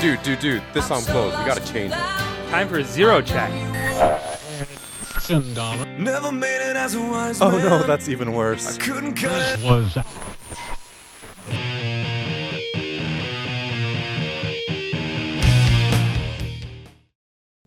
Dude, 0.00 0.22
dude, 0.22 0.38
dude, 0.38 0.62
this 0.72 0.88
song 0.88 1.04
blows. 1.04 1.36
We 1.38 1.44
gotta 1.44 1.60
change 1.70 1.92
it. 1.92 1.98
Time 2.48 2.68
for 2.70 2.78
a 2.78 2.84
zero 2.84 3.20
check. 3.20 3.50
Never 5.28 6.32
made 6.32 6.70
it 6.70 6.74
as 6.74 6.94
a 6.94 7.00
wise 7.02 7.42
Oh 7.42 7.50
no, 7.50 7.82
that's 7.82 8.08
even 8.08 8.32
worse. 8.32 8.78
Couldn't 8.78 9.16
cut 9.16 9.58
it. 9.58 9.62
was 9.62 9.98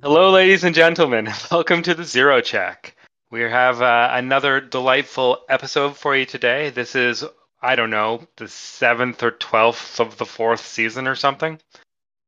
Hello, 0.02 0.32
ladies 0.32 0.64
and 0.64 0.74
gentlemen. 0.74 1.30
Welcome 1.52 1.84
to 1.84 1.94
the 1.94 2.04
Zero 2.04 2.42
Check. 2.42 2.96
We 3.30 3.42
have 3.42 3.84
uh, 3.84 4.10
another 4.12 4.60
delightful 4.60 5.44
episode 5.50 5.96
for 5.96 6.16
you 6.16 6.26
today. 6.26 6.72
This 6.72 6.96
is, 6.96 7.24
I 7.62 7.76
don't 7.76 7.92
know, 7.92 8.28
the 8.38 8.48
seventh 8.48 9.22
or 9.22 9.30
twelfth 9.30 10.00
of 10.00 10.18
the 10.18 10.26
fourth 10.26 10.66
season 10.66 11.08
or 11.08 11.14
something. 11.16 11.60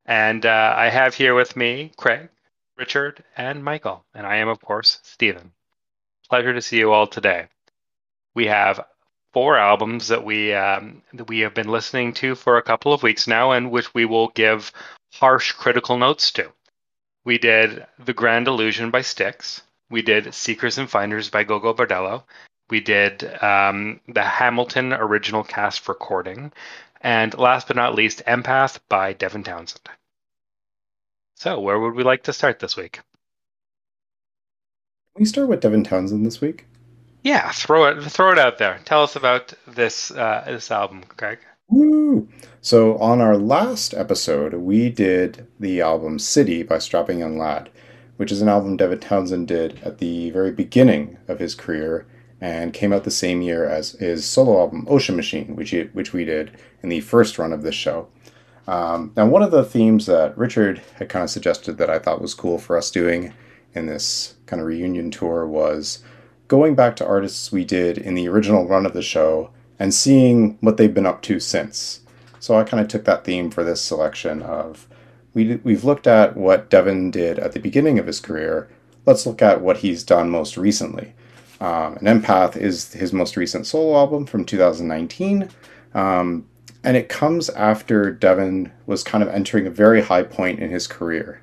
And 0.06 0.46
uh, 0.46 0.74
I 0.78 0.90
have 0.90 1.16
here 1.16 1.34
with 1.34 1.56
me 1.56 1.92
Craig, 1.98 2.30
Richard, 2.78 3.24
and 3.36 3.64
Michael. 3.64 4.06
And 4.14 4.26
I 4.28 4.38
am, 4.38 4.48
of 4.48 4.62
course, 4.62 5.00
Stephen. 5.04 5.52
Pleasure 6.30 6.54
to 6.54 6.62
see 6.62 6.78
you 6.78 6.92
all 6.92 7.08
today. 7.08 7.48
We 8.34 8.48
have 8.48 8.86
four 9.34 9.58
albums 9.58 10.08
that 10.08 10.24
we 10.24 10.54
um, 10.54 11.02
that 11.14 11.28
we 11.28 11.40
have 11.40 11.54
been 11.54 11.68
listening 11.68 12.14
to 12.14 12.36
for 12.36 12.58
a 12.58 12.64
couple 12.64 12.94
of 12.94 13.04
weeks 13.04 13.28
now, 13.28 13.52
and 13.52 13.72
which 13.72 13.94
we 13.94 14.06
will 14.06 14.30
give 14.30 14.72
harsh 15.14 15.52
critical 15.52 15.98
notes 15.98 16.32
to. 16.32 16.52
We 17.26 17.38
did 17.38 17.86
The 18.00 18.14
Grand 18.14 18.48
Illusion 18.48 18.92
by 18.92 19.02
Styx. 19.02 19.62
We 19.90 20.02
did 20.02 20.34
Seekers 20.34 20.78
and 20.78 20.90
Finders 20.90 21.30
by 21.30 21.44
Gogol 21.44 21.74
Bordello. 21.74 22.24
We 22.70 22.80
did 22.80 23.24
um, 23.44 24.00
the 24.08 24.24
Hamilton 24.24 24.94
original 24.94 25.44
cast 25.44 25.88
recording. 25.88 26.52
And 27.06 27.38
last 27.38 27.68
but 27.68 27.76
not 27.76 27.94
least, 27.94 28.24
Empath 28.26 28.80
by 28.90 29.14
Devin 29.14 29.44
Townsend. 29.44 29.88
So, 31.36 31.60
where 31.60 31.80
would 31.80 31.94
we 31.94 32.04
like 32.04 32.24
to 32.24 32.34
start 32.34 32.58
this 32.58 32.76
week? 32.76 32.94
Can 35.14 35.22
we 35.22 35.26
start 35.26 35.48
with 35.48 35.60
Devin 35.60 35.84
Townsend 35.84 36.26
this 36.26 36.42
week? 36.42 36.66
Yeah, 37.22 37.52
throw 37.52 37.86
it 37.86 38.02
throw 38.06 38.32
it 38.32 38.40
out 38.40 38.58
there. 38.58 38.80
Tell 38.86 39.04
us 39.04 39.16
about 39.16 39.54
this 39.68 40.10
uh, 40.10 40.46
this 40.48 40.72
album, 40.72 41.04
Craig. 41.04 41.38
Woo! 41.70 42.28
So 42.62 42.98
on 42.98 43.22
our 43.22 43.38
last 43.38 43.94
episode, 43.94 44.56
we 44.56 44.90
did 44.90 45.46
the 45.60 45.82
album 45.82 46.18
City 46.18 46.64
by 46.64 46.80
Strapping 46.80 47.20
Young 47.20 47.38
Lad, 47.38 47.70
which 48.18 48.32
is 48.32 48.42
an 48.42 48.50
album 48.50 48.78
Devin 48.78 49.00
Townsend 49.00 49.48
did 49.48 49.80
at 49.84 50.00
the 50.00 50.32
very 50.32 50.52
beginning 50.52 51.18
of 51.28 51.38
his 51.38 51.54
career 51.54 52.08
and 52.42 52.74
came 52.74 52.92
out 52.92 53.04
the 53.04 53.12
same 53.12 53.42
year 53.42 53.66
as 53.66 53.92
his 53.92 54.26
solo 54.26 54.60
album 54.60 54.86
Ocean 54.90 55.16
Machine, 55.16 55.56
which 55.56 55.70
he, 55.70 55.84
which 55.94 56.14
we 56.14 56.26
did 56.26 56.52
in 56.84 56.90
the 56.90 57.02
first 57.02 57.38
run 57.38 57.54
of 57.54 57.64
this 57.64 57.76
show. 57.76 58.08
Um, 58.68 59.14
now, 59.16 59.28
one 59.28 59.44
of 59.44 59.52
the 59.52 59.64
themes 59.64 60.06
that 60.08 60.38
Richard 60.38 60.82
had 60.96 61.10
kind 61.10 61.24
of 61.24 61.30
suggested 61.30 61.78
that 61.78 61.90
I 61.90 62.00
thought 62.00 62.22
was 62.22 62.34
cool 62.34 62.58
for 62.58 62.78
us 62.78 62.92
doing 62.92 63.34
in 63.74 63.86
this 63.86 64.36
kind 64.46 64.62
of 64.62 64.68
reunion 64.68 65.12
tour 65.12 65.46
was 65.46 66.04
going 66.48 66.76
back 66.76 66.96
to 66.96 67.06
artists 67.06 67.52
we 67.52 67.64
did 67.64 67.98
in 67.98 68.16
the 68.16 68.28
original 68.28 68.68
run 68.68 68.86
of 68.86 68.94
the 68.94 69.02
show 69.02 69.50
and 69.78 69.94
seeing 69.94 70.58
what 70.62 70.78
they've 70.78 70.94
been 70.94 71.06
up 71.06 71.22
to 71.24 71.40
since. 71.40 72.02
So 72.40 72.58
I 72.58 72.64
kind 72.64 72.82
of 72.82 72.88
took 72.88 73.06
that 73.06 73.24
theme 73.24 73.50
for 73.50 73.64
this 73.64 73.82
selection 73.82 74.42
of 74.42 74.88
we 75.34 75.56
we've 75.64 75.84
looked 75.84 76.08
at 76.08 76.38
what 76.38 76.70
Devin 76.70 77.12
did 77.12 77.40
at 77.40 77.52
the 77.52 77.60
beginning 77.60 78.00
of 78.00 78.08
his 78.08 78.20
career. 78.20 78.70
Let's 79.06 79.26
look 79.26 79.42
at 79.42 79.62
what 79.62 79.78
he's 79.78 80.04
done 80.04 80.30
most 80.30 80.58
recently. 80.58 81.14
Um, 81.62 81.98
and 81.98 82.24
Empath 82.24 82.58
is 82.58 82.94
his 82.94 83.14
most 83.14 83.38
recent 83.38 83.66
solo 83.66 83.98
album 83.98 84.26
from 84.26 84.46
2019. 84.46 85.50
Um, 85.94 86.46
and 86.84 86.96
it 86.96 87.10
comes 87.10 87.50
after 87.50 88.12
Devin 88.12 88.72
was 88.86 89.04
kind 89.04 89.24
of 89.24 89.30
entering 89.30 89.66
a 89.66 89.72
very 89.72 90.02
high 90.02 90.24
point 90.24 90.60
in 90.60 90.70
his 90.70 90.86
career. 90.88 91.42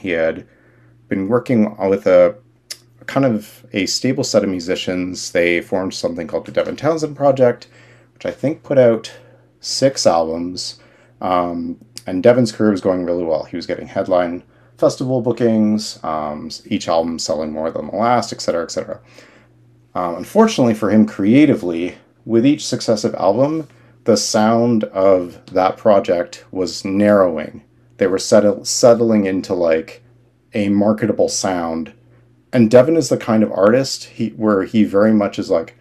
He 0.00 0.10
had 0.10 0.46
been 1.08 1.28
working 1.28 1.76
with 1.88 2.06
a 2.06 2.36
kind 3.06 3.26
of 3.26 3.66
a 3.72 3.86
stable 3.86 4.24
set 4.24 4.44
of 4.44 4.48
musicians. 4.48 5.32
They 5.32 5.60
formed 5.60 5.94
something 5.94 6.26
called 6.26 6.46
the 6.46 6.52
Devin 6.52 6.76
Townsend 6.76 7.16
Project, 7.16 7.66
which 8.14 8.24
I 8.24 8.30
think 8.30 8.62
put 8.62 8.78
out 8.78 9.12
six 9.60 10.06
albums. 10.06 10.80
Um, 11.20 11.78
and 12.06 12.22
Devin's 12.22 12.52
career 12.52 12.70
was 12.70 12.80
going 12.80 13.04
really 13.04 13.24
well. 13.24 13.44
He 13.44 13.56
was 13.56 13.66
getting 13.66 13.86
headline 13.86 14.42
festival 14.78 15.20
bookings, 15.20 16.02
um, 16.02 16.50
each 16.66 16.88
album 16.88 17.18
selling 17.18 17.52
more 17.52 17.70
than 17.70 17.88
the 17.88 17.96
last, 17.96 18.32
etc., 18.32 18.62
etc. 18.62 19.00
Um, 19.94 20.16
unfortunately 20.16 20.74
for 20.74 20.90
him 20.90 21.04
creatively, 21.04 21.96
with 22.24 22.46
each 22.46 22.66
successive 22.66 23.14
album, 23.14 23.68
the 24.04 24.16
sound 24.16 24.84
of 24.84 25.44
that 25.46 25.76
project 25.76 26.44
was 26.50 26.84
narrowing 26.84 27.62
they 28.00 28.06
were 28.06 28.18
settle- 28.18 28.64
settling 28.64 29.26
into 29.26 29.52
like 29.52 30.02
a 30.54 30.70
marketable 30.70 31.28
sound. 31.28 31.92
And 32.50 32.70
devin 32.70 32.96
is 32.96 33.10
the 33.10 33.18
kind 33.18 33.42
of 33.42 33.52
artist 33.52 34.04
he 34.04 34.30
where 34.30 34.62
he 34.62 34.84
very 34.84 35.12
much 35.12 35.38
is 35.38 35.50
like 35.50 35.76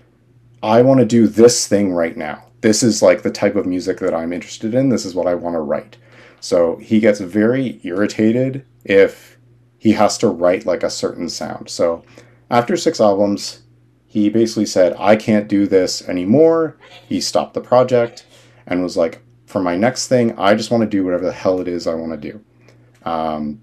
i 0.61 0.81
want 0.81 0.99
to 0.99 1.05
do 1.05 1.27
this 1.27 1.65
thing 1.65 1.93
right 1.93 2.17
now. 2.17 2.43
This 2.59 2.83
is 2.83 3.01
like 3.01 3.21
the 3.21 3.31
type 3.31 3.55
of 3.55 3.65
music 3.65 3.99
that 3.99 4.13
i'm 4.13 4.33
interested 4.33 4.75
in. 4.75 4.89
This 4.89 5.05
is 5.05 5.15
what 5.15 5.27
i 5.27 5.33
want 5.33 5.55
to 5.55 5.61
write. 5.61 5.95
So 6.41 6.75
he 6.75 6.99
gets 6.99 7.21
very 7.21 7.79
irritated 7.83 8.65
if 8.83 9.37
he 9.77 9.93
has 9.93 10.17
to 10.17 10.27
write 10.27 10.65
like 10.65 10.83
a 10.83 10.89
certain 10.89 11.29
sound. 11.29 11.69
So 11.69 12.03
after 12.51 12.75
six 12.75 12.99
albums 12.99 13.61
he 14.07 14.27
basically 14.27 14.65
said 14.65 14.93
i 14.99 15.15
can't 15.15 15.47
do 15.47 15.65
this 15.67 16.01
anymore. 16.09 16.75
He 17.07 17.21
stopped 17.21 17.53
the 17.53 17.61
project 17.61 18.25
and 18.67 18.83
was 18.83 18.97
like 18.97 19.21
for 19.49 19.59
my 19.59 19.75
next 19.75 20.07
thing, 20.07 20.37
I 20.37 20.53
just 20.53 20.69
want 20.69 20.81
to 20.81 20.87
do 20.87 21.03
whatever 21.03 21.25
the 21.25 21.31
hell 21.31 21.59
it 21.59 21.67
is 21.67 21.87
I 21.87 21.95
want 21.95 22.11
to 22.11 22.31
do. 22.31 22.39
Um, 23.03 23.59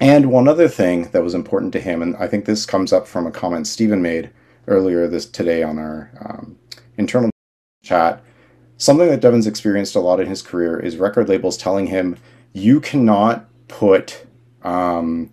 and 0.00 0.32
one 0.32 0.48
other 0.48 0.66
thing 0.66 1.08
that 1.12 1.22
was 1.22 1.32
important 1.32 1.72
to 1.74 1.80
him, 1.80 2.02
and 2.02 2.16
I 2.16 2.26
think 2.26 2.44
this 2.44 2.66
comes 2.66 2.92
up 2.92 3.06
from 3.06 3.28
a 3.28 3.30
comment 3.30 3.68
Stephen 3.68 4.02
made 4.02 4.30
earlier 4.66 5.06
this 5.06 5.24
today 5.24 5.62
on 5.62 5.78
our 5.78 6.10
um, 6.20 6.58
internal 6.96 7.30
chat. 7.84 8.20
Something 8.78 9.10
that 9.10 9.20
Devin's 9.20 9.46
experienced 9.46 9.94
a 9.94 10.00
lot 10.00 10.18
in 10.18 10.26
his 10.26 10.42
career 10.42 10.80
is 10.80 10.96
record 10.96 11.28
labels 11.28 11.56
telling 11.56 11.86
him 11.86 12.16
you 12.52 12.80
cannot 12.80 13.48
put 13.68 14.26
um, 14.62 15.30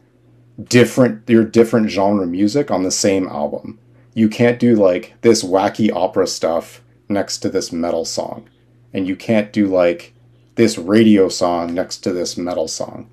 different 0.65 1.27
your 1.27 1.43
different 1.43 1.89
genre 1.89 2.27
music 2.27 2.69
on 2.69 2.83
the 2.83 2.91
same 2.91 3.27
album. 3.27 3.79
You 4.13 4.29
can't 4.29 4.59
do 4.59 4.75
like 4.75 5.15
this 5.21 5.43
wacky 5.43 5.91
opera 5.91 6.27
stuff 6.27 6.83
next 7.07 7.39
to 7.39 7.49
this 7.49 7.71
metal 7.71 8.05
song 8.05 8.47
and 8.93 9.07
you 9.07 9.15
can't 9.15 9.53
do 9.53 9.67
like 9.67 10.13
this 10.55 10.77
radio 10.77 11.29
song 11.29 11.73
next 11.73 11.97
to 11.99 12.11
this 12.11 12.37
metal 12.37 12.67
song. 12.67 13.09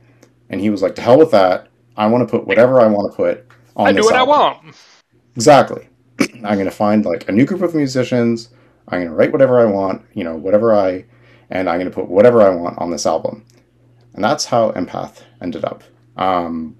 And 0.49 0.61
he 0.61 0.71
was 0.71 0.83
like, 0.83 0.95
to 0.97 1.03
hell 1.03 1.19
with 1.19 1.31
that. 1.33 1.69
I 1.97 2.07
want 2.07 2.27
to 2.27 2.31
put 2.31 2.47
whatever 2.47 2.81
I 2.81 2.87
want 2.87 3.11
to 3.11 3.17
put 3.17 3.47
on 3.77 3.95
this. 3.95 3.99
I 3.99 4.01
do 4.01 4.05
what 4.05 4.15
album. 4.17 4.35
I 4.35 4.39
want. 4.39 4.77
Exactly. 5.35 5.89
I'm 6.21 6.55
going 6.55 6.65
to 6.65 6.71
find 6.71 7.05
like 7.05 7.29
a 7.29 7.33
new 7.33 7.45
group 7.45 7.63
of 7.63 7.75
musicians. 7.75 8.51
I'm 8.89 9.01
going 9.01 9.09
to 9.09 9.15
write 9.15 9.33
whatever 9.33 9.61
I 9.61 9.65
want, 9.65 10.03
you 10.15 10.25
know, 10.25 10.37
whatever 10.37 10.75
I, 10.75 11.05
and 11.51 11.69
I'm 11.69 11.79
going 11.79 11.91
to 11.91 11.95
put 11.95 12.09
whatever 12.09 12.43
I 12.43 12.51
want 12.51 12.79
on 12.79 12.91
this 12.91 13.07
album. 13.07 13.45
And 14.15 14.25
that's 14.25 14.47
how 14.47 14.73
Empath 14.73 15.23
ended 15.41 15.65
up. 15.65 15.83
Um, 16.17 16.77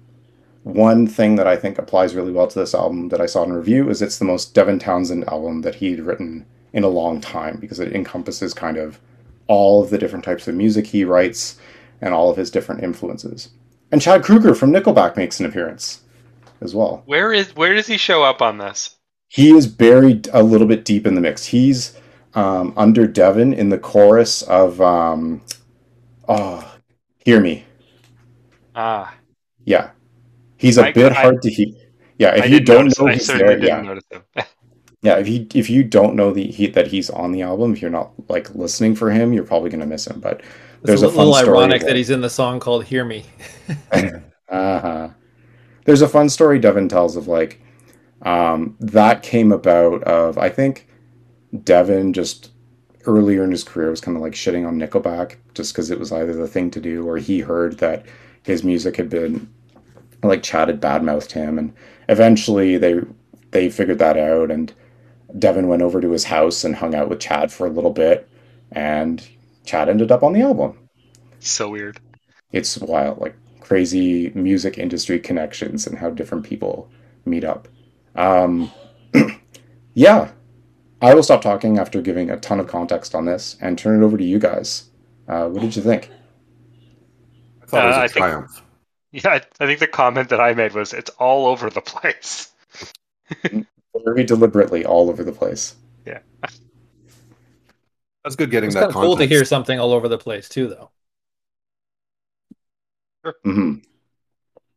one 0.63 1.07
thing 1.07 1.35
that 1.35 1.47
I 1.47 1.55
think 1.55 1.77
applies 1.77 2.15
really 2.15 2.31
well 2.31 2.47
to 2.47 2.59
this 2.59 2.75
album 2.75 3.09
that 3.09 3.21
I 3.21 3.25
saw 3.25 3.43
in 3.43 3.53
review 3.53 3.89
is 3.89 4.01
it's 4.01 4.19
the 4.19 4.25
most 4.25 4.53
Devin 4.53 4.79
Townsend 4.79 5.27
album 5.29 5.61
that 5.61 5.75
he'd 5.75 5.99
written 5.99 6.45
in 6.77 6.83
a 6.83 6.87
long 6.87 7.19
time 7.19 7.57
because 7.59 7.79
it 7.79 7.93
encompasses 7.93 8.53
kind 8.53 8.77
of 8.77 8.99
all 9.47 9.83
of 9.83 9.89
the 9.89 9.97
different 9.97 10.23
types 10.23 10.47
of 10.47 10.53
music 10.53 10.85
he 10.85 11.03
writes 11.03 11.57
and 12.01 12.13
all 12.13 12.29
of 12.29 12.37
his 12.37 12.51
different 12.51 12.83
influences. 12.83 13.49
And 13.91 13.99
Chad 13.99 14.21
Kroeger 14.21 14.55
from 14.55 14.71
Nickelback 14.71 15.17
makes 15.17 15.39
an 15.39 15.47
appearance 15.47 16.01
as 16.61 16.75
well. 16.75 17.01
Where 17.07 17.33
is 17.33 17.55
where 17.55 17.73
does 17.73 17.87
he 17.87 17.97
show 17.97 18.23
up 18.23 18.41
on 18.43 18.59
this? 18.59 18.95
He 19.29 19.51
is 19.51 19.65
buried 19.65 20.29
a 20.31 20.43
little 20.43 20.67
bit 20.67 20.85
deep 20.85 21.07
in 21.07 21.15
the 21.15 21.21
mix. 21.21 21.45
He's 21.47 21.97
um, 22.35 22.73
under 22.77 23.07
Devin 23.07 23.53
in 23.53 23.69
the 23.69 23.79
chorus 23.79 24.43
of 24.43 24.79
um, 24.79 25.41
"Oh, 26.27 26.75
Hear 27.25 27.39
Me." 27.41 27.65
Ah, 28.75 29.15
Yeah, 29.65 29.89
he's 30.57 30.77
a 30.77 30.87
I- 30.87 30.91
bit 30.91 31.11
I- 31.11 31.15
hard 31.15 31.41
to 31.41 31.49
hear. 31.49 31.73
Yeah, 32.19 32.35
if 32.35 32.43
I 32.43 32.45
you 32.45 32.59
don't 32.59 32.91
know 32.99 33.07
he's 33.07 33.27
there, 33.27 33.37
didn't 33.59 33.63
yeah, 33.63 33.81
notice 33.81 34.03
him. 34.11 34.23
yeah. 35.01 35.15
If 35.17 35.27
you 35.27 35.47
if 35.53 35.69
you 35.69 35.83
don't 35.83 36.15
know 36.15 36.31
the 36.31 36.47
he, 36.47 36.67
that 36.67 36.87
he's 36.87 37.09
on 37.09 37.31
the 37.31 37.41
album, 37.41 37.73
if 37.73 37.81
you're 37.81 37.91
not 37.91 38.11
like 38.29 38.53
listening 38.55 38.95
for 38.95 39.11
him, 39.11 39.33
you're 39.33 39.43
probably 39.43 39.69
gonna 39.69 39.85
miss 39.85 40.07
him. 40.07 40.19
But 40.19 40.39
It's 40.41 40.47
there's 40.83 41.03
a 41.03 41.07
little 41.07 41.35
ironic 41.35 41.81
about- 41.81 41.89
that 41.89 41.95
he's 41.97 42.09
in 42.09 42.21
the 42.21 42.29
song 42.29 42.59
called 42.59 42.85
"Hear 42.85 43.05
Me." 43.05 43.25
uh-huh. 44.49 45.09
there's 45.85 46.01
a 46.01 46.07
fun 46.07 46.29
story 46.29 46.59
Devin 46.59 46.89
tells 46.89 47.15
of 47.15 47.27
like 47.27 47.61
um, 48.23 48.75
that 48.79 49.23
came 49.23 49.51
about 49.51 50.03
of 50.03 50.37
I 50.37 50.49
think 50.49 50.87
Devin 51.63 52.13
just 52.13 52.51
earlier 53.05 53.43
in 53.43 53.51
his 53.51 53.63
career 53.63 53.89
was 53.89 54.01
kind 54.01 54.17
of 54.17 54.23
like 54.23 54.33
shitting 54.33 54.67
on 54.67 54.77
Nickelback 54.77 55.35
just 55.53 55.73
because 55.73 55.89
it 55.89 55.99
was 55.99 56.11
either 56.11 56.33
the 56.33 56.47
thing 56.47 56.69
to 56.71 56.81
do 56.81 57.07
or 57.07 57.17
he 57.17 57.39
heard 57.39 57.77
that 57.79 58.05
his 58.43 58.63
music 58.63 58.97
had 58.97 59.09
been 59.09 59.49
like 60.23 60.43
chatted 60.43 60.81
badmouthed 60.81 61.31
him 61.31 61.57
and 61.57 61.73
eventually 62.09 62.77
they 62.77 62.99
they 63.51 63.69
figured 63.69 63.99
that 63.99 64.17
out 64.17 64.51
and 64.51 64.73
Devin 65.37 65.67
went 65.67 65.81
over 65.81 66.01
to 66.01 66.11
his 66.11 66.23
house 66.25 66.63
and 66.63 66.75
hung 66.75 66.95
out 66.95 67.09
with 67.09 67.19
Chad 67.19 67.51
for 67.51 67.67
a 67.67 67.69
little 67.69 67.91
bit 67.91 68.27
and 68.71 69.27
Chad 69.65 69.89
ended 69.89 70.11
up 70.11 70.23
on 70.23 70.33
the 70.33 70.41
album. 70.41 70.77
So 71.39 71.69
weird. 71.69 71.99
It's 72.51 72.77
wild, 72.77 73.19
like 73.19 73.35
crazy 73.59 74.31
music 74.33 74.77
industry 74.77 75.19
connections 75.19 75.85
and 75.85 75.97
how 75.97 76.09
different 76.09 76.45
people 76.45 76.89
meet 77.25 77.43
up. 77.43 77.67
Um, 78.15 78.71
yeah, 79.93 80.31
I 81.01 81.13
will 81.13 81.23
stop 81.23 81.41
talking 81.41 81.77
after 81.77 82.01
giving 82.01 82.29
a 82.29 82.37
ton 82.39 82.59
of 82.59 82.67
context 82.67 83.13
on 83.13 83.25
this 83.25 83.57
and 83.61 83.77
turn 83.77 84.01
it 84.01 84.05
over 84.05 84.17
to 84.17 84.23
you 84.23 84.39
guys. 84.39 84.89
Uh, 85.27 85.47
what 85.49 85.61
did 85.61 85.75
you 85.75 85.81
think? 85.81 86.09
I 87.61 87.65
thought 87.65 87.83
it 87.83 87.87
was 87.87 87.95
Uh, 87.97 87.99
a 87.99 88.03
I 88.03 88.07
think- 88.07 88.17
triumph. 88.25 88.61
Yeah, 89.13 89.29
I, 89.29 89.35
I 89.61 89.65
think 89.65 89.79
the 89.79 89.87
comment 89.87 90.27
that 90.29 90.41
I 90.41 90.53
made 90.53 90.73
was 90.73 90.93
it's 90.93 91.09
all 91.11 91.45
over 91.47 91.69
the 91.69 91.81
place. 91.81 92.51
Very 94.03 94.23
deliberately 94.23 94.85
all 94.85 95.09
over 95.09 95.23
the 95.23 95.31
place. 95.31 95.75
Yeah. 96.05 96.19
That's 98.23 98.35
good 98.35 98.51
getting 98.51 98.67
It's 98.67 98.75
that 98.75 98.81
kind 98.81 98.95
of 98.95 99.01
cool 99.01 99.17
to 99.17 99.25
hear 99.25 99.45
something 99.45 99.79
all 99.79 99.93
over 99.93 100.07
the 100.07 100.17
place 100.17 100.49
too, 100.49 100.67
though. 103.23 103.33
hmm 103.43 103.75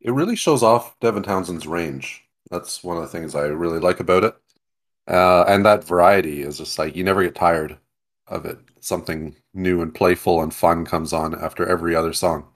It 0.00 0.12
really 0.12 0.36
shows 0.36 0.62
off 0.62 0.98
Devin 1.00 1.22
Townsend's 1.22 1.66
range. 1.66 2.24
That's 2.50 2.82
one 2.82 2.96
of 2.96 3.02
the 3.02 3.08
things 3.08 3.34
I 3.34 3.42
really 3.44 3.78
like 3.78 4.00
about 4.00 4.24
it. 4.24 4.36
Uh, 5.08 5.44
and 5.48 5.64
that 5.66 5.84
variety 5.84 6.42
is 6.42 6.58
just 6.58 6.78
like 6.78 6.94
you 6.94 7.02
never 7.02 7.22
get 7.22 7.34
tired 7.34 7.78
of 8.28 8.46
it. 8.46 8.58
Something 8.80 9.34
new 9.52 9.82
and 9.82 9.94
playful 9.94 10.42
and 10.42 10.54
fun 10.54 10.84
comes 10.84 11.12
on 11.12 11.34
after 11.34 11.66
every 11.66 11.94
other 11.94 12.12
song. 12.12 12.46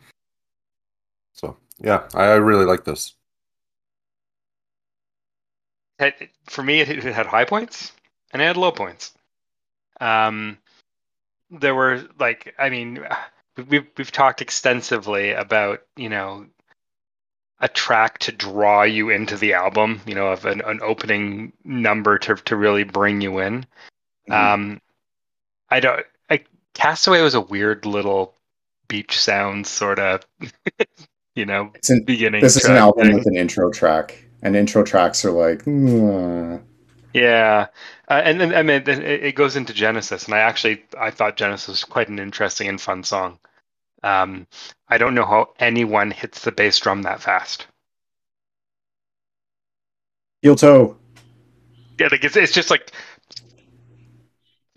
So 1.33 1.57
yeah, 1.79 2.09
I, 2.15 2.25
I 2.25 2.35
really 2.35 2.65
like 2.65 2.85
this. 2.85 3.15
It- 5.99 6.31
for 6.47 6.63
me, 6.63 6.81
it, 6.81 6.89
it 6.89 7.15
had 7.15 7.27
high 7.27 7.45
points 7.45 7.93
and 8.33 8.43
it 8.43 8.45
had 8.47 8.57
low 8.57 8.73
points. 8.73 9.13
Um, 10.01 10.59
there 11.51 11.75
were 11.75 12.05
like, 12.19 12.55
I 12.59 12.69
mean, 12.71 13.07
we've 13.69 13.87
we've 13.97 14.11
talked 14.13 14.43
extensively 14.43 15.31
about 15.33 15.83
you 15.97 16.09
know 16.09 16.47
a 17.61 17.69
track 17.69 18.19
to 18.19 18.33
draw 18.33 18.83
you 18.83 19.11
into 19.11 19.37
the 19.37 19.55
album, 19.55 20.01
you 20.07 20.15
know, 20.15 20.27
of 20.29 20.45
an, 20.47 20.61
an 20.63 20.81
opening 20.83 21.53
number 21.65 22.19
to 22.19 22.35
to 22.35 22.57
really 22.57 22.83
bring 22.85 23.21
you 23.21 23.39
in. 23.39 23.65
Um, 24.31 24.81
I 25.71 25.81
don't. 25.81 26.05
I, 26.29 26.45
Castaway 26.75 27.21
was 27.23 27.35
a 27.35 27.41
weird 27.41 27.87
little 27.87 28.35
beach 28.89 29.19
sound 29.19 29.67
sort 29.67 29.99
of, 30.01 30.23
you 31.37 31.47
know, 31.47 31.71
It's 31.77 31.91
an, 31.91 32.03
beginning. 32.05 32.43
this 32.43 32.57
is 32.57 32.65
an 32.65 32.77
album 32.77 33.07
thing. 33.07 33.15
with 33.17 33.27
an 33.27 33.37
intro 33.37 33.71
track, 33.71 34.24
and 34.45 34.55
intro 34.57 34.85
tracks 34.85 35.25
are 35.25 35.33
like, 35.33 35.65
"Mm, 35.65 36.63
Yeah, 37.15 37.69
uh, 38.09 38.21
and 38.25 38.39
then 38.41 38.55
I 38.55 38.63
mean 38.63 38.83
it, 38.83 38.89
it 38.89 39.35
goes 39.37 39.57
into 39.57 39.73
Genesis, 39.73 40.27
and 40.27 40.35
I 40.35 40.41
actually 40.41 40.85
I 40.99 41.11
thought 41.11 41.37
Genesis 41.37 41.69
was 41.69 41.85
quite 41.85 42.09
an 42.09 42.19
interesting 42.19 42.69
and 42.69 42.81
fun 42.81 43.05
song. 43.05 43.39
Um, 44.03 44.49
I 44.89 44.99
don't 44.99 45.15
know 45.15 45.27
how 45.27 45.55
anyone 45.61 46.11
hits 46.13 46.43
the 46.43 46.53
bass 46.53 46.79
drum 46.81 47.03
that 47.03 47.23
fast. 47.23 47.67
heel 50.43 50.55
toe. 50.57 50.97
Yeah, 51.99 52.09
like 52.11 52.25
it's 52.25 52.37
it's 52.37 52.53
just 52.53 52.71
like 52.71 52.91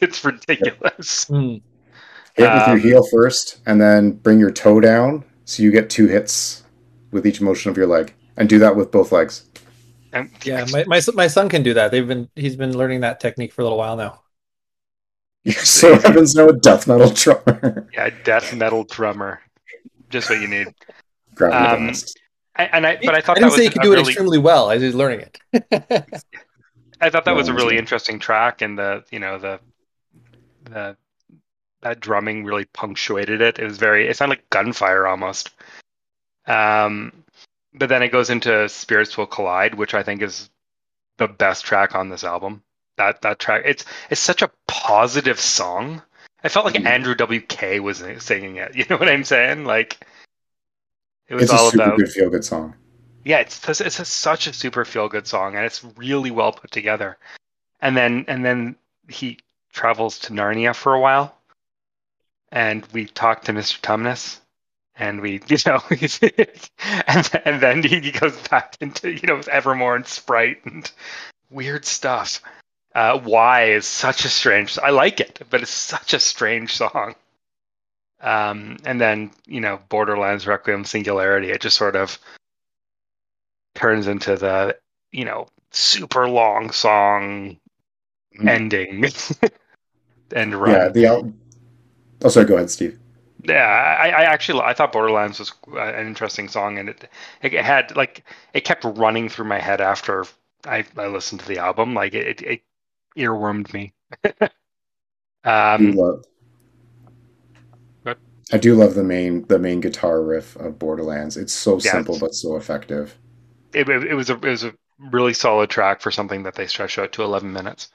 it's 0.00 0.24
ridiculous. 0.24 1.30
Hmm. 1.34 1.56
Hit 2.34 2.52
with 2.52 2.66
your 2.66 2.76
Um, 2.76 2.80
heel 2.80 3.02
first, 3.12 3.60
and 3.66 3.80
then 3.80 4.12
bring 4.12 4.38
your 4.40 4.50
toe 4.50 4.80
down, 4.80 5.24
so 5.44 5.62
you 5.62 5.70
get 5.70 5.90
two 5.90 6.06
hits 6.08 6.64
with 7.12 7.26
each 7.26 7.40
motion 7.40 7.70
of 7.70 7.76
your 7.76 7.86
leg, 7.86 8.14
and 8.36 8.48
do 8.48 8.58
that 8.58 8.76
with 8.76 8.90
both 8.90 9.12
legs. 9.12 9.44
And 10.12 10.30
Yeah, 10.44 10.64
my, 10.70 10.84
my 10.84 11.00
my 11.14 11.26
son 11.26 11.48
can 11.48 11.62
do 11.62 11.74
that. 11.74 11.90
They've 11.90 12.06
been 12.06 12.28
he's 12.34 12.56
been 12.56 12.76
learning 12.76 13.00
that 13.00 13.20
technique 13.20 13.52
for 13.52 13.62
a 13.62 13.64
little 13.64 13.78
while 13.78 13.96
now. 13.96 14.20
You're 15.42 15.54
so 15.64 15.94
Evans 15.94 16.34
no 16.34 16.52
death 16.52 16.86
metal 16.86 17.10
drummer. 17.10 17.88
yeah, 17.92 18.10
death 18.24 18.54
metal 18.54 18.84
drummer, 18.84 19.40
just 20.10 20.30
what 20.30 20.40
you 20.40 20.48
need. 20.48 20.68
Um, 21.40 21.92
I, 22.56 22.64
and 22.66 22.86
I 22.86 22.98
but 23.04 23.14
I 23.14 23.20
thought 23.20 23.36
I 23.36 23.40
didn't 23.40 23.52
was 23.52 23.56
say 23.56 23.64
he 23.64 23.70
could 23.70 23.82
do 23.82 23.92
it 23.92 23.98
extremely 23.98 24.38
well. 24.38 24.70
I 24.70 24.74
was 24.74 24.82
just 24.82 24.96
learning 24.96 25.20
it. 25.20 25.40
I 27.00 27.10
thought 27.10 27.24
that 27.24 27.34
was 27.34 27.48
a 27.48 27.54
really 27.54 27.76
interesting 27.76 28.18
track, 28.18 28.62
and 28.62 28.78
the 28.78 29.04
you 29.10 29.18
know 29.18 29.38
the 29.38 29.58
the 30.64 30.96
that 31.82 32.00
drumming 32.00 32.44
really 32.44 32.64
punctuated 32.66 33.40
it. 33.40 33.58
It 33.58 33.64
was 33.64 33.78
very 33.78 34.08
it 34.08 34.16
sounded 34.16 34.38
like 34.38 34.50
gunfire 34.50 35.06
almost. 35.06 35.50
Um, 36.46 37.23
but 37.74 37.88
then 37.88 38.02
it 38.02 38.08
goes 38.08 38.30
into 38.30 38.68
Spirits 38.68 39.16
Will 39.16 39.26
Collide, 39.26 39.74
which 39.74 39.94
I 39.94 40.02
think 40.02 40.22
is 40.22 40.48
the 41.18 41.28
best 41.28 41.64
track 41.64 41.94
on 41.94 42.08
this 42.08 42.24
album. 42.24 42.62
That 42.96 43.22
that 43.22 43.38
track 43.38 43.62
it's 43.66 43.84
it's 44.10 44.20
such 44.20 44.42
a 44.42 44.50
positive 44.66 45.40
song. 45.40 46.02
I 46.44 46.48
felt 46.48 46.64
like 46.66 46.74
Mhm. 46.74 46.86
Andrew 46.86 47.14
WK 47.14 47.80
was 47.80 48.02
singing 48.22 48.56
it. 48.56 48.74
You 48.76 48.84
know 48.88 48.96
what 48.96 49.08
I'm 49.08 49.24
saying? 49.24 49.64
Like 49.64 50.06
it 51.28 51.34
was 51.34 51.44
It's 51.44 51.52
all 51.52 51.68
a 51.68 51.70
super 51.72 51.82
about 51.82 51.98
good 51.98 52.12
feel 52.12 52.30
good 52.30 52.44
song. 52.44 52.74
yeah, 53.24 53.38
it's 53.38 53.68
it's, 53.68 53.80
it's 53.80 53.98
a, 53.98 54.04
such 54.04 54.46
a 54.46 54.52
super 54.52 54.84
feel 54.84 55.08
good 55.08 55.26
song, 55.26 55.56
and 55.56 55.64
it's 55.64 55.82
really 55.96 56.30
well 56.30 56.52
put 56.52 56.70
together. 56.70 57.18
And 57.80 57.96
then 57.96 58.24
and 58.28 58.44
then 58.44 58.76
he 59.08 59.38
travels 59.72 60.18
to 60.20 60.32
Narnia 60.32 60.74
for 60.74 60.94
a 60.94 61.00
while, 61.00 61.36
and 62.52 62.86
we 62.92 63.06
talk 63.06 63.42
to 63.44 63.52
Mr. 63.52 63.80
Tumnus, 63.80 64.38
and 64.96 65.20
we 65.20 65.40
you 65.48 65.56
know, 65.66 65.80
and 67.06 67.30
and 67.44 67.60
then 67.60 67.82
he 67.82 68.10
goes 68.10 68.36
back 68.48 68.76
into 68.80 69.10
you 69.10 69.26
know 69.26 69.40
Evermore 69.50 69.96
and 69.96 70.06
Sprite 70.06 70.64
and 70.64 70.90
weird 71.50 71.84
stuff. 71.84 72.40
Uh, 72.94 73.18
Why 73.18 73.70
is 73.70 73.86
such 73.86 74.24
a 74.24 74.28
strange. 74.28 74.78
I 74.78 74.90
like 74.90 75.18
it, 75.20 75.42
but 75.50 75.62
it's 75.62 75.70
such 75.70 76.14
a 76.14 76.20
strange 76.20 76.76
song. 76.76 77.14
Um, 78.20 78.76
and 78.84 79.00
then 79.00 79.32
you 79.46 79.60
know 79.60 79.80
Borderlands 79.88 80.46
Requiem 80.46 80.84
Singularity. 80.84 81.50
It 81.50 81.60
just 81.60 81.76
sort 81.76 81.96
of 81.96 82.18
turns 83.74 84.06
into 84.06 84.36
the 84.36 84.76
you 85.10 85.24
know 85.24 85.48
super 85.72 86.28
long 86.28 86.70
song 86.70 87.56
Mhm. 88.38 88.48
ending 88.48 89.04
and 90.34 90.54
run. 90.54 90.72
Yeah, 90.72 90.88
the 90.88 91.06
al- 91.06 91.32
Oh, 92.24 92.28
sorry. 92.28 92.46
Go 92.46 92.56
ahead, 92.56 92.70
Steve. 92.70 92.98
Yeah, 93.46 93.66
I, 94.00 94.08
I 94.08 94.22
actually 94.24 94.60
I 94.62 94.72
thought 94.72 94.92
Borderlands 94.92 95.38
was 95.38 95.52
uh, 95.72 95.78
an 95.78 96.06
interesting 96.06 96.48
song, 96.48 96.78
and 96.78 96.88
it 96.88 97.08
it 97.42 97.52
had 97.52 97.94
like 97.96 98.24
it 98.54 98.62
kept 98.64 98.84
running 98.84 99.28
through 99.28 99.44
my 99.46 99.58
head 99.60 99.80
after 99.82 100.24
I, 100.64 100.84
I 100.96 101.08
listened 101.08 101.40
to 101.42 101.48
the 101.48 101.58
album. 101.58 101.92
Like 101.94 102.14
it, 102.14 102.40
it 102.42 102.62
earwormed 103.18 103.72
me. 103.74 103.92
I 104.24 104.48
do 105.76 105.90
um, 105.90 105.92
love. 105.92 106.24
What? 108.02 108.18
I 108.50 108.56
do 108.56 108.74
love 108.74 108.94
the 108.94 109.04
main 109.04 109.46
the 109.48 109.58
main 109.58 109.82
guitar 109.82 110.22
riff 110.22 110.56
of 110.56 110.78
Borderlands. 110.78 111.36
It's 111.36 111.52
so 111.52 111.78
Yeah, 111.82 111.98
simple 111.98 112.16
it's- 112.16 112.16
but 112.16 112.34
so 112.34 112.56
effective. 112.56 113.18
it, 113.72 113.88
it, 113.88 114.04
it 114.04 114.14
was 114.14 114.30
a 114.30 114.34
it 114.34 114.44
was 114.50 114.64
a 114.64 114.74
really 114.98 115.34
solid 115.34 115.70
track 115.70 116.00
for 116.00 116.10
something 116.10 116.44
that 116.44 116.54
they 116.54 116.66
stretched 116.66 116.98
out 116.98 117.12
to 117.12 117.22
11 117.22 117.52
minutes. 117.52 117.88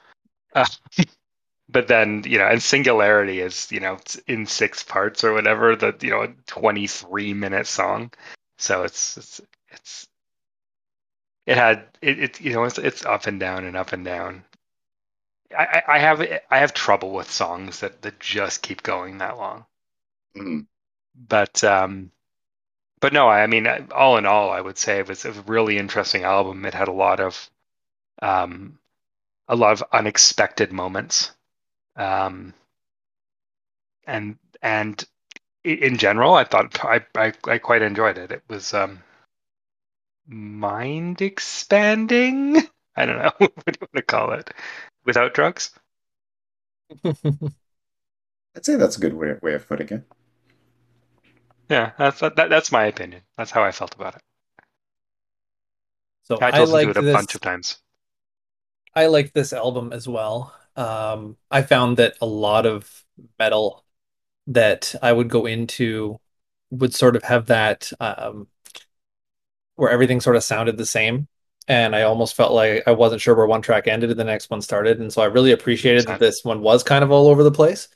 Uh, 0.54 0.66
but 1.70 1.88
then 1.88 2.24
you 2.26 2.38
know, 2.38 2.46
and 2.46 2.62
Singularity 2.62 3.40
is 3.40 3.70
you 3.72 3.80
know 3.80 3.94
it's 3.94 4.16
in 4.26 4.46
six 4.46 4.82
parts 4.82 5.24
or 5.24 5.32
whatever. 5.32 5.76
The 5.76 5.96
you 6.02 6.10
know 6.10 6.34
23 6.46 7.34
minute 7.34 7.66
song, 7.66 8.12
so 8.58 8.84
it's 8.84 9.16
it's 9.18 9.40
it's 9.70 10.08
it 11.46 11.56
had 11.56 11.86
it, 12.00 12.18
it 12.18 12.40
you 12.40 12.52
know 12.54 12.64
it's 12.64 12.78
it's 12.78 13.04
up 13.04 13.26
and 13.26 13.38
down 13.40 13.64
and 13.66 13.76
up 13.76 13.92
and 13.92 14.04
down. 14.06 14.44
I, 15.56 15.82
I 15.86 15.94
I 15.96 15.98
have 15.98 16.20
I 16.50 16.58
have 16.58 16.74
trouble 16.74 17.12
with 17.12 17.30
songs 17.30 17.80
that 17.80 18.02
that 18.02 18.18
just 18.20 18.62
keep 18.62 18.82
going 18.82 19.18
that 19.18 19.36
long 19.38 19.66
Mhm. 20.36 20.66
but 21.14 21.64
um 21.64 22.12
but 23.00 23.12
no 23.14 23.28
i 23.28 23.46
mean 23.48 23.66
all 23.92 24.18
in 24.18 24.26
all 24.26 24.50
i 24.50 24.60
would 24.60 24.78
say 24.78 24.98
it 25.00 25.08
was 25.08 25.24
a 25.26 25.32
really 25.44 25.78
interesting 25.78 26.24
album 26.24 26.64
it 26.66 26.74
had 26.74 26.88
a 26.88 26.92
lot 26.92 27.20
of 27.20 27.50
um 28.22 28.78
a 29.48 29.56
lot 29.56 29.72
of 29.72 29.84
unexpected 29.92 30.72
moments 30.72 31.32
um 32.00 32.54
and 34.06 34.38
and 34.62 35.04
in 35.64 35.98
general 35.98 36.34
i 36.34 36.44
thought 36.44 36.84
i 36.84 37.04
i, 37.16 37.32
I 37.46 37.58
quite 37.58 37.82
enjoyed 37.82 38.18
it 38.18 38.32
it 38.32 38.42
was 38.48 38.74
um 38.74 39.02
mind 40.26 41.20
expanding 41.20 42.56
i 42.96 43.04
don't 43.06 43.18
know 43.18 43.32
what 43.38 43.54
do 43.66 43.72
you 43.72 43.78
want 43.80 43.92
to 43.94 44.02
call 44.02 44.32
it 44.32 44.50
without 45.04 45.34
drugs 45.34 45.70
I'd 48.56 48.64
say 48.64 48.76
that's 48.76 48.96
a 48.96 49.00
good 49.00 49.14
way, 49.14 49.34
way 49.42 49.54
of 49.54 49.66
putting 49.66 49.88
it. 49.88 50.04
yeah 51.70 51.92
that's 51.98 52.20
that, 52.20 52.36
that's 52.36 52.70
my 52.72 52.84
opinion 52.84 53.22
that's 53.36 53.50
how 53.50 53.62
i 53.62 53.72
felt 53.72 53.94
about 53.94 54.14
it 54.16 54.22
So 56.22 56.46
I 56.48 56.50
I 56.50 56.64
listened 56.64 56.82
like 56.82 56.90
to 56.90 56.90
it 56.90 56.96
a 56.96 57.04
this. 57.04 57.04
bunch 57.04 57.36
of 57.36 57.40
times. 57.40 57.78
I 58.94 59.06
like 59.06 59.32
this 59.32 59.52
album 59.52 59.92
as 59.92 60.06
well. 60.06 60.54
Um, 60.76 61.36
I 61.50 61.62
found 61.62 61.96
that 61.98 62.14
a 62.20 62.26
lot 62.26 62.66
of 62.66 63.04
metal 63.38 63.84
that 64.48 64.94
I 65.02 65.12
would 65.12 65.28
go 65.28 65.46
into 65.46 66.20
would 66.70 66.94
sort 66.94 67.16
of 67.16 67.22
have 67.24 67.46
that 67.46 67.92
um, 68.00 68.46
where 69.76 69.90
everything 69.90 70.20
sort 70.20 70.36
of 70.36 70.44
sounded 70.44 70.76
the 70.76 70.86
same. 70.86 71.28
And 71.68 71.94
I 71.94 72.02
almost 72.02 72.34
felt 72.34 72.52
like 72.52 72.82
I 72.86 72.92
wasn't 72.92 73.20
sure 73.20 73.34
where 73.34 73.46
one 73.46 73.62
track 73.62 73.86
ended 73.86 74.10
and 74.10 74.18
the 74.18 74.24
next 74.24 74.50
one 74.50 74.60
started. 74.60 74.98
And 74.98 75.12
so 75.12 75.22
I 75.22 75.26
really 75.26 75.52
appreciated 75.52 76.06
that 76.06 76.18
this 76.18 76.44
one 76.44 76.62
was 76.62 76.82
kind 76.82 77.04
of 77.04 77.12
all 77.12 77.28
over 77.28 77.42
the 77.42 77.52
place. 77.52 77.88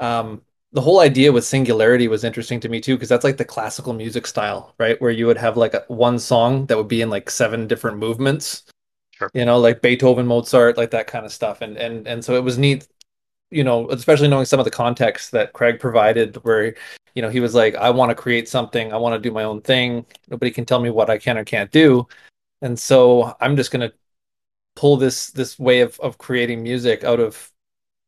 Um, 0.00 0.42
the 0.72 0.80
whole 0.80 1.00
idea 1.00 1.32
with 1.32 1.44
singularity 1.44 2.08
was 2.08 2.24
interesting 2.24 2.60
to 2.60 2.68
me 2.68 2.80
too, 2.80 2.96
because 2.96 3.08
that's 3.08 3.24
like 3.24 3.36
the 3.36 3.44
classical 3.44 3.92
music 3.92 4.26
style, 4.26 4.74
right? 4.78 5.00
Where 5.00 5.12
you 5.12 5.26
would 5.26 5.38
have 5.38 5.56
like 5.56 5.72
a, 5.72 5.84
one 5.88 6.18
song 6.18 6.66
that 6.66 6.76
would 6.76 6.88
be 6.88 7.00
in 7.00 7.10
like 7.10 7.30
seven 7.30 7.66
different 7.66 7.98
movements 7.98 8.64
Sure. 9.18 9.30
you 9.34 9.44
know, 9.44 9.58
like 9.58 9.80
Beethoven, 9.80 10.26
Mozart, 10.26 10.76
like 10.76 10.90
that 10.90 11.06
kind 11.06 11.24
of 11.24 11.32
stuff. 11.32 11.60
And 11.60 11.76
and 11.76 12.06
and 12.06 12.24
so 12.24 12.34
it 12.34 12.42
was 12.42 12.58
neat, 12.58 12.88
you 13.50 13.64
know, 13.64 13.88
especially 13.90 14.28
knowing 14.28 14.44
some 14.46 14.58
of 14.58 14.64
the 14.64 14.70
context 14.70 15.30
that 15.32 15.52
Craig 15.52 15.78
provided, 15.80 16.36
where 16.44 16.74
you 17.14 17.22
know 17.22 17.28
he 17.30 17.40
was 17.40 17.54
like, 17.54 17.74
I 17.76 17.90
want 17.90 18.10
to 18.10 18.14
create 18.14 18.48
something, 18.48 18.92
I 18.92 18.96
want 18.96 19.14
to 19.14 19.28
do 19.28 19.32
my 19.32 19.44
own 19.44 19.60
thing. 19.60 20.04
Nobody 20.28 20.50
can 20.50 20.64
tell 20.64 20.80
me 20.80 20.90
what 20.90 21.10
I 21.10 21.18
can 21.18 21.38
or 21.38 21.44
can't 21.44 21.70
do, 21.70 22.08
and 22.62 22.78
so 22.78 23.36
I'm 23.40 23.56
just 23.56 23.70
gonna 23.70 23.92
pull 24.76 24.96
this 24.96 25.30
this 25.30 25.58
way 25.58 25.80
of 25.80 25.98
of 26.00 26.18
creating 26.18 26.62
music 26.62 27.04
out 27.04 27.20
of 27.20 27.52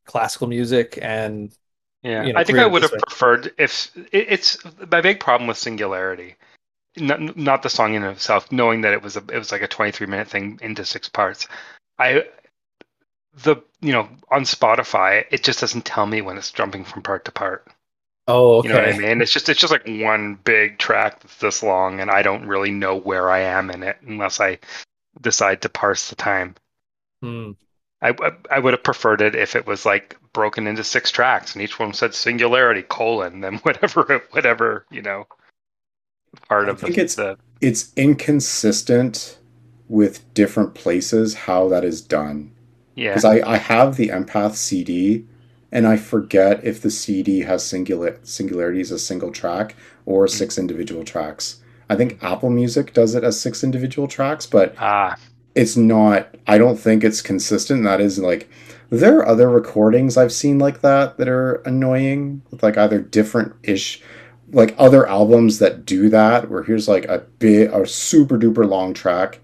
classical 0.05 0.47
music 0.47 0.99
and 1.01 1.55
Yeah, 2.03 2.25
you 2.25 2.33
know, 2.33 2.39
I 2.39 2.43
think 2.43 2.59
I 2.59 2.65
would 2.65 2.83
have 2.83 2.91
preferred 2.91 3.53
if 3.57 3.91
it, 4.11 4.27
it's 4.29 4.57
my 4.91 5.01
big 5.01 5.19
problem 5.19 5.47
with 5.47 5.57
Singularity, 5.57 6.35
not, 6.99 7.37
not 7.37 7.63
the 7.63 7.69
song 7.69 7.95
in 7.95 8.03
itself, 8.03 8.51
knowing 8.51 8.81
that 8.81 8.93
it 8.93 9.01
was 9.01 9.15
a 9.17 9.19
it 9.19 9.37
was 9.37 9.51
like 9.51 9.61
a 9.61 9.67
23 9.67 10.07
minute 10.07 10.27
thing 10.27 10.59
into 10.61 10.85
six 10.85 11.09
parts. 11.09 11.47
I 11.97 12.23
the 13.43 13.57
you 13.81 13.91
know 13.91 14.09
on 14.31 14.43
Spotify 14.43 15.25
it 15.31 15.43
just 15.43 15.59
doesn't 15.59 15.85
tell 15.85 16.05
me 16.05 16.21
when 16.21 16.37
it's 16.37 16.51
jumping 16.51 16.83
from 16.83 17.03
part 17.03 17.25
to 17.25 17.31
part. 17.31 17.67
oh, 18.27 18.57
okay. 18.57 18.67
You 18.67 18.73
know 18.73 18.81
what 18.81 18.93
I 18.93 18.97
mean? 18.97 19.21
It's 19.21 19.31
just 19.31 19.49
it's 19.49 19.59
just 19.59 19.71
like 19.71 19.87
one 19.87 20.35
big 20.43 20.77
track 20.77 21.21
that's 21.21 21.37
this 21.37 21.63
long, 21.63 21.99
and 21.99 22.11
I 22.11 22.21
don't 22.21 22.47
really 22.47 22.71
know 22.71 22.97
where 22.97 23.29
I 23.29 23.39
am 23.41 23.69
in 23.69 23.83
it 23.83 23.97
unless 24.05 24.39
I 24.39 24.59
decide 25.19 25.61
to 25.63 25.69
parse 25.69 26.09
the 26.09 26.15
time. 26.15 26.55
Hmm. 27.21 27.51
I, 28.01 28.09
I, 28.09 28.31
I 28.51 28.59
would 28.59 28.73
have 28.73 28.83
preferred 28.83 29.21
it 29.21 29.35
if 29.35 29.55
it 29.55 29.65
was 29.65 29.85
like 29.85 30.17
broken 30.33 30.67
into 30.67 30.83
six 30.83 31.09
tracks 31.09 31.55
and 31.55 31.63
each 31.63 31.79
one 31.79 31.93
said 31.93 32.13
singularity 32.13 32.83
colon 32.83 33.41
then 33.41 33.55
whatever 33.63 34.21
whatever 34.31 34.85
you 34.91 35.01
know 35.01 35.25
part 36.47 36.67
I 36.67 36.71
of 36.71 36.79
the, 36.79 36.85
think 36.87 36.97
it's- 36.97 37.15
the 37.15 37.37
It's 37.61 37.91
inconsistent 37.95 39.37
with 39.89 40.31
different 40.33 40.73
places 40.75 41.33
how 41.33 41.67
that 41.69 41.83
is 41.83 42.01
done. 42.01 42.51
yeah 42.95 43.09
Because 43.11 43.25
I, 43.25 43.39
I 43.47 43.57
have 43.57 43.95
the 43.95 44.09
Empath 44.09 44.55
CD, 44.55 45.25
and 45.71 45.87
I 45.87 45.97
forget 45.97 46.63
if 46.63 46.81
the 46.81 46.91
CD 46.91 47.41
has 47.41 47.63
singular 47.63 48.19
singularity 48.23 48.81
as 48.81 48.91
a 48.91 48.99
single 48.99 49.31
track 49.31 49.75
or 50.05 50.27
six 50.27 50.57
individual 50.57 51.03
tracks. 51.03 51.61
I 51.89 51.95
think 51.95 52.21
Apple 52.21 52.49
Music 52.49 52.93
does 52.93 53.15
it 53.15 53.23
as 53.23 53.39
six 53.39 53.63
individual 53.63 54.07
tracks, 54.07 54.45
but 54.45 54.75
ah 54.79 55.15
it's 55.55 55.75
not 55.75 56.35
i 56.45 56.55
don't 56.55 56.77
think 56.79 57.03
it's 57.03 57.19
consistent 57.19 57.79
and 57.79 57.87
that 57.87 57.99
is 57.99 58.19
like 58.19 58.47
there 58.91 59.17
are 59.17 59.27
other 59.27 59.49
recordings 59.49 60.15
i've 60.15 60.31
seen 60.31 60.59
like 60.59 60.81
that 60.81 61.17
that 61.17 61.27
are 61.27 61.55
annoying 61.65 62.43
with 62.51 62.61
like 62.61 62.77
either 62.77 62.99
different 63.01 63.53
ish 63.63 63.99
like 64.51 64.75
other 64.77 65.07
albums 65.07 65.59
that 65.59 65.85
do 65.85 66.09
that 66.09 66.49
where 66.49 66.63
here's 66.63 66.87
like 66.87 67.05
a 67.05 67.19
big 67.39 67.71
a 67.71 67.85
super 67.85 68.37
duper 68.37 68.67
long 68.67 68.93
track. 68.93 69.39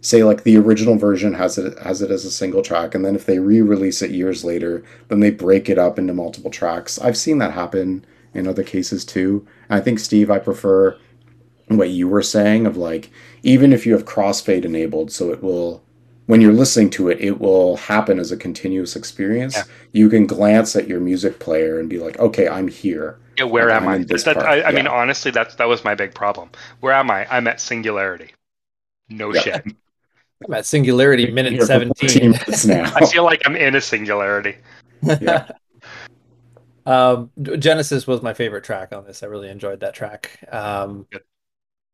Say 0.00 0.22
like 0.24 0.44
the 0.44 0.56
original 0.56 0.96
version 0.96 1.34
has 1.34 1.58
it 1.58 1.78
has 1.80 2.02
it 2.02 2.10
as 2.10 2.24
a 2.24 2.30
single 2.30 2.62
track 2.62 2.94
and 2.94 3.04
then 3.04 3.14
if 3.14 3.26
they 3.26 3.38
re-release 3.38 4.02
it 4.02 4.10
years 4.10 4.44
later 4.44 4.84
then 5.08 5.20
they 5.20 5.30
break 5.30 5.68
it 5.68 5.78
up 5.78 5.98
into 5.98 6.14
multiple 6.14 6.50
tracks. 6.50 6.98
I've 6.98 7.16
seen 7.16 7.38
that 7.38 7.52
happen 7.52 8.04
in 8.34 8.46
other 8.46 8.62
cases 8.62 9.04
too. 9.04 9.46
And 9.68 9.80
i 9.80 9.82
think 9.82 9.98
steve 9.98 10.30
i 10.30 10.38
prefer 10.38 10.98
what 11.68 11.90
you 11.90 12.08
were 12.08 12.22
saying 12.22 12.66
of 12.66 12.76
like 12.76 13.10
even 13.42 13.72
if 13.72 13.86
you 13.86 13.92
have 13.92 14.04
crossfade 14.04 14.64
enabled 14.64 15.12
so 15.12 15.30
it 15.30 15.42
will 15.42 15.82
when 16.28 16.40
you're 16.40 16.52
listening 16.52 16.90
to 16.90 17.08
it 17.08 17.18
it 17.20 17.40
will 17.40 17.76
happen 17.78 18.18
as 18.18 18.30
a 18.30 18.36
continuous 18.36 18.94
experience 18.96 19.56
Yeah. 19.56 19.64
you 19.92 20.08
can 20.08 20.26
glance 20.26 20.76
at 20.76 20.86
your 20.86 21.00
music 21.00 21.38
player 21.40 21.80
and 21.80 21.88
be 21.88 21.98
like 21.98 22.18
okay 22.18 22.46
i'm 22.48 22.68
here 22.68 23.18
yeah 23.36 23.44
where 23.44 23.68
Like, 23.68 23.76
am 23.82 23.82
I'm 23.84 23.88
I 23.88 23.96
in 23.96 24.06
this 24.06 24.24
That- 24.24 24.36
part, 24.36 24.46
I, 24.46 24.62
I 24.62 24.72
mean 24.72 24.86
honestly 24.86 25.30
that's 25.30 25.54
that 25.56 25.68
was 25.68 25.84
my 25.84 25.94
big 25.94 26.14
problem 26.14 26.50
where 26.80 26.92
am 26.92 27.10
I 27.10 27.26
I'm 27.30 27.46
at 27.48 27.60
singularity 27.60 28.30
no 29.08 29.34
Yeah. 29.34 29.40
shit 29.40 29.64
I'm 30.46 30.54
at 30.54 30.66
Singularity, 30.66 31.32
minute 31.32 31.52
Here 31.54 31.66
for 31.66 31.84
14 31.86 32.34
17. 32.34 32.68
now 32.84 32.92
I 32.94 33.04
feel 33.06 33.24
like 33.24 33.42
I'm 33.44 33.56
in 33.56 33.74
a 33.74 33.80
singularity 33.80 34.56
Yeah. 35.02 35.50
Um, 36.86 37.30
Genesis 37.42 38.06
was 38.06 38.22
my 38.22 38.32
favorite 38.32 38.64
track 38.64 38.94
on 38.94 39.04
this. 39.04 39.22
I 39.22 39.26
really 39.26 39.50
enjoyed 39.50 39.80
that 39.80 39.92
track. 39.92 40.38
Um, 40.50 41.06
Good. 41.10 41.20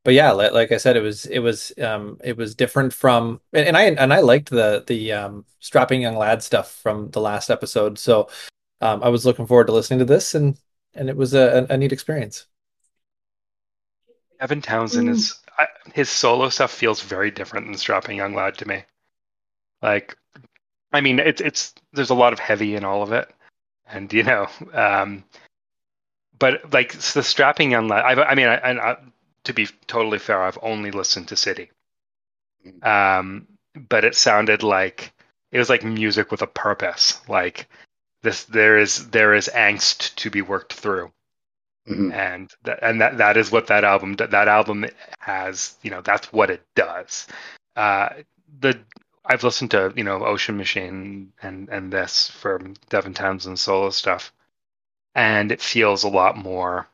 But 0.04 0.14
yeah, 0.14 0.32
like, 0.32 0.52
like 0.52 0.70
I 0.73 0.76
said, 0.76 0.96
it 0.96 1.00
was 1.00 1.26
it 1.26 1.38
was 1.40 1.73
um 1.78 2.18
it 2.23 2.37
was 2.37 2.54
different 2.54 2.92
from 2.92 3.40
and, 3.52 3.68
and 3.68 3.76
I 3.76 3.84
and 3.84 4.12
I 4.12 4.20
liked 4.20 4.50
the 4.50 4.84
the 4.87 5.12
um 5.12 5.46
strapping 5.61 6.02
young 6.02 6.16
lad 6.16 6.42
stuff 6.42 6.73
from 6.82 7.11
the 7.11 7.20
last 7.20 7.50
episode. 7.50 7.99
So 7.99 8.28
um 8.80 9.02
I 9.02 9.08
was 9.08 9.25
looking 9.25 9.46
forward 9.46 9.66
to 9.68 9.73
listening 9.73 10.00
to 10.00 10.04
this 10.04 10.34
and 10.34 10.58
and 10.94 11.08
it 11.08 11.16
was 11.16 11.34
a, 11.34 11.66
a, 11.70 11.75
a 11.75 11.76
neat 11.76 11.92
experience. 11.92 12.46
Devin 14.40 14.61
Townsend 14.61 15.08
is 15.08 15.40
I, 15.58 15.66
his 15.94 16.11
solo 16.11 16.49
stuff 16.50 16.70
feels 16.70 17.00
very 17.00 17.30
different 17.30 17.66
than 17.66 17.76
Strapping 17.76 18.16
Young 18.16 18.34
Lad 18.34 18.58
to 18.58 18.68
me. 18.68 18.84
Like, 19.80 20.16
I 20.92 21.00
mean, 21.00 21.18
it's 21.18 21.40
it's 21.40 21.75
there's 21.92 22.11
a 22.11 22.14
lot 22.14 22.32
of 22.32 22.38
heavy 22.38 22.75
in 22.75 22.84
all 22.84 23.02
of 23.02 23.12
it, 23.12 23.32
and 23.87 24.12
you 24.12 24.23
know, 24.23 24.49
um, 24.73 25.25
but 26.38 26.73
like 26.73 26.92
the 26.92 27.23
Strapping 27.23 27.70
Young 27.70 27.88
Lad. 27.88 28.04
I, 28.04 28.23
I 28.23 28.34
mean, 28.34 28.49
I, 28.49 28.54
and 28.56 28.80
I, 28.80 28.96
to 29.44 29.54
be 29.54 29.66
totally 29.86 30.18
fair, 30.18 30.42
I've 30.42 30.58
only 30.62 30.90
listened 30.90 31.28
to 31.28 31.36
City, 31.36 31.70
um, 32.82 33.46
but 33.88 34.04
it 34.04 34.14
sounded 34.14 34.62
like 34.62 35.12
it 35.52 35.58
was 35.58 35.68
like 35.68 35.84
music 35.84 36.30
with 36.30 36.42
a 36.42 36.46
purpose. 36.46 37.20
Like 37.28 37.68
this, 38.22 38.44
there 38.44 38.78
is 38.78 39.10
there 39.10 39.34
is 39.34 39.50
angst 39.54 40.14
to 40.16 40.30
be 40.30 40.42
worked 40.42 40.72
through 40.74 41.12
Mhm. 41.88 42.12
and 42.14 42.52
that 42.64 42.80
and 42.82 43.00
that 43.00 43.18
that 43.18 43.36
is 43.38 43.50
what 43.52 43.68
that 43.68 43.84
album 43.84 44.14
that 44.14 44.48
album 44.48 44.86
has 45.20 45.76
you 45.82 45.90
know 45.90 46.02
that's 46.02 46.32
what 46.32 46.50
it 46.50 46.62
does 46.76 47.26
uh 47.76 48.10
the 48.60 48.78
i've 49.26 49.44
listened 49.44 49.70
to 49.72 49.92
you 49.96 50.04
know 50.04 50.24
ocean 50.24 50.56
machine 50.56 51.32
and 51.42 51.68
and 51.70 51.92
this 51.92 52.30
from 52.30 52.74
devin 52.90 53.14
townsend 53.14 53.58
solo 53.58 53.90
stuff 53.90 54.32
and 55.14 55.52
it 55.52 55.62
feels 55.62 56.04
a 56.04 56.08
lot 56.08 56.36
more 56.36 56.88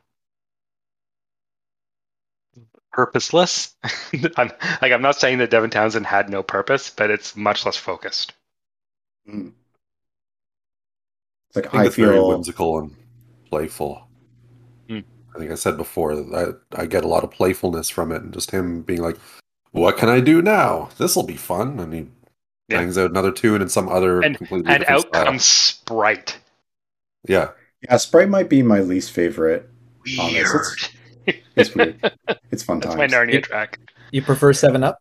purposeless 2.93 3.75
i'm 4.37 4.51
like 4.81 4.91
i'm 4.91 5.01
not 5.01 5.15
saying 5.19 5.37
that 5.39 5.49
devin 5.49 5.69
townsend 5.69 6.05
had 6.05 6.29
no 6.29 6.43
purpose 6.43 6.89
but 6.89 7.09
it's 7.09 7.35
much 7.35 7.65
less 7.65 7.77
focused 7.77 8.33
Mhm. 9.29 9.53
It's 11.49 11.55
like 11.57 11.67
I 11.67 11.69
think 11.69 11.83
I 11.83 11.85
it's 11.87 11.95
very 11.95 12.15
feel 12.15 12.27
whimsical 12.29 12.79
and 12.79 12.95
playful. 13.49 14.07
Hmm. 14.89 14.99
I 15.35 15.39
think 15.39 15.51
I 15.51 15.55
said 15.55 15.77
before 15.77 16.15
that 16.15 16.59
I, 16.73 16.81
I 16.81 16.85
get 16.85 17.03
a 17.03 17.07
lot 17.07 17.23
of 17.23 17.31
playfulness 17.31 17.89
from 17.89 18.11
it, 18.11 18.21
and 18.23 18.33
just 18.33 18.51
him 18.51 18.81
being 18.81 19.01
like, 19.01 19.17
"What 19.71 19.97
can 19.97 20.09
I 20.09 20.19
do 20.21 20.41
now? 20.41 20.89
This 20.97 21.15
will 21.15 21.23
be 21.23 21.37
fun." 21.37 21.79
And 21.79 21.93
he 21.93 22.07
Yeah. 22.69 22.79
bangs 22.79 22.97
out 22.97 23.11
another 23.11 23.31
tune 23.31 23.61
in 23.61 23.69
some 23.69 23.89
other 23.89 24.21
and 24.21 24.37
completely 24.37 24.71
and 24.73 24.85
out 24.85 25.01
style. 25.09 25.25
comes 25.25 25.45
sprite 25.45 26.37
Yeah, 27.27 27.51
yeah 27.81 27.97
Sprite 27.97 28.29
might 28.29 28.49
be 28.49 28.63
my 28.63 28.79
least 28.79 29.11
favorite 29.11 29.69
on 30.19 30.33
this. 30.33 30.51
weird 30.53 30.65
It's, 31.25 31.37
it's 31.55 31.75
weird. 31.75 31.99
It's 32.51 32.63
fun 32.63 32.79
that's 32.79 32.95
times. 32.95 33.11
my 33.13 33.17
narnia 33.17 33.41
track 33.41 33.79
You 34.11 34.21
prefer 34.21 34.51
Seven 34.53 34.83
Up? 34.83 34.99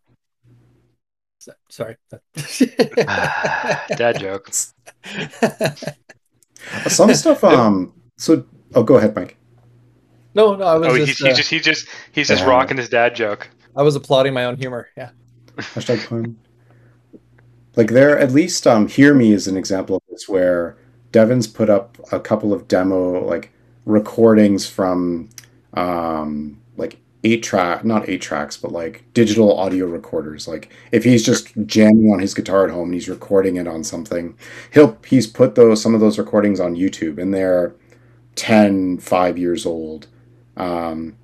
S- 1.41 1.55
Sorry. 1.69 1.97
Dad 3.97 4.21
jokes. 4.21 4.75
Some 6.89 7.13
stuff. 7.15 7.43
Um. 7.45 7.93
So, 8.19 8.45
oh, 8.75 8.83
go 8.83 8.97
ahead, 8.97 9.17
Mike. 9.17 9.37
no, 10.35 10.55
no, 10.55 10.65
I 10.65 10.77
was 10.77 10.89
Oh, 10.89 10.97
just, 10.97 11.09
he's, 11.09 11.19
he's 11.19 11.33
uh, 11.33 11.37
just 11.37 11.51
he 11.51 11.61
just 11.61 11.89
he's 12.13 12.29
just 12.29 12.43
Yeah. 12.43 12.49
rocking 12.51 12.77
his 12.77 12.89
dad 12.89 13.17
joke. 13.17 13.49
I 13.77 13.83
was 13.83 13.97
applauding 13.97 14.35
my 14.35 14.45
own 14.45 14.57
humor. 14.57 14.89
Yeah. 14.97 15.11
Hashtag 15.57 16.07
pun. 16.09 16.37
Like 17.77 17.91
there, 17.91 18.19
at 18.19 18.33
least 18.33 18.67
um, 18.67 18.89
hear 18.89 19.15
me 19.15 19.33
is 19.33 19.47
an 19.49 19.57
example 19.57 19.97
of 19.97 20.03
this 20.11 20.29
where 20.29 20.77
Devin's 21.13 21.47
put 21.47 21.71
up 21.71 21.97
a 22.13 22.21
couple 22.21 22.53
of 22.53 22.69
demo 22.69 23.25
like 23.27 23.51
recordings 23.87 24.69
from 24.69 25.31
um, 25.75 26.61
like 26.77 26.99
eight 27.25 27.43
track, 27.43 27.85
not 27.85 28.09
eight 28.09 28.23
tracks, 28.23 28.57
but 28.57 28.73
like 28.73 29.05
digital 29.13 29.57
audio 29.59 29.87
recorders. 29.87 30.49
Like 30.49 30.71
if 30.93 31.05
he's 31.05 31.25
just 31.25 31.53
jamming 31.67 32.11
on 32.13 32.19
his 32.19 32.35
guitar 32.35 32.65
at 32.65 32.71
home 32.71 32.87
and 32.87 32.95
he's 32.95 33.09
recording 33.09 33.57
it 33.57 33.69
on 33.69 33.85
something, 33.85 34.37
he'll 34.73 34.99
he's 35.07 35.27
put 35.27 35.55
those 35.55 35.83
some 35.83 35.95
of 35.95 36.01
those 36.01 36.19
recordings 36.19 36.61
on 36.61 36.77
YouTube 36.77 37.19
and 37.19 37.33
they're 37.35 37.75
10, 38.37 38.99
5 38.99 39.39
years 39.39 39.67
old. 39.67 40.07
Um, 40.57 41.17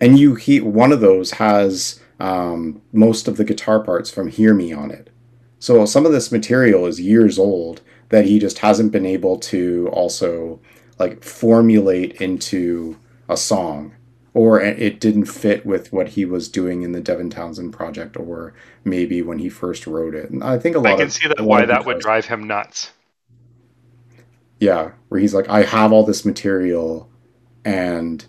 and 0.00 0.18
you 0.18 0.34
he 0.34 0.60
one 0.60 0.92
of 0.92 1.00
those 1.00 1.32
has 1.32 2.00
um, 2.20 2.80
most 2.92 3.28
of 3.28 3.36
the 3.36 3.44
guitar 3.44 3.80
parts 3.80 4.10
from 4.10 4.28
Hear 4.28 4.54
Me 4.54 4.72
on 4.72 4.90
it. 4.90 5.10
So 5.58 5.84
some 5.86 6.06
of 6.06 6.12
this 6.12 6.30
material 6.30 6.86
is 6.86 7.00
years 7.00 7.38
old 7.38 7.80
that 8.10 8.24
he 8.24 8.38
just 8.38 8.58
hasn't 8.58 8.92
been 8.92 9.06
able 9.06 9.38
to 9.38 9.88
also 9.92 10.60
like 10.98 11.22
formulate 11.24 12.20
into 12.20 12.96
a 13.28 13.36
song 13.36 13.94
or 14.34 14.60
it 14.60 15.00
didn't 15.00 15.26
fit 15.26 15.64
with 15.64 15.92
what 15.92 16.10
he 16.10 16.24
was 16.24 16.48
doing 16.48 16.82
in 16.82 16.92
the 16.92 17.00
Devin 17.00 17.30
Townsend 17.30 17.72
project 17.72 18.16
or 18.16 18.54
maybe 18.84 19.22
when 19.22 19.38
he 19.38 19.48
first 19.48 19.86
wrote 19.86 20.14
it. 20.14 20.30
And 20.30 20.42
I 20.44 20.58
think 20.58 20.76
a 20.76 20.80
lot 20.80 20.86
I 20.86 20.94
can 20.94 21.08
of 21.08 21.10
see 21.10 21.28
that 21.28 21.44
why 21.44 21.66
that 21.66 21.84
would 21.84 21.98
drive 21.98 22.24
him 22.24 22.44
nuts. 22.46 22.92
Yeah, 24.60 24.92
where 25.08 25.20
he's 25.20 25.34
like, 25.34 25.48
I 25.48 25.62
have 25.62 25.92
all 25.92 26.04
this 26.04 26.24
material 26.24 27.08
and 27.64 28.24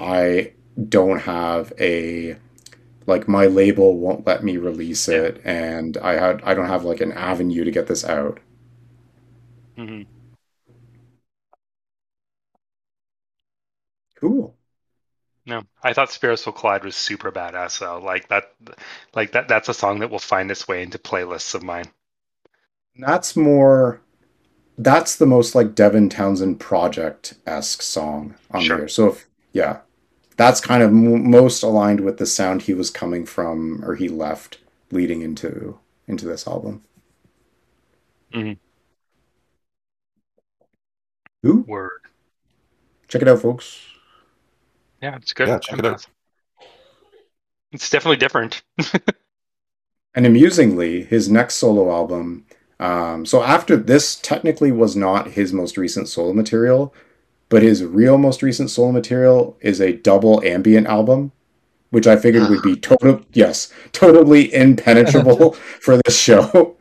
I 0.00 0.54
don't 0.88 1.20
have 1.20 1.72
a 1.80 2.36
like 3.06 3.28
my 3.28 3.46
label 3.46 3.98
won't 3.98 4.26
let 4.26 4.44
me 4.44 4.56
release 4.58 5.08
it 5.08 5.40
and 5.44 5.96
I 5.98 6.14
had 6.14 6.42
I 6.44 6.54
don't 6.54 6.68
have 6.68 6.84
like 6.84 7.00
an 7.00 7.12
avenue 7.12 7.64
to 7.64 7.70
get 7.72 7.88
this 7.88 8.04
out. 8.04 8.40
hmm 9.76 10.13
Cool. 14.24 14.56
No, 15.44 15.64
I 15.82 15.92
thought 15.92 16.10
Spirits 16.10 16.46
Will 16.46 16.54
Collide 16.54 16.82
was 16.82 16.96
super 16.96 17.30
badass 17.30 17.78
though. 17.78 17.98
Like 17.98 18.28
that, 18.28 18.54
like 19.14 19.32
that. 19.32 19.48
That's 19.48 19.68
a 19.68 19.74
song 19.74 19.98
that 19.98 20.08
will 20.10 20.18
find 20.18 20.50
its 20.50 20.66
way 20.66 20.82
into 20.82 20.98
playlists 20.98 21.54
of 21.54 21.62
mine. 21.62 21.92
That's 22.96 23.36
more 23.36 24.00
that's 24.78 25.16
the 25.16 25.26
most 25.26 25.54
like 25.54 25.74
Devin 25.74 26.08
Townsend 26.10 26.60
project 26.60 27.34
esque 27.46 27.82
song 27.82 28.36
on 28.50 28.60
Sure. 28.62 28.78
there. 28.78 28.88
So 28.88 29.08
if 29.08 29.26
yeah, 29.52 29.80
that's 30.36 30.60
kind 30.60 30.82
of 30.82 30.90
m- 30.90 31.30
most 31.30 31.62
aligned 31.62 32.00
with 32.00 32.18
the 32.18 32.26
sound 32.26 32.62
he 32.62 32.74
was 32.74 32.90
coming 32.90 33.26
from 33.26 33.84
or 33.84 33.96
he 33.96 34.08
left 34.08 34.58
leading 34.92 35.22
into 35.22 35.78
into 36.08 36.26
this 36.26 36.46
album. 36.48 36.82
Mhm. 38.32 38.58
Ooh, 41.46 41.64
Word. 41.66 42.00
check 43.08 43.22
it 43.22 43.28
out, 43.28 43.40
folks. 43.40 43.80
Yeah, 45.04 45.16
it's 45.16 45.34
good. 45.34 45.48
Yeah, 45.48 45.58
check 45.58 45.78
it 45.78 45.84
out. 45.84 46.06
It's 47.72 47.90
definitely 47.90 48.16
different. 48.16 48.62
And 50.16 50.26
amusingly, 50.26 51.02
his 51.02 51.28
next 51.28 51.56
solo 51.56 51.90
album. 51.90 52.46
Um, 52.78 53.26
so 53.26 53.42
after 53.42 53.76
this, 53.76 54.14
technically 54.14 54.70
was 54.70 54.94
not 54.94 55.32
his 55.32 55.52
most 55.52 55.76
recent 55.76 56.08
solo 56.08 56.32
material, 56.32 56.94
but 57.48 57.62
his 57.64 57.82
real 57.82 58.16
most 58.16 58.40
recent 58.40 58.70
solo 58.70 58.92
material 58.92 59.56
is 59.60 59.80
a 59.80 59.92
double 59.92 60.40
ambient 60.44 60.86
album, 60.86 61.32
which 61.90 62.06
I 62.06 62.14
figured 62.16 62.48
would 62.48 62.62
be 62.62 62.76
total 62.90 63.22
yes, 63.32 63.72
totally 63.90 64.54
impenetrable 64.54 65.52
for 65.80 65.96
this 66.04 66.16
show. 66.16 66.76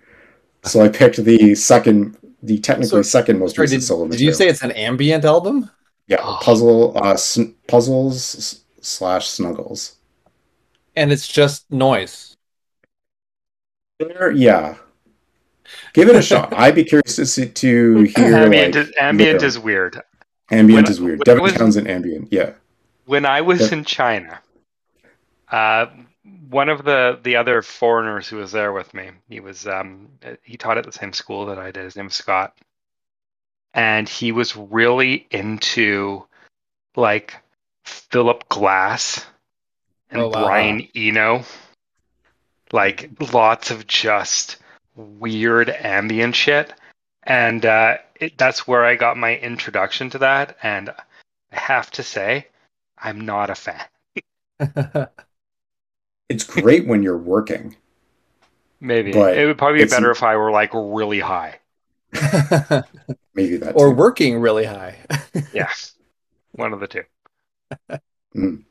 So 0.63 0.81
I 0.81 0.89
picked 0.89 1.17
the 1.17 1.55
second, 1.55 2.15
the 2.43 2.59
technically 2.59 3.01
So- 3.01 3.17
second 3.17 3.39
most 3.39 3.55
Sorry, 3.55 3.63
recent 3.65 3.81
did, 3.81 3.87
solo 3.87 4.03
did 4.03 4.09
material. 4.11 4.27
you 4.29 4.33
say 4.35 4.47
it's 4.47 4.61
an 4.61 4.71
ambient 4.73 5.25
album? 5.25 5.71
Yeah, 6.07 6.17
Oh. 6.21 6.39
puzzle, 6.41 6.97
uh, 6.97 7.15
sn- 7.15 7.55
puzzles 7.67 8.63
slash 8.81 9.27
snuggles. 9.27 9.95
And 10.95 11.11
it's 11.11 11.27
just 11.27 11.71
noise. 11.71 12.35
There, 13.99 14.31
yeah. 14.31 14.75
Give 15.93 16.09
it 16.09 16.15
a 16.15 16.21
shot. 16.21 16.53
I'd 16.57 16.75
be 16.75 16.83
curious 16.83 17.15
to 17.15 17.25
see, 17.25 17.47
to 17.47 18.01
hear 18.03 18.35
ambient 18.35 18.75
like 18.75 18.85
is, 18.87 18.93
ambient 18.99 19.43
is 19.43 19.57
weird. 19.59 20.01
ambient 20.51 20.85
when- 20.87 20.91
is 20.91 20.99
weird. 21.01 21.19
when 21.19 21.23
Devin 21.25 21.43
was- 21.43 21.53
Townsend 21.53 21.87
ambient, 21.87 22.31
yeah. 22.31 22.53
When 23.05 23.25
I 23.25 23.41
was 23.41 23.59
Yep. 23.61 23.71
in 23.73 23.85
China, 23.85 24.39
uh, 25.51 25.87
one 26.49 26.69
of 26.69 26.85
the 26.85 27.19
the 27.23 27.35
other 27.35 27.61
foreigners 27.61 28.27
who 28.29 28.37
was 28.37 28.51
there 28.53 28.71
with 28.71 28.93
me, 28.93 29.09
he 29.27 29.39
was 29.41 29.67
um, 29.67 30.07
he 30.43 30.55
taught 30.55 30.77
at 30.77 30.85
the 30.85 30.91
same 30.91 31.11
school 31.11 31.45
that 31.47 31.57
I 31.59 31.71
did. 31.71 31.83
His 31.83 31.95
name 31.97 32.05
was 32.05 32.13
Scott, 32.13 32.57
and 33.73 34.07
he 34.07 34.31
was 34.31 34.55
really 34.55 35.27
into 35.31 36.25
like 36.95 37.35
Philip 37.85 38.47
Glass 38.49 39.25
and 40.09 40.21
Oh, 40.21 40.29
wow. 40.29 40.45
Brian 40.45 40.87
Eno, 40.95 41.43
like 42.71 43.09
lots 43.33 43.71
of 43.71 43.87
just 43.87 44.57
weird 44.95 45.69
ambient 45.69 46.35
shit, 46.35 46.73
and 47.23 47.65
uh, 47.65 47.97
it, 48.15 48.37
that's 48.37 48.67
where 48.67 48.85
I 48.85 48.95
got 48.95 49.17
my 49.17 49.35
introduction 49.35 50.09
to 50.11 50.19
that. 50.19 50.57
And 50.61 50.89
I 50.89 51.59
have 51.59 51.89
to 51.91 52.03
say, 52.03 52.47
I'm 52.97 53.21
not 53.21 53.49
a 53.49 53.55
fan. 53.55 55.07
It's 56.29 56.43
great 56.43 56.87
when 56.87 57.03
you're 57.03 57.17
working. 57.17 57.75
Maybe 58.79 59.11
But 59.11 59.37
it 59.37 59.45
would 59.45 59.57
probably 59.57 59.83
be 59.83 59.89
better 59.89 60.09
if 60.09 60.23
I 60.23 60.35
were 60.35 60.49
like 60.49 60.71
really 60.73 61.19
high. 61.19 61.59
Maybe 63.33 63.57
that 63.57 63.73
or 63.75 63.89
too. 63.89 63.95
working 63.95 64.39
really 64.39 64.65
high. 64.65 64.97
yes. 65.53 65.93
one 66.51 66.73
of 66.73 66.79
the 66.79 66.87
two. 66.87 67.03
Mm. 68.35 68.63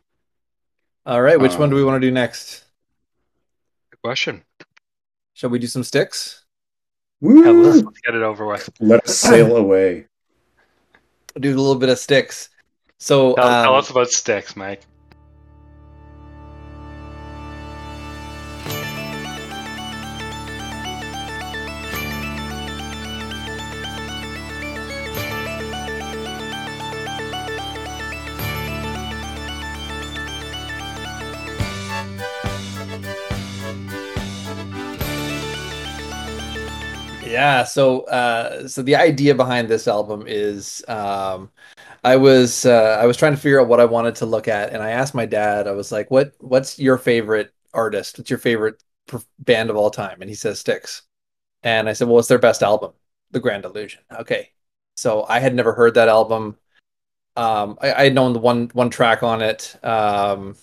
All 1.05 1.21
right, 1.21 1.39
which 1.41 1.57
one 1.57 1.69
do 1.71 1.77
we 1.77 1.83
Um, 1.83 1.89
want 1.89 2.01
to 2.01 2.07
do 2.07 2.13
next? 2.13 2.65
Good 3.91 4.01
question. 4.03 4.43
Shall 5.35 5.51
we 5.51 5.59
do 5.59 5.67
some 5.67 5.83
Styx? 5.83 6.45
Yeah, 7.21 7.51
let's, 7.51 7.83
let's 7.83 8.01
get 8.01 8.15
it 8.15 8.23
over 8.23 8.47
with. 8.47 8.69
Let 8.81 9.05
us 9.05 9.17
sail 9.19 9.57
away. 9.57 10.07
do 11.39 11.49
a 11.49 11.59
little 11.59 11.77
bit 11.77 11.89
of 11.89 11.99
Styx. 11.99 12.49
So 12.99 13.35
Tell, 13.35 13.45
tell 13.49 13.75
um, 13.75 13.79
us 13.81 13.91
about 13.91 14.11
Styx, 14.11 14.55
Mike. 14.57 14.83
Yeah, 37.33 37.65
so 37.65 38.03
uh 38.03 38.69
so 38.69 38.83
the 38.83 38.97
idea 38.97 39.35
behind 39.35 39.69
this 39.69 39.89
album 39.89 40.25
is 40.27 40.85
um 40.89 41.51
I 42.05 42.17
was 42.17 42.67
uh 42.67 42.99
I 43.01 43.07
was 43.07 43.17
trying 43.17 43.33
to 43.35 43.39
figure 43.41 43.61
out 43.61 43.69
what 43.69 43.81
I 43.81 43.85
wanted 43.87 44.17
to 44.17 44.27
look 44.27 44.49
at 44.49 44.73
and 44.73 44.83
I 44.83 44.91
asked 44.91 45.15
my 45.15 45.27
dad 45.27 45.69
I 45.69 45.73
was 45.73 45.93
like 45.93 46.11
what 46.11 46.35
what's 46.41 46.79
your 46.79 46.99
favorite 46.99 47.53
artist? 47.75 48.19
What's 48.19 48.31
your 48.31 48.39
favorite 48.41 48.83
band 49.39 49.71
of 49.71 49.77
all 49.77 49.91
time? 49.91 50.19
And 50.21 50.29
he 50.31 50.37
says 50.37 50.61
Styx. 50.61 51.03
And 51.65 51.89
I 51.89 51.95
said, 51.95 52.09
"Well, 52.09 52.17
what's 52.17 52.29
their 52.29 52.39
best 52.39 52.63
album? 52.63 52.93
The 53.33 53.41
Grand 53.41 53.65
Illusion." 53.67 54.03
Okay. 54.13 54.53
So 54.97 55.25
I 55.29 55.41
had 55.41 55.55
never 55.55 55.73
heard 55.75 55.95
that 55.95 56.09
album. 56.09 56.59
Um 57.37 57.79
I, 57.83 57.93
I 57.95 58.05
had 58.05 58.15
known 58.15 58.33
the 58.35 58.41
one 58.41 58.69
one 58.75 58.91
track 58.91 59.23
on 59.25 59.43
it. 59.43 59.77
Um 59.85 60.57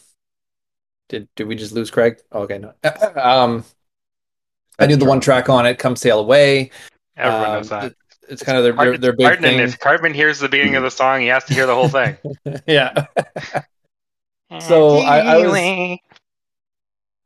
did 1.10 1.28
did 1.36 1.48
we 1.48 1.56
just 1.56 1.74
lose 1.74 1.92
Craig? 1.92 2.20
Okay, 2.32 2.60
no. 2.60 2.74
Um 3.16 3.66
I 4.80 4.86
knew 4.88 4.96
the 4.96 5.06
one 5.06 5.20
track 5.20 5.50
on 5.50 5.65
it, 5.65 5.78
"Come 5.80 5.96
Sail 5.96 6.20
Away." 6.20 6.72
Everyone 7.18 7.46
Um, 7.50 7.54
knows 7.58 7.70
that. 7.70 7.84
it- 7.86 7.96
It's 8.30 8.44
kind 8.44 8.58
of 8.60 8.63
their 8.63 8.74
their, 8.74 8.98
their 8.98 9.13
big 9.13 9.26
Cartman, 9.26 9.52
thing. 9.52 9.60
if 9.60 9.80
Cartman 9.80 10.13
hears 10.13 10.38
the 10.39 10.48
beginning 10.50 10.76
of 10.76 10.84
the 10.84 10.92
song, 10.92 11.22
he 11.22 11.28
has 11.28 11.44
to 11.46 11.54
hear 11.56 11.65
the 11.65 11.74
whole 11.74 11.89
thing. 11.89 12.15
yeah, 12.68 13.08
So, 14.62 14.98
I- 15.00 15.20
I 15.20 15.38
was- 15.38 16.00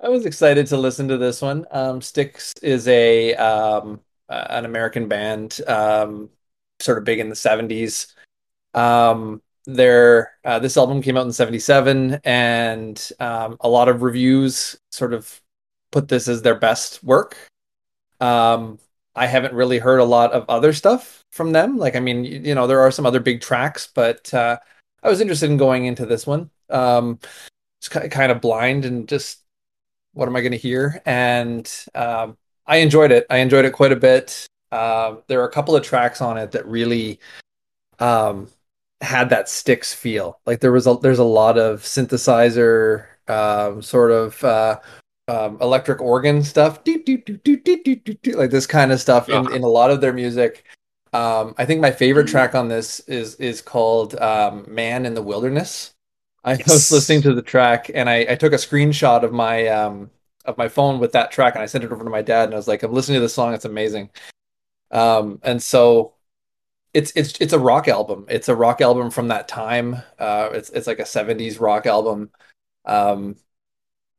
I 0.01 0.09
was 0.09 0.25
excited 0.25 0.67
to 0.67 0.77
listen 0.77 1.07
to 1.09 1.17
this 1.17 1.41
one. 1.41 1.65
Um, 1.71 2.01
Styx 2.01 2.53
is 2.61 2.87
a 2.89 3.33
um, 3.35 4.01
uh, 4.29 4.47
an 4.49 4.65
American 4.65 5.07
band, 5.07 5.59
um, 5.67 6.29
sort 6.79 6.97
of 6.97 7.03
big 7.05 7.19
in 7.19 7.29
the 7.29 7.35
'70s. 7.35 8.07
Um, 8.73 9.41
their 9.65 10.33
uh, 10.43 10.59
this 10.59 10.75
album 10.75 11.01
came 11.01 11.15
out 11.15 11.25
in 11.25 11.31
'77, 11.31 12.19
and 12.25 13.11
um, 13.21 13.55
a 13.61 13.69
lot 13.69 13.87
of 13.87 14.01
reviews 14.01 14.77
sort 14.91 15.13
of 15.13 15.39
put 15.93 16.09
this 16.09 16.27
as 16.27 16.41
their 16.41 16.55
best 16.55 17.03
work. 17.03 17.37
Um, 18.19 18.79
I 19.15 19.27
haven't 19.27 19.53
really 19.53 19.79
heard 19.79 19.99
a 19.99 20.05
lot 20.05 20.33
of 20.33 20.45
other 20.49 20.73
stuff 20.73 21.23
from 21.31 21.51
them. 21.51 21.77
Like, 21.77 21.95
I 21.95 21.99
mean, 21.99 22.25
you, 22.25 22.55
know, 22.55 22.67
there 22.67 22.81
are 22.81 22.91
some 22.91 23.05
other 23.05 23.19
big 23.19 23.41
tracks, 23.41 23.87
but 23.93 24.33
uh, 24.33 24.57
I 25.03 25.09
was 25.09 25.21
interested 25.21 25.49
in 25.49 25.57
going 25.57 25.85
into 25.85 26.05
this 26.05 26.27
one. 26.27 26.49
Um, 26.69 27.19
it's 27.79 27.89
ki- 27.89 28.09
kind 28.09 28.31
of 28.31 28.41
blind 28.41 28.85
and 28.85 29.07
just 29.07 29.39
what 30.13 30.27
am 30.27 30.35
I 30.35 30.41
going 30.41 30.51
to 30.51 30.57
hear? 30.57 31.01
And 31.05 31.71
um, 31.95 32.37
I 32.65 32.77
enjoyed 32.77 33.11
it. 33.11 33.25
I 33.29 33.37
enjoyed 33.37 33.65
it 33.65 33.73
quite 33.73 33.91
a 33.91 33.97
bit. 33.97 34.47
Um, 34.71 35.21
there 35.27 35.41
are 35.41 35.47
a 35.47 35.51
couple 35.51 35.75
of 35.75 35.83
tracks 35.83 36.21
on 36.21 36.37
it 36.37 36.51
that 36.51 36.65
really 36.65 37.19
um, 37.99 38.47
had 39.01 39.29
that 39.29 39.49
Styx 39.49 39.93
feel. 39.93 40.39
Like 40.45 40.59
there 40.59 40.71
was 40.71 40.87
a 40.87 40.97
there's 41.01 41.19
a 41.19 41.23
lot 41.23 41.57
of 41.57 41.81
synthesizer, 41.81 43.05
um, 43.27 43.81
sort 43.81 44.11
of 44.11 44.43
uh, 44.43 44.79
um, 45.27 45.57
electric 45.61 46.01
organ 46.01 46.43
stuff, 46.43 46.83
doo, 46.83 47.01
doo, 47.03 47.17
doo, 47.17 48.31
like 48.33 48.51
this 48.51 48.67
kind 48.67 48.91
of 48.91 48.99
stuff 48.99 49.29
in, 49.29 49.51
in 49.53 49.63
a 49.63 49.67
lot 49.67 49.91
of 49.91 50.01
their 50.01 50.13
music. 50.13 50.65
Um, 51.13 51.53
I 51.57 51.65
think 51.65 51.79
my 51.79 51.91
favorite 51.91 52.27
track 52.27 52.55
on 52.55 52.67
this 52.67 52.99
is 53.01 53.35
is 53.35 53.61
called 53.61 54.15
um, 54.15 54.65
"Man 54.67 55.05
in 55.05 55.13
the 55.13 55.21
Wilderness." 55.21 55.93
I 56.43 56.53
Yes. 56.57 56.67
was 56.67 56.91
listening 56.91 57.21
to 57.23 57.33
the 57.33 57.41
track 57.41 57.89
and 57.93 58.09
I, 58.09 58.25
I 58.31 58.35
took 58.35 58.51
a 58.53 58.57
screenshot 58.57 59.23
of 59.23 59.31
my 59.31 59.67
um 59.67 60.09
of 60.45 60.57
my 60.57 60.67
phone 60.67 60.99
with 60.99 61.13
that 61.13 61.31
track 61.31 61.55
and 61.55 61.63
I 61.63 61.67
sent 61.67 61.85
it 61.85 61.91
over 61.91 62.03
to 62.03 62.09
my 62.09 62.21
dad 62.21 62.45
and 62.45 62.53
I 62.53 62.57
was 62.57 62.67
like, 62.67 62.83
I'm 62.83 62.91
listening 62.91 63.15
to 63.17 63.21
this 63.21 63.33
song, 63.33 63.53
it's 63.53 63.63
amazing. 63.65 64.09
Um, 64.91 65.39
and 65.43 65.61
so 65.61 66.15
it's 66.93 67.11
it's 67.15 67.39
it's 67.41 67.53
a 67.53 67.59
rock 67.59 67.87
album. 67.87 68.25
It's 68.29 68.49
a 68.49 68.55
rock 68.55 68.81
album 68.81 69.09
from 69.11 69.29
that 69.29 69.47
time. 69.47 69.95
Uh, 70.19 70.49
it's 70.53 70.69
it's 70.71 70.87
like 70.87 70.99
a 70.99 71.05
70s 71.05 71.59
rock 71.59 71.85
album. 71.87 72.31
Um, 72.85 73.37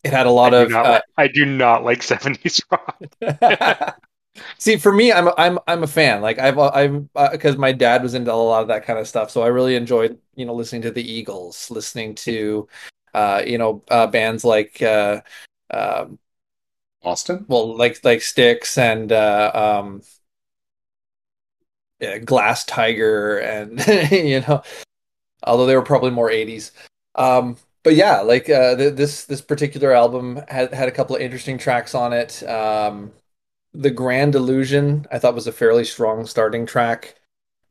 it 0.05 0.13
had 0.13 0.27
a 0.27 0.31
lot 0.31 0.55
I 0.55 0.59
of 0.59 0.71
not, 0.71 0.87
uh, 0.87 0.91
like, 0.91 1.03
I 1.17 1.29
do 1.29 1.45
not 1.45 1.85
like 1.85 2.03
70s 2.03 2.61
rock. 2.71 4.01
See, 4.59 4.77
for 4.77 4.93
me, 4.93 5.13
I'm 5.13 5.29
I'm 5.39 5.59
I'm 5.67 5.83
a 5.83 5.87
fan. 5.87 6.21
Like 6.21 6.39
I've 6.39 6.59
I'm 6.59 7.09
because 7.33 7.57
my 7.57 7.73
dad 7.73 8.03
was 8.03 8.15
into 8.15 8.33
a 8.33 8.35
lot 8.35 8.63
of 8.63 8.69
that 8.69 8.85
kind 8.85 8.99
of 8.99 9.07
stuff, 9.09 9.31
so 9.31 9.43
I 9.43 9.49
really 9.49 9.77
enjoyed 9.77 10.19
you 10.35 10.45
know 10.45 10.55
listening 10.55 10.83
to 10.83 10.91
the 10.91 11.03
Eagles, 11.03 11.71
listening 11.71 12.15
to 12.17 12.69
uh 13.15 13.43
you 13.47 13.59
know 13.59 13.83
uh, 13.91 14.07
bands 14.09 14.45
like 14.45 14.83
uh 14.83 15.21
um 15.71 16.19
Austin? 17.03 17.45
well 17.49 17.77
like 17.77 18.05
like 18.05 18.23
Styx 18.23 18.79
and 18.79 19.13
uh 19.13 19.53
um 19.55 20.03
yeah, 22.01 22.19
Glass 22.19 22.65
Tiger 22.65 23.39
and 23.39 23.81
you 24.11 24.41
know 24.41 24.63
although 25.45 25.67
they 25.67 25.77
were 25.77 25.83
probably 25.83 26.11
more 26.11 26.31
80s. 26.31 26.73
Um 27.15 27.57
but 27.85 27.95
yeah, 27.95 28.21
like 28.21 28.51
uh 28.51 28.77
th 28.77 28.95
this 28.97 29.25
this 29.27 29.41
particular 29.43 29.93
album 29.93 30.41
had 30.49 30.75
had 30.75 30.89
a 30.89 30.93
couple 30.93 31.17
of 31.17 31.23
interesting 31.23 31.59
tracks 31.59 31.95
on 31.95 32.13
it. 32.13 32.43
Um 32.45 33.13
The 33.75 33.91
Grand 33.91 34.35
Illusion, 34.37 35.07
I 35.13 35.19
thought 35.21 35.35
was 35.37 35.49
a 35.49 35.53
fairly 35.53 35.85
strong 35.85 36.27
starting 36.27 36.67
track. 36.67 37.17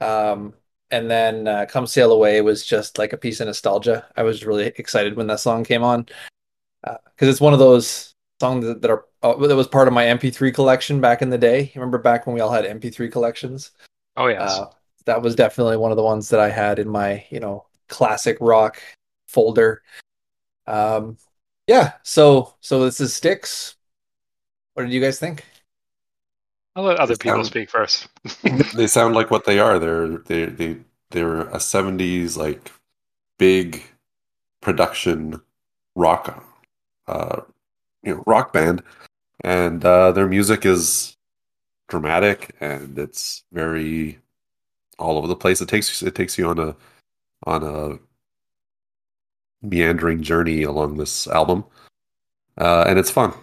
Um, 0.01 0.53
and 0.91 1.09
then 1.11 1.47
uh, 1.47 1.65
Come 1.69 1.87
Sail 1.87 2.11
Away 2.13 2.41
was 2.41 2.65
just 2.65 2.97
like 2.99 3.13
a 3.13 3.17
piece 3.17 3.41
of 3.41 3.47
nostalgia. 3.47 4.05
I 4.17 4.23
was 4.23 4.45
really 4.45 4.67
excited 4.77 5.15
when 5.17 5.27
that 5.27 5.39
song 5.41 5.63
came 5.63 5.83
on 5.83 6.07
because 6.83 7.29
it's 7.29 7.41
one 7.41 7.53
of 7.53 7.59
those 7.59 8.13
songs 8.39 8.65
that, 8.65 8.81
that 8.81 8.91
are 8.91 9.05
uh, 9.23 9.35
that 9.47 9.55
was 9.55 9.67
part 9.67 9.87
of 9.87 9.93
my 9.93 10.05
MP3 10.05 10.53
collection 10.53 11.01
back 11.01 11.21
in 11.21 11.29
the 11.29 11.37
day. 11.37 11.71
Remember 11.75 11.97
back 11.97 12.27
when 12.27 12.35
we 12.35 12.41
all 12.41 12.51
had 12.51 12.65
MP3 12.65 13.11
collections? 13.11 13.71
Oh, 14.17 14.27
yes. 14.27 14.59
Uh, 14.59 14.69
that 15.05 15.21
was 15.21 15.35
definitely 15.35 15.77
one 15.77 15.91
of 15.91 15.97
the 15.97 16.03
ones 16.03 16.29
that 16.29 16.39
I 16.39 16.49
had 16.49 16.79
in 16.79 16.89
my, 16.89 17.25
you 17.29 17.39
know, 17.39 17.65
classic 17.87 18.37
rock 18.39 18.81
folder. 19.27 19.81
Um, 20.67 21.17
yeah, 21.67 21.93
so 22.03 22.53
so 22.61 22.83
this 22.85 22.99
is 22.99 23.13
Styx. 23.13 23.75
What 24.73 24.83
did 24.83 24.91
you 24.93 25.01
guys 25.01 25.19
think? 25.19 25.45
I'll 26.75 26.83
let 26.83 26.97
other 26.97 27.13
It 27.13 27.19
people 27.19 27.37
sounds- 27.37 27.47
speak 27.47 27.69
first. 27.69 28.07
they 28.75 28.87
sound 28.87 29.13
like 29.15 29.29
what 29.31 29.45
they 29.45 29.59
are. 29.59 29.77
They're 29.79 30.17
they 30.17 30.45
they 30.45 30.77
they're 31.11 31.41
a 31.41 31.57
'70s 31.57 32.35
like 32.37 32.71
big 33.37 33.83
production 34.61 35.41
rock, 35.95 36.43
uh, 37.07 37.41
you 38.03 38.15
know, 38.15 38.23
rock 38.25 38.53
band, 38.53 38.81
and 39.43 39.83
uh, 39.85 40.11
their 40.11 40.27
music 40.27 40.65
is 40.65 41.15
dramatic 41.89 42.55
and 42.59 42.97
it's 42.97 43.43
very 43.51 44.17
all 44.97 45.17
over 45.17 45.27
the 45.27 45.35
place. 45.35 45.61
It 45.61 45.69
takes 45.69 46.01
it 46.01 46.15
takes 46.15 46.37
you 46.37 46.47
on 46.47 46.57
a 46.59 46.75
on 47.45 47.63
a 47.63 47.99
meandering 49.63 50.21
journey 50.21 50.61
along 50.63 50.97
this 50.97 51.25
album, 51.27 51.63
uh, 52.57 52.85
and 52.87 52.99
it's 52.99 53.09
fun. 53.09 53.33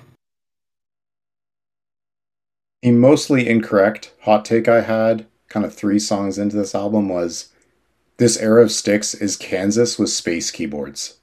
A 2.82 2.92
mostly 2.92 3.48
incorrect 3.48 4.14
hot 4.22 4.44
take 4.44 4.68
I 4.68 4.80
had, 4.82 5.26
kind 5.48 5.66
of 5.66 5.74
three 5.74 5.98
songs 5.98 6.38
into 6.38 6.56
this 6.56 6.74
album, 6.74 7.08
was 7.08 7.48
this 8.16 8.38
era 8.38 8.62
of 8.62 8.70
Styx 8.70 9.14
is 9.14 9.36
Kansas 9.36 9.98
with 9.98 10.10
space 10.10 10.50
keyboards, 10.50 11.16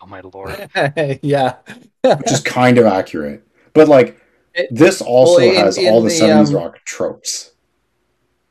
Oh, 0.00 0.06
my 0.06 0.20
lord. 0.20 0.68
yeah. 1.22 1.56
which 2.02 2.32
is 2.32 2.40
kind 2.40 2.78
of 2.78 2.86
accurate. 2.86 3.46
But 3.72 3.86
like, 3.86 4.20
It- 4.54 4.68
this 4.74 5.00
also 5.00 5.38
well, 5.42 5.50
in- 5.50 5.54
has 5.64 5.78
in 5.78 5.92
all 5.92 6.02
the 6.02 6.08
the, 6.08 6.14
70s 6.20 6.48
um, 6.48 6.54
rock 6.56 6.78
tropes. 6.84 7.52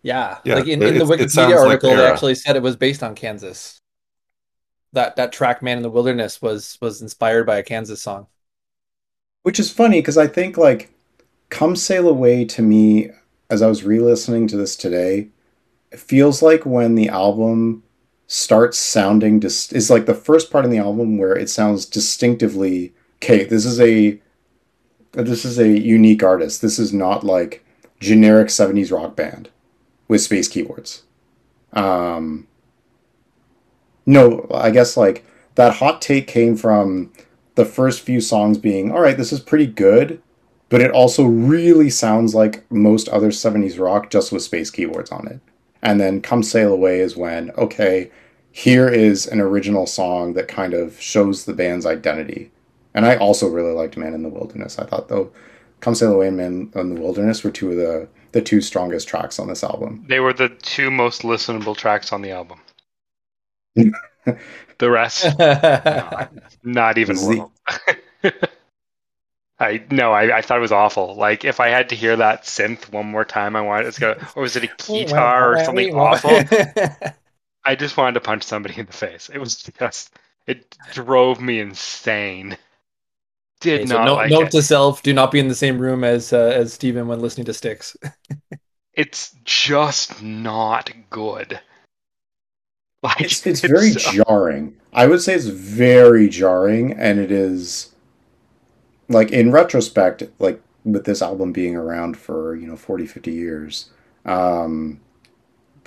Yeah, 0.02 0.38
Yeah, 0.46 0.56
like 0.56 0.68
in, 0.68 0.82
it- 0.82 0.96
in 0.96 1.00
the 1.00 1.14
it- 1.14 1.22
it 1.22 1.32
sounds 1.32 1.54
Wikipedia 1.54 1.60
article, 1.68 1.90
the 1.90 1.96
they 1.98 2.06
actually 2.08 2.36
said 2.36 2.56
it 2.56 2.62
was 2.64 2.78
based 2.78 3.04
on 3.04 3.16
Kansas. 3.16 3.81
That 4.94 5.16
that 5.16 5.32
track 5.32 5.62
"Man 5.62 5.78
in 5.78 5.84
the 5.84 5.90
Wilderness" 5.90 6.42
was 6.42 6.78
was 6.82 7.02
inspired 7.02 7.46
by 7.46 7.58
a 7.58 7.64
Kansas 7.64 8.02
song. 8.02 8.28
Which 9.44 9.60
is 9.60 9.72
funny 9.72 10.00
because 10.00 10.18
I 10.18 10.28
think 10.28 10.58
like 10.58 10.92
Come 11.50 11.76
Sail 11.76 12.08
Away 12.08 12.46
to 12.46 12.62
me, 12.62 13.10
as 13.50 13.62
I 13.62 13.68
was 13.68 13.84
re-listening 13.84 14.48
to 14.50 14.58
this 14.58 14.76
today, 14.76 15.30
it 15.92 16.00
feels 16.00 16.42
like 16.42 16.66
when 16.66 16.96
the 16.96 17.10
album 17.10 17.84
starts 18.28 18.78
sounding 18.78 19.40
dis- 19.40 19.72
is 19.74 19.90
like 19.90 20.06
the 20.06 20.14
first 20.16 20.52
part 20.52 20.66
in 20.66 20.72
the 20.72 20.78
album 20.80 21.18
where 21.18 21.38
it 21.38 21.50
sounds 21.50 21.86
distinctively 21.86 22.94
okay, 23.18 23.44
this 23.46 23.66
is 23.66 23.80
a 23.82 24.20
this 25.14 25.46
is 25.46 25.60
a 25.60 25.68
unique 25.80 26.24
artist. 26.24 26.62
This 26.62 26.80
is 26.80 26.94
not 26.94 27.24
like 27.24 27.66
generic 28.00 28.50
70s 28.50 28.92
rock 28.92 29.16
band 29.16 29.50
with 30.08 30.22
space 30.22 30.48
keyboards. 30.48 31.04
Um 31.74 32.48
no, 34.06 34.48
I 34.54 34.72
guess 34.72 34.98
like 34.98 35.26
that 35.56 35.76
hot 35.76 36.02
take 36.02 36.28
came 36.28 36.56
from 36.56 37.12
the 37.56 37.66
first 37.66 38.02
few 38.02 38.22
songs 38.22 38.58
being, 38.58 38.92
all 38.92 39.02
right, 39.02 39.18
this 39.18 39.34
is 39.34 39.40
pretty 39.40 39.68
good, 39.68 40.22
but 40.70 40.82
it 40.82 40.92
also 40.92 41.26
really 41.26 41.90
sounds 41.90 42.34
like 42.34 42.70
most 42.72 43.10
other 43.10 43.30
70s 43.30 43.80
rock 43.80 44.10
just 44.10 44.32
with 44.32 44.42
space 44.42 44.70
keyboards 44.70 45.12
on 45.12 45.28
it. 45.28 45.40
And 45.82 46.00
then 46.00 46.22
Come 46.22 46.44
Sail 46.44 46.72
Away 46.72 47.00
is 47.00 47.18
when, 47.18 47.52
okay, 47.52 48.12
here 48.52 48.88
is 48.88 49.28
an 49.28 49.40
original 49.40 49.86
song 49.86 50.34
that 50.34 50.48
kind 50.48 50.74
of 50.74 51.00
shows 51.00 51.46
the 51.46 51.54
band's 51.54 51.86
identity. 51.86 52.52
And 52.94 53.06
I 53.06 53.16
also 53.18 53.48
really 53.48 53.74
liked 53.74 53.98
Man 53.98 54.14
in 54.14 54.24
the 54.24 54.30
Wilderness. 54.30 54.78
I 54.78 54.86
thought 54.86 55.08
though 55.08 55.32
Come 55.80 55.96
Sail 55.96 56.14
Away 56.14 56.28
and 56.28 56.38
Man 56.38 56.72
in 56.76 56.96
the 56.96 57.02
Wilderness 57.02 57.44
were 57.44 57.52
two 57.52 57.72
of 57.72 57.78
the 57.78 58.08
the 58.34 58.42
two 58.42 58.62
strongest 58.62 59.10
tracks 59.10 59.40
on 59.40 59.48
this 59.50 59.64
album. 59.64 60.06
They 60.08 60.22
were 60.22 60.32
the 60.32 60.48
two 60.50 60.90
most 60.90 61.24
listenable 61.24 61.76
tracks 61.76 62.14
on 62.14 62.22
the 62.22 62.32
album. 62.32 62.62
The 63.76 64.90
rest, 64.90 65.26
not 66.64 66.98
even 66.98 67.16
the- 67.16 67.48
I 69.60 69.84
no, 69.92 70.12
I, 70.12 70.38
I 70.38 70.42
thought 70.42 70.58
it 70.58 70.62
was 70.62 70.72
awful. 70.72 71.16
Like 71.16 71.46
if 71.46 71.60
I 71.60 71.68
had 71.70 71.90
to 71.90 71.96
hear 71.96 72.16
that 72.18 72.44
synth 72.44 72.92
one 72.92 73.06
more 73.08 73.26
time, 73.26 73.56
I 73.56 73.62
wanted 73.62 73.88
it's 73.88 74.00
go 74.00 74.16
or 74.36 74.42
was 74.42 74.56
it 74.56 74.64
a 74.64 74.68
guitar 74.92 75.54
or 75.54 75.60
something 75.60 75.94
awful? 75.94 76.48
I 77.64 77.76
just 77.76 77.98
wanted 77.98 78.14
to 78.16 78.22
punch 78.22 78.44
somebody 78.44 78.78
in 78.80 78.86
the 78.86 78.94
face. 78.94 79.30
It 79.30 79.40
was 79.40 79.56
just 79.58 80.16
it 80.48 80.78
drove 80.94 81.40
me 81.42 81.60
insane. 81.60 82.58
Did 83.62 83.82
Okay, 83.82 83.86
so 83.86 83.98
not 83.98 84.06
note, 84.06 84.16
like 84.16 84.30
note 84.30 84.40
it. 84.40 84.52
to 84.52 84.62
self: 84.62 85.04
do 85.04 85.14
not 85.14 85.32
be 85.32 85.40
in 85.40 85.48
the 85.48 85.56
same 85.56 85.80
room 85.80 86.04
as 86.04 86.34
uh, 86.34 86.38
as 86.38 86.74
Steven 86.74 87.08
when 87.08 87.20
listening 87.20 87.46
to 87.46 87.54
Styx. 87.54 87.96
It's 88.94 89.36
just 89.44 90.22
not 90.24 90.92
good. 91.10 91.60
Like 93.04 93.22
It's 93.22 93.46
it's 93.48 93.62
very 93.62 93.92
so- 93.92 94.24
jarring. 94.24 94.76
I 94.94 95.08
would 95.08 95.22
say 95.22 95.34
it's 95.34 95.46
very 95.48 96.28
jarring, 96.30 96.94
and 96.94 97.20
it 97.20 97.32
is 97.32 97.96
like 99.10 99.32
in 99.32 99.52
retrospect, 99.52 100.24
like 100.40 100.62
with 100.84 101.06
this 101.06 101.22
album 101.22 101.52
being 101.52 101.76
around 101.76 102.18
for 102.18 102.56
you 102.56 102.68
know 102.68 102.76
40, 102.76 103.06
50 103.08 103.32
years, 103.32 103.90
um, 104.26 105.00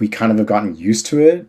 we 0.00 0.08
kind 0.08 0.32
of 0.32 0.38
have 0.38 0.46
gotten 0.46 0.74
used 0.76 1.06
to 1.06 1.20
it, 1.20 1.46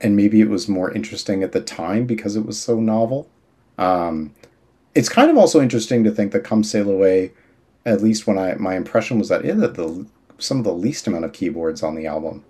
and 0.00 0.16
maybe 0.16 0.40
it 0.40 0.48
was 0.48 0.68
more 0.68 0.90
interesting 0.92 1.42
at 1.42 1.52
the 1.52 1.60
time 1.60 2.06
because 2.06 2.36
it 2.36 2.46
was 2.46 2.58
so 2.60 2.80
novel. 2.80 3.28
Um, 3.76 4.32
it's 4.94 5.08
kind 5.08 5.30
of 5.30 5.36
also 5.36 5.60
interesting 5.60 6.02
to 6.04 6.10
think 6.10 6.32
that 6.32 6.44
"Come 6.44 6.64
Sail 6.64 6.88
Away," 6.88 7.32
at 7.84 8.02
least 8.02 8.26
when 8.26 8.38
I 8.38 8.54
my 8.54 8.74
impression 8.76 9.18
was 9.18 9.28
that 9.28 9.44
it 9.44 9.56
had 9.58 9.74
the 9.74 10.06
some 10.38 10.58
of 10.58 10.64
the 10.64 10.72
least 10.72 11.06
amount 11.08 11.24
of 11.26 11.32
keyboards 11.32 11.82
on 11.82 11.94
the 11.94 12.06
album. 12.06 12.44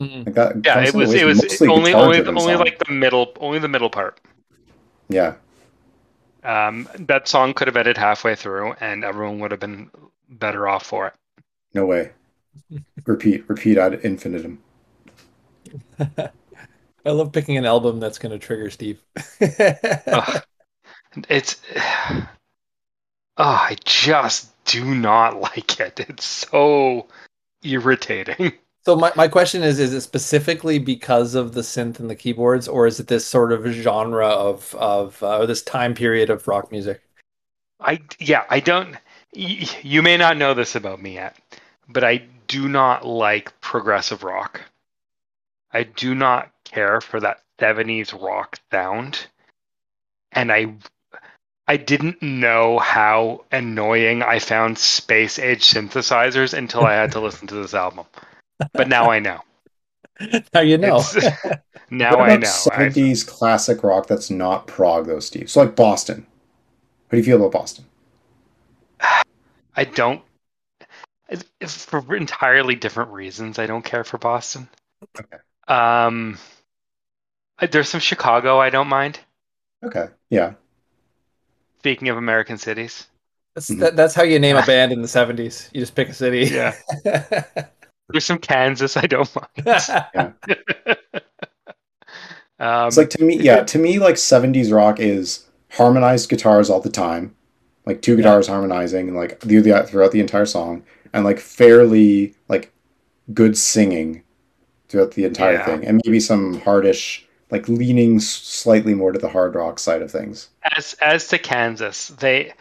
Mm. 0.00 0.26
Like 0.26 0.34
that, 0.34 0.56
yeah, 0.64 0.74
Come 0.74 0.84
it 0.84 0.94
was 0.94 1.10
Away 1.10 1.22
it 1.22 1.28
is 1.28 1.42
was 1.42 1.62
only 1.62 1.72
only 1.72 1.90
guitar-driven 1.90 2.38
only 2.38 2.52
song. 2.54 2.64
like 2.64 2.78
the 2.78 2.92
middle 2.92 3.32
only 3.40 3.58
the 3.58 3.68
middle 3.68 3.90
part. 3.90 4.20
Yeah. 5.08 5.34
Um, 6.44 6.88
that 7.00 7.26
song 7.26 7.52
could 7.52 7.66
have 7.66 7.76
ended 7.76 7.98
halfway 7.98 8.36
through, 8.36 8.74
and 8.80 9.04
everyone 9.04 9.40
would 9.40 9.50
have 9.50 9.60
been 9.60 9.90
better 10.28 10.68
off 10.68 10.86
for 10.86 11.08
it. 11.08 11.14
No 11.74 11.84
way. 11.84 12.10
repeat, 13.06 13.44
repeat 13.48 13.76
ad 13.78 13.94
infinitum. 14.04 14.58
I 15.98 17.10
love 17.10 17.32
picking 17.32 17.56
an 17.56 17.66
album 17.66 18.00
that's 18.00 18.18
going 18.18 18.32
to 18.32 18.38
trigger 18.38 18.70
Steve. 18.70 19.02
Ugh. 19.40 20.42
It's 21.28 21.60
oh, 21.76 22.26
I 23.36 23.76
just 23.84 24.64
do 24.64 24.94
not 24.94 25.40
like 25.40 25.80
it. 25.80 26.00
It's 26.00 26.24
so 26.24 27.08
irritating. 27.62 28.52
So 28.88 28.96
my, 28.96 29.12
my 29.16 29.28
question 29.28 29.62
is: 29.62 29.78
Is 29.78 29.92
it 29.92 30.00
specifically 30.00 30.78
because 30.78 31.34
of 31.34 31.52
the 31.52 31.60
synth 31.60 32.00
and 32.00 32.08
the 32.08 32.16
keyboards, 32.16 32.66
or 32.66 32.86
is 32.86 32.98
it 32.98 33.06
this 33.06 33.26
sort 33.26 33.52
of 33.52 33.66
genre 33.66 34.26
of 34.26 34.74
of 34.76 35.22
uh, 35.22 35.40
or 35.40 35.46
this 35.46 35.60
time 35.60 35.92
period 35.92 36.30
of 36.30 36.48
rock 36.48 36.72
music? 36.72 37.02
I 37.80 38.00
yeah, 38.18 38.46
I 38.48 38.60
don't. 38.60 38.96
You 39.34 40.00
may 40.00 40.16
not 40.16 40.38
know 40.38 40.54
this 40.54 40.74
about 40.74 41.02
me 41.02 41.16
yet, 41.16 41.36
but 41.86 42.02
I 42.02 42.22
do 42.46 42.66
not 42.66 43.06
like 43.06 43.60
progressive 43.60 44.22
rock. 44.22 44.62
I 45.70 45.82
do 45.82 46.14
not 46.14 46.50
care 46.64 47.02
for 47.02 47.20
that 47.20 47.42
70s 47.60 48.18
rock 48.18 48.58
sound. 48.72 49.26
And 50.32 50.50
I 50.50 50.72
I 51.66 51.76
didn't 51.76 52.22
know 52.22 52.78
how 52.78 53.44
annoying 53.52 54.22
I 54.22 54.38
found 54.38 54.78
space 54.78 55.38
age 55.38 55.64
synthesizers 55.64 56.56
until 56.56 56.86
I 56.86 56.94
had 56.94 57.12
to 57.12 57.20
listen 57.20 57.48
to 57.48 57.54
this 57.56 57.74
album. 57.74 58.06
But 58.72 58.88
now 58.88 59.10
I 59.10 59.18
know. 59.18 59.40
Now 60.52 60.60
you 60.60 60.78
know. 60.78 61.02
Now 61.90 62.18
what 62.18 62.30
I 62.30 62.36
know. 62.36 62.46
70s 62.46 63.26
classic 63.26 63.82
rock 63.82 64.08
that's 64.08 64.30
not 64.30 64.66
prog, 64.66 65.06
though, 65.06 65.20
Steve? 65.20 65.48
So, 65.48 65.60
like 65.60 65.74
Boston. 65.74 66.26
How 67.06 67.12
do 67.12 67.16
you 67.18 67.22
feel 67.22 67.36
about 67.36 67.52
Boston? 67.52 67.86
I 69.00 69.84
don't. 69.84 70.20
it's- 71.30 71.44
it's 71.60 71.84
For 71.84 72.14
entirely 72.14 72.74
different 72.74 73.10
reasons, 73.12 73.58
I 73.58 73.66
don't 73.66 73.84
care 73.84 74.04
for 74.04 74.18
Boston. 74.18 74.68
Okay. 75.18 75.38
Um, 75.68 76.36
there's 77.70 77.88
some 77.88 78.00
Chicago 78.00 78.58
I 78.58 78.70
don't 78.70 78.88
mind. 78.88 79.20
Okay. 79.84 80.08
Yeah. 80.30 80.54
Speaking 81.78 82.08
of 82.08 82.16
American 82.16 82.58
cities, 82.58 83.06
That's, 83.54 83.68
that, 83.68 83.96
that's 83.96 84.14
how 84.14 84.24
you 84.24 84.38
name 84.38 84.56
a 84.56 84.66
band 84.66 84.92
in 84.92 85.00
the 85.00 85.08
70s. 85.08 85.70
You 85.72 85.80
just 85.80 85.94
pick 85.94 86.08
a 86.08 86.14
city. 86.14 86.46
Yeah. 86.52 86.74
there's 88.08 88.24
some 88.24 88.38
Kansas 88.38 88.96
I 88.96 89.06
don't 89.06 89.30
mind. 90.16 90.16
um, 92.58 92.86
It's 92.86 92.96
like 92.96 93.10
to 93.10 93.22
me, 93.22 93.36
yeah, 93.38 93.62
to 93.64 93.78
me, 93.78 93.98
like 93.98 94.14
70s 94.16 94.72
rock 94.72 94.98
is 95.00 95.46
harmonized 95.72 96.28
guitars 96.30 96.70
all 96.70 96.80
the 96.80 96.90
time, 96.90 97.34
like 97.86 98.00
two 98.02 98.16
guitars 98.16 98.46
harmonizing, 98.48 99.08
and 99.08 99.16
like 99.16 99.40
the, 99.40 99.60
the 99.60 99.82
throughout 99.84 100.12
the 100.12 100.20
entire 100.20 100.46
song, 100.46 100.84
and 101.12 101.24
like 101.24 101.38
fairly 101.38 102.34
like 102.48 102.72
good 103.34 103.56
singing 103.58 104.22
throughout 104.88 105.12
the 105.12 105.24
entire 105.24 105.54
Yeah. 105.54 105.58
thing, 105.58 105.86
and 105.86 106.00
maybe 106.04 106.20
some 106.20 106.60
hardish, 106.62 107.26
like 107.50 107.68
leaning 107.68 108.20
slightly 108.20 108.94
more 108.94 109.12
to 109.12 109.18
the 109.20 109.30
hard 109.30 109.54
rock 109.56 109.78
side 109.80 110.02
of 110.02 110.10
things. 110.12 110.48
as 110.76 110.94
as 110.94 111.28
to 111.28 111.38
Kansas, 111.38 112.08
they 112.08 112.52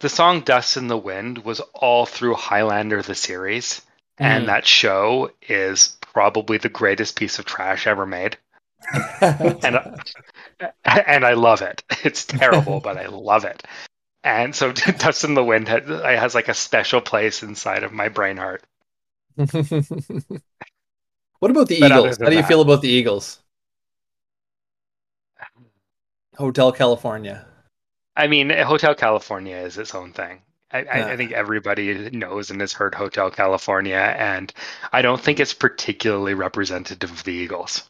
the 0.00 0.08
song 0.10 0.42
"Dust 0.42 0.76
in 0.76 0.88
the 0.88 0.98
Wind" 0.98 1.38
was 1.44 1.60
all 1.74 2.06
through 2.06 2.34
Highlander 2.34 3.02
the 3.02 3.14
series, 3.16 3.82
and 4.18 4.44
Mm. 4.44 4.46
that 4.46 4.66
show 4.66 5.30
is 5.48 5.96
probably 6.00 6.58
the 6.58 6.68
greatest 6.68 7.16
piece 7.16 7.38
of 7.38 7.44
trash 7.44 7.86
ever 7.86 8.06
made. 8.06 8.36
and 9.20 9.80
and 10.84 11.24
I 11.24 11.32
love 11.34 11.62
it. 11.62 11.82
It's 12.04 12.24
terrible, 12.24 12.80
but 12.80 12.96
I 12.98 13.06
love 13.06 13.44
it. 13.44 13.62
And 14.24 14.54
so 14.54 14.72
Dust 14.98 15.24
in 15.24 15.34
the 15.34 15.42
Wind 15.44 15.68
has, 15.68 15.84
has 15.88 16.34
like 16.34 16.48
a 16.48 16.54
special 16.54 17.00
place 17.00 17.42
inside 17.42 17.82
of 17.84 17.92
my 17.92 18.08
brain 18.08 18.36
heart. 18.36 18.62
what 19.36 19.50
about 21.50 21.68
the 21.68 21.80
But 21.80 21.90
Eagles? 21.92 22.18
How 22.18 22.26
do 22.28 22.36
you 22.36 22.42
that- 22.42 22.48
feel 22.48 22.60
about 22.60 22.82
the 22.82 22.88
Eagles? 22.88 23.38
Hotel 26.36 26.72
California. 26.72 27.46
I 28.16 28.26
mean, 28.26 28.50
Hotel 28.50 28.94
California 28.94 29.56
is 29.56 29.78
its 29.78 29.94
own 29.94 30.12
thing. 30.12 30.42
I, 30.72 30.78
I, 30.84 30.98
Yeah. 30.98 31.12
I 31.12 31.16
think 31.16 31.32
everybody 31.32 32.10
knows 32.10 32.50
and 32.50 32.60
has 32.60 32.72
heard 32.72 32.94
Hotel 32.94 33.30
California, 33.30 33.96
and 33.96 34.52
I 34.92 35.02
don't 35.02 35.20
think 35.20 35.40
it's 35.40 35.54
particularly 35.54 36.34
representative 36.34 37.10
of 37.10 37.24
the 37.24 37.32
Eagles. 37.32 37.88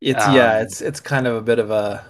It's 0.00 0.26
yeah, 0.26 0.58
Um, 0.58 0.60
it's 0.60 0.80
it's 0.80 1.00
kind 1.00 1.26
of 1.26 1.34
a 1.36 1.40
bit 1.42 1.58
of 1.58 1.70
a 1.70 2.04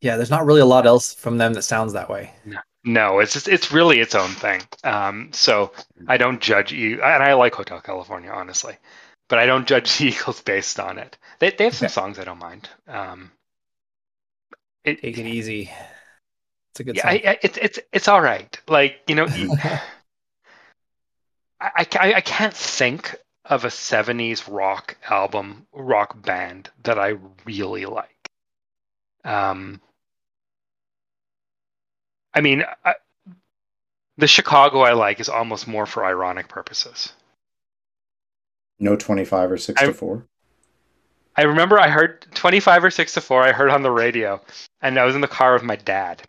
yeah. 0.00 0.16
There's 0.16 0.30
not 0.30 0.46
really 0.46 0.60
a 0.60 0.66
lot 0.66 0.86
else 0.86 1.14
from 1.14 1.38
them 1.38 1.54
that 1.54 1.62
sounds 1.62 1.92
that 1.92 2.08
way. 2.08 2.32
No, 2.84 3.18
it's 3.18 3.32
just, 3.34 3.48
it's 3.48 3.72
really 3.72 4.00
its 4.00 4.14
own 4.14 4.34
thing. 4.36 4.62
Um, 4.84 5.30
so 5.32 5.72
I 6.06 6.16
don't 6.16 6.40
judge 6.40 6.72
you, 6.72 7.02
and 7.02 7.22
I 7.22 7.34
like 7.34 7.54
Hotel 7.54 7.80
California 7.80 8.30
honestly, 8.30 8.76
but 9.28 9.38
I 9.38 9.46
don't 9.46 9.66
judge 9.66 9.98
the 9.98 10.06
Eagles 10.08 10.40
based 10.42 10.78
on 10.80 10.98
it. 10.98 11.18
They 11.40 11.50
they 11.50 11.64
have 11.64 11.74
some 11.74 11.88
Okay. 11.88 11.88
songs 11.88 12.18
I 12.18 12.24
don't 12.24 12.38
mind. 12.38 12.68
Um, 12.86 13.32
it, 14.84 15.00
Take 15.02 15.18
it 15.18 15.26
easy. 15.26 15.70
It's 16.76 16.80
a 16.80 16.84
good 16.84 16.96
yeah, 16.96 17.02
song. 17.02 17.10
I, 17.10 17.30
I, 17.30 17.38
it's 17.40 17.56
it's 17.56 17.78
it's 17.90 18.08
all 18.08 18.20
right. 18.20 18.60
Like 18.68 19.00
you 19.06 19.14
know, 19.14 19.26
I, 21.58 21.86
I, 21.98 22.14
I 22.16 22.20
can't 22.20 22.52
think 22.52 23.16
of 23.46 23.64
a 23.64 23.68
70s 23.68 24.46
rock 24.46 24.98
album, 25.08 25.66
rock 25.72 26.20
band 26.20 26.68
that 26.82 26.98
I 26.98 27.14
really 27.46 27.86
like. 27.86 28.28
Um, 29.24 29.80
I 32.34 32.42
mean, 32.42 32.62
I, 32.84 32.96
the 34.18 34.26
Chicago 34.26 34.80
I 34.80 34.92
like 34.92 35.18
is 35.18 35.30
almost 35.30 35.66
more 35.66 35.86
for 35.86 36.04
ironic 36.04 36.48
purposes. 36.48 37.14
No 38.78 38.96
25 38.96 39.52
or 39.52 39.56
6 39.56 39.80
I- 39.80 39.86
to 39.86 39.94
4. 39.94 40.26
I 41.38 41.42
remember 41.42 41.78
I 41.78 41.88
heard 41.88 42.26
25 42.34 42.84
or 42.84 42.90
6 42.90 43.14
to 43.14 43.20
4, 43.22 43.42
I 43.44 43.52
heard 43.52 43.70
on 43.70 43.82
the 43.82 43.90
radio, 43.90 44.42
and 44.82 44.98
I 44.98 45.04
was 45.04 45.14
in 45.14 45.22
the 45.22 45.28
car 45.28 45.54
with 45.54 45.62
my 45.62 45.76
dad. 45.76 46.22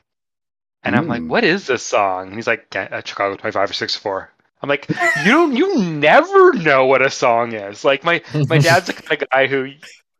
And 0.88 0.95
I'm 0.95 1.08
like, 1.08 1.21
Mm. 1.21 1.28
what 1.28 1.43
is 1.43 1.67
this 1.67 1.86
song? 1.86 2.28
And 2.28 2.36
he's 2.36 2.47
like, 2.47 2.69
"Ca- 2.71 2.88
uh, 2.91 3.02
Chicago 3.04 3.36
25 3.36 3.69
or 3.69 3.73
six-four. 3.73 4.32
I'm 4.62 4.69
like, 4.69 4.89
you 4.89 5.32
don't, 5.32 5.56
you 5.56 5.84
never 5.84 6.54
know 6.54 6.86
what 6.88 7.02
a 7.02 7.10
song 7.12 7.54
is. 7.54 7.84
Like 7.86 8.04
my 8.04 8.21
my 8.50 8.58
dad's 8.67 8.88
the 8.88 8.93
kind 8.93 9.21
of 9.21 9.30
guy 9.30 9.47
who 9.47 9.71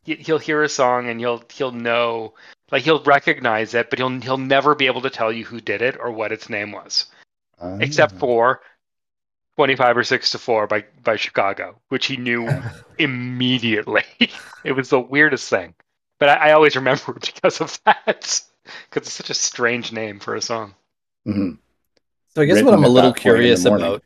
he- 0.04 0.16
he'll 0.16 0.38
hear 0.38 0.62
a 0.64 0.70
song 0.70 1.08
and 1.10 1.20
he'll 1.20 1.42
he'll 1.52 1.72
know, 1.72 2.34
like 2.72 2.84
he'll 2.84 3.02
recognize 3.04 3.74
it, 3.74 3.90
but 3.90 3.98
he'll 3.98 4.22
he'll 4.22 4.38
never 4.38 4.76
be 4.76 4.86
able 4.88 5.02
to 5.02 5.10
tell 5.10 5.32
you 5.32 5.44
who 5.46 5.60
did 5.60 5.82
it 5.82 5.98
or 6.00 6.12
what 6.12 6.32
its 6.32 6.50
name 6.50 6.72
was, 6.72 7.06
Ah. 7.60 7.78
except 7.80 8.16
for 8.20 8.62
25 9.56 9.98
or 9.98 10.04
6 10.04 10.32
to 10.32 10.38
4 10.38 10.68
by 10.68 10.86
by 11.04 11.16
Chicago, 11.16 11.76
which 11.90 12.06
he 12.06 12.18
knew 12.18 12.48
immediately. 13.00 14.04
it 14.64 14.74
was 14.74 14.90
the 14.90 15.00
weirdest 15.00 15.50
thing, 15.50 15.74
but 16.20 16.30
I, 16.30 16.50
I 16.50 16.52
always 16.52 16.76
remember 16.76 17.16
it 17.18 17.32
because 17.34 17.60
of 17.62 17.80
that, 17.86 18.42
because 18.90 19.08
it's 19.08 19.14
such 19.16 19.30
a 19.30 19.34
strange 19.34 19.92
name 19.92 20.20
for 20.20 20.36
a 20.36 20.42
song. 20.42 20.74
Mhm. 21.28 21.58
So 22.36 22.42
I 22.42 22.46
guess 22.46 22.56
written 22.56 22.66
what 22.66 22.74
I'm 22.76 22.84
a 22.84 22.90
little 22.90 23.12
that 23.12 23.22
point 23.22 23.26
in 23.26 23.34
the 23.34 23.40
curious 23.40 23.66
morning. 23.66 23.86
about, 23.86 24.04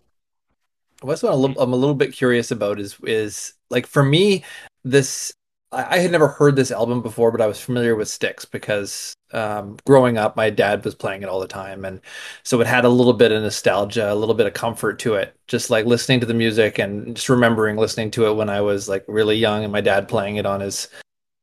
what's 1.02 1.24
what 1.24 1.34
I'm 1.34 1.40
a 1.40 1.42
little, 1.42 1.64
I'm 1.64 1.74
a 1.74 1.78
little 1.78 1.96
bit 1.96 2.14
curious 2.14 2.52
about 2.52 2.80
is 2.80 2.98
is 3.04 3.54
like 3.70 3.88
for 3.88 4.04
me 4.04 4.44
this 4.84 5.34
I, 5.72 5.96
I 5.96 6.00
had 6.00 6.12
never 6.12 6.28
heard 6.28 6.56
this 6.56 6.72
album 6.72 7.02
before, 7.02 7.32
but 7.32 7.42
I 7.42 7.48
was 7.48 7.60
familiar 7.60 7.96
with 7.96 8.08
Styx 8.08 8.46
because 8.46 9.14
um, 9.34 9.78
growing 9.86 10.18
up, 10.18 10.36
my 10.36 10.50
dad 10.50 10.84
was 10.84 10.96
playing 10.96 11.24
it 11.24 11.30
all 11.30 11.40
the 11.40 11.48
time, 11.48 11.86
and 11.86 12.02
so 12.44 12.60
it 12.62 12.68
had 12.68 12.86
a 12.86 12.90
little 12.90 13.14
bit 13.14 13.32
of 13.32 13.42
nostalgia, 13.42 14.12
a 14.12 14.16
little 14.16 14.36
bit 14.36 14.48
of 14.48 14.54
comfort 14.54 15.00
to 15.00 15.16
it, 15.16 15.36
just 15.48 15.70
like 15.70 15.86
listening 15.86 16.20
to 16.20 16.26
the 16.26 16.34
music 16.34 16.80
and 16.80 17.16
just 17.16 17.30
remembering 17.30 17.78
listening 17.78 18.12
to 18.12 18.28
it 18.28 18.34
when 18.36 18.50
I 18.50 18.62
was 18.62 18.90
like 18.90 19.06
really 19.08 19.38
young, 19.38 19.64
and 19.64 19.72
my 19.72 19.82
dad 19.82 20.08
playing 20.08 20.36
it 20.38 20.46
on 20.46 20.60
his 20.60 20.90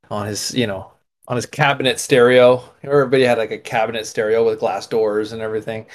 on 0.09 0.25
his 0.25 0.53
you 0.53 0.67
know 0.67 0.91
on 1.29 1.37
his 1.37 1.47
cabinet 1.47 1.99
stereo. 1.99 2.63
Everybody 2.83 3.23
had 3.23 3.39
like 3.39 3.51
a 3.51 3.59
cabinet 3.59 4.07
stereo 4.07 4.45
with 4.45 4.59
glass 4.59 4.87
doors 4.87 5.33
and 5.33 5.41
everything 5.43 5.87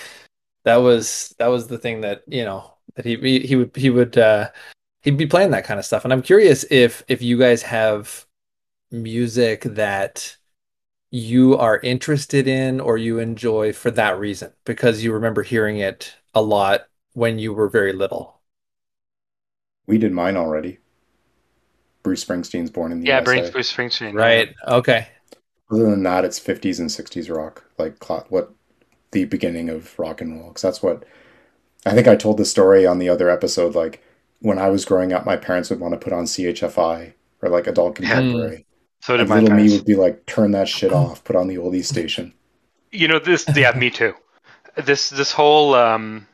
that 0.64 0.76
was 0.76 1.34
that 1.38 1.48
was 1.48 1.68
the 1.68 1.78
thing 1.78 2.00
that 2.02 2.22
you 2.26 2.44
know 2.44 2.74
that 2.96 3.04
he 3.04 3.16
he, 3.16 3.40
he 3.40 3.56
would 3.56 3.76
he 3.76 3.90
would 3.90 4.18
uh 4.18 4.50
he'd 5.02 5.16
be 5.18 5.26
playing 5.26 5.50
that 5.52 5.64
kind 5.64 5.78
of 5.80 5.86
stuff 5.86 6.04
and 6.04 6.12
i'm 6.12 6.22
curious 6.22 6.64
if 6.70 7.02
if 7.08 7.22
you 7.22 7.38
guys 7.38 7.62
have 7.62 8.26
music 8.90 9.62
that 9.62 10.36
you 11.10 11.56
are 11.58 11.80
interested 11.80 12.48
in 12.48 12.80
or 12.80 12.98
you 12.98 13.18
enjoy 13.18 13.72
for 13.72 13.90
that 13.92 14.18
reason 14.18 14.52
because 14.64 15.04
you 15.04 15.12
remember 15.12 15.42
hearing 15.42 15.78
it 15.78 16.14
a 16.34 16.42
lot 16.42 16.88
when 17.14 17.38
you 17.38 17.52
were 17.54 17.68
very 17.68 17.92
little 17.92 18.40
We 19.86 19.96
did 19.96 20.12
mine 20.12 20.36
already. 20.36 20.80
Bruce 22.02 22.24
Springsteen's 22.24 22.70
Born 22.70 22.92
in 22.92 23.00
the 23.00 23.06
Yeah, 23.06 23.20
USA. 23.20 23.50
Bruce 23.50 23.72
Springsteen. 23.72 24.14
right 24.14 24.54
okay 24.68 25.08
Other 25.74 25.90
than 25.90 26.04
that, 26.04 26.24
it's 26.24 26.38
50s 26.38 26.78
and 26.78 26.88
60s 26.88 27.34
rock, 27.34 27.64
like 27.78 27.96
what 28.30 28.52
the 29.10 29.24
beginning 29.24 29.68
of 29.68 29.98
rock 29.98 30.20
and 30.20 30.38
roll. 30.38 30.48
Because 30.48 30.62
that's 30.62 30.82
what 30.82 31.04
I 31.84 31.94
think 31.94 32.06
I 32.06 32.14
told 32.14 32.36
the 32.36 32.44
story 32.44 32.86
on 32.86 32.98
the 32.98 33.08
other 33.08 33.28
episode. 33.28 33.74
Like 33.74 34.02
when 34.38 34.58
I 34.58 34.68
was 34.68 34.84
growing 34.84 35.12
up, 35.12 35.26
my 35.26 35.36
parents 35.36 35.70
would 35.70 35.80
want 35.80 35.92
to 35.92 35.98
put 35.98 36.12
on 36.12 36.24
CHFI 36.24 37.12
or 37.42 37.48
like 37.48 37.66
adult 37.66 37.96
contemporary. 37.96 38.66
So 39.00 39.16
did 39.16 39.22
And 39.22 39.30
my 39.30 39.40
little 39.40 39.56
me 39.56 39.70
would 39.70 39.84
be 39.84 39.96
like, 39.96 40.24
turn 40.26 40.52
that 40.52 40.68
shit 40.68 40.92
off, 40.92 41.24
put 41.24 41.34
on 41.36 41.48
the 41.48 41.56
oldies 41.56 41.86
station. 41.86 42.32
You 42.92 43.08
know 43.08 43.18
this. 43.18 43.44
Yeah, 43.54 43.72
me 43.72 43.90
too. 43.90 44.14
This 44.76 45.10
this 45.10 45.32
whole 45.32 45.74
um, 45.74 46.26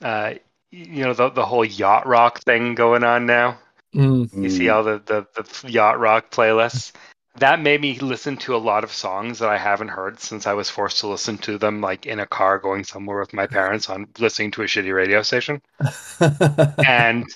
uh, 0.00 0.34
you 0.70 1.04
know 1.04 1.14
the 1.14 1.30
the 1.30 1.44
whole 1.44 1.64
yacht 1.64 2.06
rock 2.06 2.40
thing 2.44 2.76
going 2.76 3.02
on 3.02 3.26
now. 3.26 3.58
Mm. 3.94 4.42
You 4.42 4.50
see 4.50 4.64
Mm. 4.66 4.74
all 4.74 4.84
the, 4.84 5.02
the 5.04 5.26
the 5.34 5.70
yacht 5.70 5.98
rock 5.98 6.30
playlists. 6.30 6.92
That 7.38 7.60
made 7.60 7.80
me 7.80 7.98
listen 7.98 8.36
to 8.38 8.56
a 8.56 8.58
lot 8.58 8.84
of 8.84 8.92
songs 8.92 9.40
that 9.40 9.48
I 9.48 9.58
haven't 9.58 9.88
heard 9.88 10.20
since 10.20 10.46
I 10.46 10.54
was 10.54 10.70
forced 10.70 11.00
to 11.00 11.08
listen 11.08 11.36
to 11.38 11.58
them 11.58 11.80
like 11.80 12.06
in 12.06 12.20
a 12.20 12.26
car 12.26 12.58
going 12.58 12.84
somewhere 12.84 13.20
with 13.20 13.32
my 13.32 13.46
parents 13.46 13.90
on 13.90 14.08
listening 14.18 14.52
to 14.52 14.62
a 14.62 14.66
shitty 14.66 14.94
radio 14.94 15.22
station. 15.22 15.60
and 16.86 17.26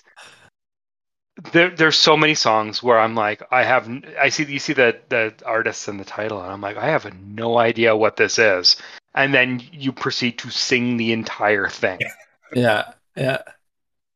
there, 1.52 1.70
there's 1.70 1.96
so 1.96 2.16
many 2.16 2.34
songs 2.34 2.82
where 2.82 2.98
I'm 2.98 3.14
like, 3.14 3.42
I 3.50 3.64
have, 3.64 3.90
I 4.18 4.28
see, 4.28 4.44
you 4.44 4.58
see 4.58 4.72
the 4.72 4.98
the 5.08 5.34
artists 5.44 5.88
and 5.88 5.98
the 5.98 6.04
title, 6.04 6.42
and 6.42 6.52
I'm 6.52 6.60
like, 6.60 6.76
I 6.76 6.88
have 6.88 7.12
no 7.22 7.58
idea 7.58 7.96
what 7.96 8.16
this 8.16 8.38
is, 8.38 8.76
and 9.14 9.32
then 9.32 9.62
you 9.72 9.92
proceed 9.92 10.38
to 10.38 10.50
sing 10.50 10.96
the 10.96 11.12
entire 11.12 11.68
thing. 11.68 12.00
yeah 12.54 12.92
yeah 13.16 13.42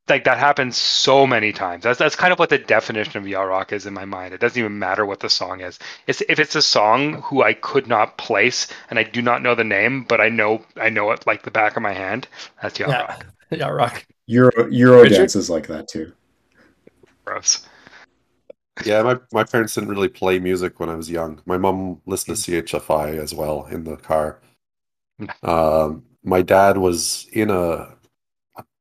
like 0.08 0.24
that 0.24 0.38
happens 0.38 0.76
so 0.76 1.26
many 1.26 1.52
times. 1.52 1.84
That's 1.84 1.98
that's 1.98 2.16
kind 2.16 2.32
of 2.32 2.38
what 2.38 2.50
the 2.50 2.58
definition 2.58 3.18
of 3.18 3.26
yacht 3.28 3.48
rock 3.48 3.72
is 3.72 3.86
in 3.86 3.94
my 3.94 4.04
mind. 4.04 4.34
It 4.34 4.40
doesn't 4.40 4.58
even 4.58 4.78
matter 4.78 5.06
what 5.06 5.20
the 5.20 5.30
song 5.30 5.60
is. 5.60 5.78
It's 6.06 6.22
if 6.28 6.38
it's 6.38 6.54
a 6.56 6.62
song 6.62 7.22
who 7.22 7.42
I 7.42 7.54
could 7.54 7.86
not 7.86 8.18
place 8.18 8.68
and 8.90 8.98
I 8.98 9.02
do 9.04 9.22
not 9.22 9.42
know 9.42 9.54
the 9.54 9.64
name, 9.64 10.04
but 10.04 10.20
I 10.20 10.28
know 10.28 10.64
I 10.76 10.90
know 10.90 11.10
it 11.12 11.26
like 11.26 11.42
the 11.42 11.50
back 11.50 11.76
of 11.76 11.82
my 11.82 11.92
hand. 11.94 12.28
That's 12.62 12.78
yacht 12.78 12.90
Yeah. 12.90 12.98
rock. 12.98 13.26
Yeah, 13.50 13.68
rock. 13.68 14.04
Euro 14.26 14.68
Euro 14.70 15.04
Richard? 15.04 15.06
dance 15.06 15.36
is 15.36 15.48
like 15.50 15.66
that 15.68 15.88
too. 15.88 16.12
Gross. 17.26 17.68
Yeah, 18.84 19.02
my, 19.02 19.20
my 19.32 19.44
parents 19.44 19.74
didn't 19.74 19.90
really 19.90 20.08
play 20.08 20.38
music 20.38 20.78
when 20.80 20.88
I 20.90 20.94
was 20.96 21.10
young. 21.10 21.40
My 21.46 21.56
mom 21.58 22.00
listened 22.06 22.36
to 22.36 22.42
CHFI 22.62 23.18
as 23.18 23.34
well 23.34 23.66
in 23.66 23.84
the 23.84 23.96
car. 23.96 24.40
Um, 25.42 26.04
my 26.22 26.42
dad 26.42 26.78
was 26.78 27.26
in 27.32 27.50
a, 27.50 27.54
a 27.54 27.93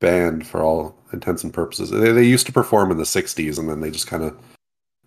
band 0.03 0.45
for 0.45 0.61
all 0.61 0.95
intents 1.13 1.43
and 1.43 1.53
purposes. 1.53 1.89
They, 1.89 2.11
they 2.11 2.23
used 2.25 2.45
to 2.45 2.51
perform 2.51 2.91
in 2.91 2.97
the 2.97 3.03
60s 3.05 3.57
and 3.57 3.67
then 3.69 3.81
they 3.81 3.89
just 3.89 4.07
kind 4.07 4.23
of 4.23 4.37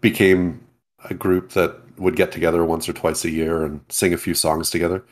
became 0.00 0.66
a 1.10 1.14
group 1.14 1.50
that 1.52 1.76
would 1.98 2.16
get 2.16 2.32
together 2.32 2.64
once 2.64 2.88
or 2.88 2.92
twice 2.92 3.24
a 3.24 3.30
year 3.30 3.64
and 3.64 3.80
sing 3.88 4.12
a 4.12 4.18
few 4.18 4.34
songs 4.34 4.70
together 4.70 5.04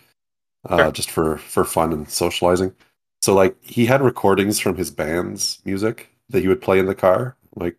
uh, 0.68 0.78
Sure. 0.78 0.92
just 0.92 1.10
for, 1.10 1.36
for 1.38 1.64
fun 1.64 1.92
and 1.92 2.08
socializing. 2.10 2.74
So, 3.22 3.34
like, 3.34 3.56
he 3.62 3.86
had 3.86 4.02
recordings 4.02 4.58
from 4.58 4.76
his 4.76 4.90
band's 4.90 5.58
music 5.64 6.10
that 6.30 6.40
he 6.40 6.48
would 6.48 6.60
play 6.62 6.78
in 6.78 6.86
the 6.86 6.94
car. 6.94 7.36
Like, 7.56 7.76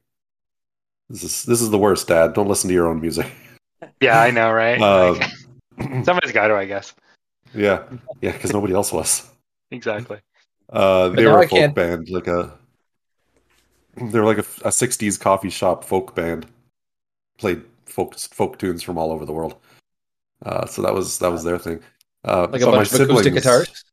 this 1.09 1.23
is 1.23 1.43
this 1.43 1.61
is 1.61 1.69
the 1.69 1.77
worst, 1.77 2.07
Dad. 2.07 2.33
Don't 2.33 2.47
listen 2.47 2.67
to 2.67 2.73
your 2.73 2.87
own 2.87 2.99
music. 3.01 3.27
Yeah, 4.01 4.19
I 4.21 4.31
know, 4.31 4.51
right? 4.51 4.79
Like, 5.79 6.03
somebody's 6.05 6.31
got 6.31 6.47
to, 6.47 6.55
I 6.55 6.65
guess. 6.65 6.95
yeah, 7.53 7.83
yeah, 8.21 8.31
because 8.31 8.53
nobody 8.53 8.73
else 8.73 8.91
was. 8.93 9.29
Exactly. 9.71 10.17
Uh, 10.69 11.09
they 11.09 11.25
were 11.25 11.39
I 11.39 11.43
a 11.43 11.47
folk 11.47 11.59
can't- 11.59 11.75
band, 11.75 12.09
like 12.09 12.27
a. 12.27 12.57
They 13.97 14.19
were 14.19 14.25
like 14.25 14.37
a, 14.39 14.47
a 14.67 14.71
'60s 14.71 15.19
coffee 15.19 15.49
shop 15.49 15.83
folk 15.83 16.15
band. 16.15 16.47
Played 17.37 17.63
folk 17.85 18.17
folk 18.17 18.57
tunes 18.59 18.83
from 18.83 18.97
all 18.97 19.11
over 19.11 19.25
the 19.25 19.31
world. 19.33 19.55
Uh, 20.45 20.65
so 20.65 20.81
that 20.81 20.93
was 20.93 21.19
that 21.19 21.31
was 21.31 21.43
their 21.43 21.57
thing. 21.57 21.79
Uh, 22.25 22.47
Like 22.51 22.61
a 22.61 22.65
but 22.65 22.71
my 22.71 22.77
bunch 22.77 22.93
of 22.93 23.01
acoustic 23.01 23.23
siblings- 23.23 23.33
guitars. 23.35 23.83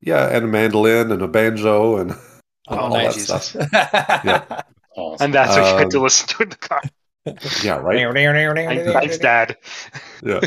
Yeah, 0.00 0.28
and 0.34 0.44
a 0.46 0.48
mandolin 0.48 1.12
and 1.12 1.20
a 1.20 1.28
banjo 1.28 1.96
and 1.98 2.12
Oh, 2.68 2.76
all 2.78 2.88
nice. 2.90 3.26
that 3.26 3.42
stuff. 3.42 3.68
yeah. 4.24 4.62
Awesome. 4.96 5.24
And 5.26 5.34
that's 5.34 5.56
what 5.56 5.70
you 5.72 5.76
had 5.78 5.90
to 5.90 5.96
Um, 5.98 6.02
listen 6.04 6.28
to 6.28 6.42
in 6.44 6.48
the 6.50 6.56
car. 6.56 6.82
Yeah, 7.62 7.76
right. 7.76 8.14
Thanks, 8.14 8.92
thanks, 8.92 9.18
Dad. 9.18 9.56
Yeah. 10.22 10.40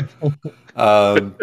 Um, 0.76 1.36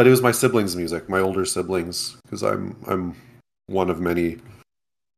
but 0.00 0.06
it 0.06 0.10
was 0.10 0.22
my 0.22 0.32
siblings' 0.32 0.76
music, 0.76 1.10
my 1.10 1.20
older 1.20 1.44
siblings, 1.44 2.16
because 2.22 2.42
I'm 2.42 2.74
I'm 2.86 3.14
one 3.66 3.90
of 3.90 4.00
many 4.00 4.38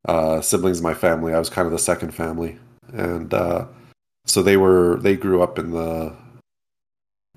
uh, 0.08 0.40
siblings 0.40 0.78
in 0.78 0.82
my 0.82 0.92
family. 0.92 1.32
I 1.32 1.38
was 1.38 1.48
kind 1.48 1.66
of 1.66 1.70
the 1.70 1.78
second 1.78 2.12
family, 2.12 2.58
and 2.92 3.32
uh, 3.32 3.66
so 4.26 4.42
they 4.42 4.56
were 4.56 4.98
they 5.00 5.14
grew 5.14 5.40
up 5.40 5.56
in 5.56 5.70
the 5.70 6.12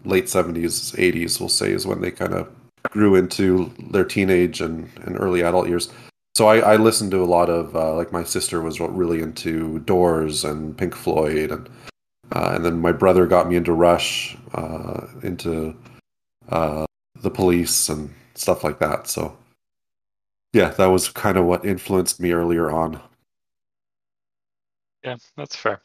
late 0.05 0.27
seventies, 0.27 0.95
eighties. 0.97 1.39
We'll 1.39 1.49
say 1.49 1.71
is 1.71 1.86
when 1.86 2.01
they 2.01 2.10
kind 2.10 2.34
of 2.34 2.51
grew 2.89 3.13
into 3.13 3.71
their 3.91 4.05
teenage 4.05 4.60
and, 4.60 4.89
and 5.03 5.15
early 5.19 5.41
adult 5.41 5.67
years. 5.67 5.89
So 6.34 6.47
I, 6.47 6.73
I 6.73 6.75
listened 6.77 7.12
to 7.12 7.23
a 7.23 7.29
lot 7.29 7.51
of 7.51 7.75
uh, 7.75 7.93
like 7.93 8.12
my 8.12 8.23
sister 8.23 8.60
was 8.60 8.79
really 8.79 9.21
into 9.21 9.77
Doors 9.81 10.43
and 10.43 10.75
Pink 10.75 10.95
Floyd 10.95 11.51
and 11.51 11.69
uh, 12.31 12.53
and 12.55 12.65
then 12.65 12.81
my 12.81 12.91
brother 12.91 13.27
got 13.27 13.47
me 13.47 13.55
into 13.55 13.71
Rush, 13.71 14.36
uh, 14.55 15.05
into 15.21 15.77
uh, 16.49 16.88
the 17.25 17.31
Police 17.31 17.89
and 17.89 18.13
stuff 18.35 18.63
like 18.63 18.79
that. 18.79 19.07
So 19.07 19.38
yeah, 20.53 20.69
that 20.69 20.85
was 20.85 21.09
kind 21.09 21.38
of 21.38 21.45
what 21.45 21.65
influenced 21.65 22.21
me 22.21 22.31
earlier 22.31 22.71
on. 22.71 23.01
Yeah, 25.03 25.17
that's 25.35 25.55
fair. 25.55 25.81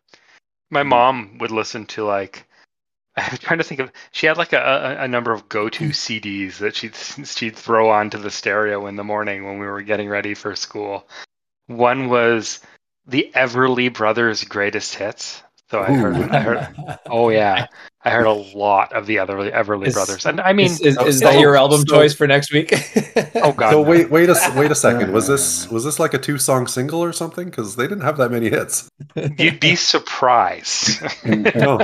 My 0.70 0.84
mom 0.84 1.38
would 1.38 1.50
listen 1.50 1.86
to 1.86 2.04
like 2.04 2.46
I'm 3.16 3.36
trying 3.38 3.58
to 3.58 3.64
think 3.64 3.80
of 3.80 3.90
she 4.12 4.26
had 4.26 4.36
like 4.36 4.52
a, 4.52 4.98
a, 5.00 5.08
number 5.08 5.32
of 5.32 5.48
go-to 5.48 5.88
mm. 5.88 5.90
CDs 5.90 6.58
that 6.58 6.76
she'd 6.76 6.94
she'd 7.26 7.56
throw 7.56 7.90
onto 7.90 8.18
the 8.18 8.30
stereo 8.30 8.86
in 8.86 8.96
the 8.96 9.04
morning 9.04 9.44
when 9.44 9.58
we 9.58 9.66
were 9.66 9.82
getting 9.82 10.08
ready 10.08 10.34
for 10.34 10.54
school. 10.54 11.08
One 11.66 12.08
was 12.08 12.60
the 13.06 13.30
Everly 13.34 13.92
Brothers 13.92 14.44
greatest 14.44 14.94
hits. 14.94 15.42
So 15.70 15.80
I 15.82 15.92
heard 15.92 16.16
I 16.16 16.40
heard 16.40 16.98
oh 17.06 17.28
yeah. 17.30 17.66
I 18.02 18.10
heard 18.10 18.26
a 18.26 18.32
lot 18.32 18.92
of 18.94 19.06
the 19.06 19.16
Everly 19.16 19.52
Everly 19.54 19.86
Is- 19.86 19.94
Brothers. 19.94 20.26
And 20.26 20.40
I 20.40 20.52
mean 20.52 20.66
is, 20.66 20.80
is, 20.80 20.96
is 20.98 21.20
that 21.20 21.38
your 21.38 21.56
album 21.56 21.80
so- 21.86 21.96
choice 21.96 22.12
for 22.14 22.26
next 22.26 22.52
week? 22.52 22.72
oh 23.36 23.52
god. 23.56 23.70
so 23.70 23.82
no. 23.82 23.88
wait, 23.88 24.10
wait 24.10 24.28
a 24.28 24.32
s- 24.32 24.54
wait 24.56 24.70
a 24.70 24.74
second. 24.86 25.12
Was 25.12 25.28
this 25.28 25.68
was 25.70 25.84
this 25.84 25.98
like 26.00 26.12
a 26.14 26.18
two 26.18 26.38
song 26.38 26.66
single 26.66 27.02
or 27.04 27.12
something? 27.12 27.44
Because 27.50 27.76
they 27.76 27.84
didn't 27.84 28.02
have 28.04 28.16
that 28.16 28.30
many 28.32 28.48
hits. 28.50 28.88
You'd 29.38 29.60
be 29.60 29.76
surprised. 29.76 31.02
No. 31.24 31.78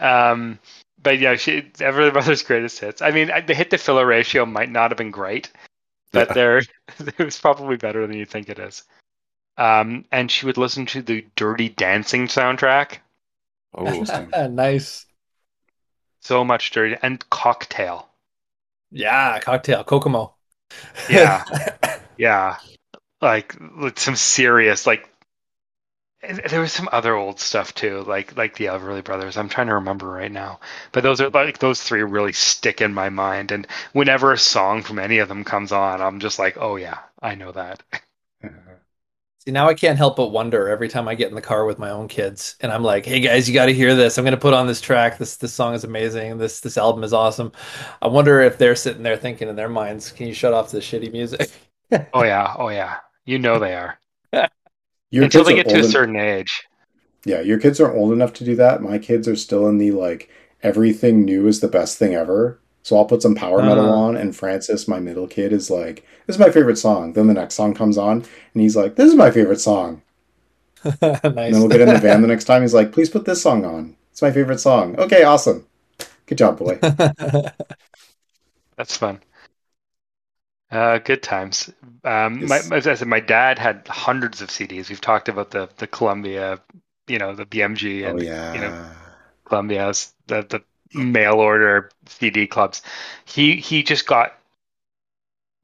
Um, 0.00 0.58
but 1.02 1.18
yeah, 1.18 1.36
she 1.36 1.62
Everly 1.78 2.12
Brothers' 2.12 2.42
greatest 2.42 2.78
hits. 2.80 3.02
I 3.02 3.10
mean, 3.10 3.30
the 3.46 3.54
hit 3.54 3.70
to 3.70 3.78
filler 3.78 4.06
ratio 4.06 4.46
might 4.46 4.70
not 4.70 4.90
have 4.90 4.98
been 4.98 5.10
great, 5.10 5.50
but 6.12 6.28
Yeah. 6.28 6.34
there 6.34 6.58
it 6.58 7.18
was 7.18 7.38
probably 7.38 7.76
better 7.76 8.06
than 8.06 8.16
you 8.16 8.24
think 8.24 8.48
it 8.48 8.58
is. 8.58 8.84
Um, 9.58 10.04
and 10.12 10.30
she 10.30 10.46
would 10.46 10.56
listen 10.56 10.86
to 10.86 11.02
the 11.02 11.26
Dirty 11.36 11.68
Dancing 11.68 12.28
soundtrack. 12.28 12.98
Oh, 13.74 13.86
Interesting. 13.86 14.30
nice. 14.54 15.04
So 16.20 16.44
much 16.44 16.70
dirty 16.70 16.96
and 17.02 17.28
Cocktail. 17.30 18.08
Yeah, 18.90 19.38
cocktail, 19.40 19.84
Kokomo. 19.84 20.34
Yeah. 21.10 21.44
Yeah, 22.18 22.56
like 23.20 23.54
with 23.80 23.98
some 23.98 24.16
serious 24.16 24.86
like. 24.86 25.08
There 26.50 26.60
was 26.60 26.72
some 26.72 26.88
other 26.90 27.14
old 27.14 27.38
stuff 27.38 27.72
too, 27.74 28.02
like 28.02 28.36
like 28.36 28.56
the 28.56 28.64
Everly 28.66 29.04
Brothers. 29.04 29.36
I'm 29.36 29.48
trying 29.48 29.68
to 29.68 29.74
remember 29.74 30.08
right 30.08 30.32
now, 30.32 30.58
but 30.90 31.04
those 31.04 31.20
are 31.20 31.30
like 31.30 31.58
those 31.58 31.80
three 31.80 32.02
really 32.02 32.32
stick 32.32 32.80
in 32.80 32.92
my 32.92 33.08
mind. 33.08 33.52
And 33.52 33.68
whenever 33.92 34.32
a 34.32 34.38
song 34.38 34.82
from 34.82 34.98
any 34.98 35.18
of 35.18 35.28
them 35.28 35.44
comes 35.44 35.70
on, 35.70 36.02
I'm 36.02 36.18
just 36.18 36.40
like, 36.40 36.56
oh 36.58 36.74
yeah, 36.74 36.98
I 37.22 37.36
know 37.36 37.52
that. 37.52 37.84
See, 39.48 39.52
now 39.52 39.66
I 39.66 39.72
can't 39.72 39.96
help 39.96 40.16
but 40.16 40.28
wonder 40.28 40.68
every 40.68 40.88
time 40.88 41.08
I 41.08 41.14
get 41.14 41.30
in 41.30 41.34
the 41.34 41.40
car 41.40 41.64
with 41.64 41.78
my 41.78 41.88
own 41.88 42.06
kids 42.06 42.56
and 42.60 42.70
I'm 42.70 42.82
like, 42.82 43.06
"Hey 43.06 43.18
guys, 43.18 43.48
you 43.48 43.54
got 43.54 43.64
to 43.64 43.72
hear 43.72 43.94
this. 43.94 44.18
I'm 44.18 44.24
going 44.24 44.32
to 44.32 44.36
put 44.36 44.52
on 44.52 44.66
this 44.66 44.78
track. 44.78 45.16
This 45.16 45.36
this 45.36 45.54
song 45.54 45.72
is 45.72 45.84
amazing. 45.84 46.36
This 46.36 46.60
this 46.60 46.76
album 46.76 47.02
is 47.02 47.14
awesome." 47.14 47.52
I 48.02 48.08
wonder 48.08 48.42
if 48.42 48.58
they're 48.58 48.76
sitting 48.76 49.02
there 49.02 49.16
thinking 49.16 49.48
in 49.48 49.56
their 49.56 49.70
minds, 49.70 50.12
"Can 50.12 50.26
you 50.26 50.34
shut 50.34 50.52
off 50.52 50.70
the 50.70 50.80
shitty 50.80 51.12
music?" 51.12 51.50
Oh 52.12 52.24
yeah, 52.24 52.54
oh 52.58 52.68
yeah, 52.68 52.98
you 53.24 53.38
know 53.38 53.58
they 53.58 53.74
are 53.74 53.98
Your 55.10 55.24
until 55.24 55.44
they 55.44 55.54
get 55.54 55.66
to 55.70 55.76
a 55.76 55.78
old 55.78 55.84
en- 55.86 55.90
certain 55.90 56.16
age. 56.16 56.68
Yeah, 57.24 57.40
your 57.40 57.58
kids 57.58 57.80
are 57.80 57.96
old 57.96 58.12
enough 58.12 58.34
to 58.34 58.44
do 58.44 58.54
that. 58.56 58.82
My 58.82 58.98
kids 58.98 59.26
are 59.26 59.36
still 59.36 59.66
in 59.66 59.78
the 59.78 59.92
like 59.92 60.28
everything 60.62 61.24
new 61.24 61.46
is 61.46 61.60
the 61.60 61.68
best 61.68 61.96
thing 61.96 62.14
ever. 62.14 62.60
So 62.88 62.96
I'll 62.96 63.04
put 63.04 63.22
some 63.22 63.34
power 63.34 63.62
metal 63.62 63.90
Ah. 63.90 63.92
on, 63.92 64.16
and 64.16 64.34
Francis, 64.34 64.88
my 64.88 64.98
middle 65.00 65.26
kid, 65.28 65.52
is 65.52 65.70
like, 65.70 66.04
"This 66.26 66.36
is 66.36 66.40
my 66.40 66.50
favorite 66.50 66.78
song." 66.78 67.12
Then 67.12 67.26
the 67.26 67.34
next 67.34 67.54
song 67.54 67.74
comes 67.74 67.98
on, 67.98 68.18
and 68.54 68.62
he's 68.62 68.76
like, 68.76 68.96
"This 68.96 69.08
is 69.10 69.14
my 69.14 69.30
favorite 69.30 69.60
song." 69.60 70.02
nice. 70.84 71.02
And 71.36 71.54
then 71.54 71.60
we'll 71.60 71.68
get 71.68 71.80
in 71.80 71.88
the 71.88 71.98
van 71.98 72.22
the 72.22 72.28
next 72.28 72.44
time. 72.44 72.62
He's 72.62 72.74
like, 72.74 72.92
"Please 72.92 73.10
put 73.10 73.24
this 73.24 73.42
song 73.42 73.64
on. 73.64 73.96
It's 74.12 74.22
my 74.22 74.30
favorite 74.32 74.60
song." 74.60 74.96
Okay, 74.98 75.22
awesome. 75.24 75.66
Good 76.26 76.38
job, 76.38 76.58
boy. 76.58 76.82
That's 78.76 78.96
fun. 78.96 79.22
Uh, 80.70 80.98
good 80.98 81.22
times. 81.22 81.70
Um, 82.04 82.46
my, 82.46 82.58
as 82.72 82.86
I 82.86 82.94
said, 82.94 83.08
my 83.08 83.20
dad 83.20 83.58
had 83.58 83.88
hundreds 83.88 84.42
of 84.42 84.50
CDs. 84.50 84.90
We've 84.90 85.00
talked 85.00 85.28
about 85.28 85.50
the 85.50 85.70
the 85.78 85.86
Columbia, 85.86 86.60
you 87.06 87.18
know, 87.18 87.34
the 87.34 87.46
BMG 87.46 88.04
Oh 88.04 88.16
and 88.16 88.20
yeah. 88.20 88.52
you 88.52 88.60
know, 88.60 88.74
Columbia's 89.44 90.14
the 90.26 90.42
the 90.42 90.64
mail 90.94 91.34
order 91.34 91.90
CD 92.06 92.46
clubs. 92.46 92.82
He 93.24 93.56
he 93.56 93.82
just 93.82 94.06
got 94.06 94.34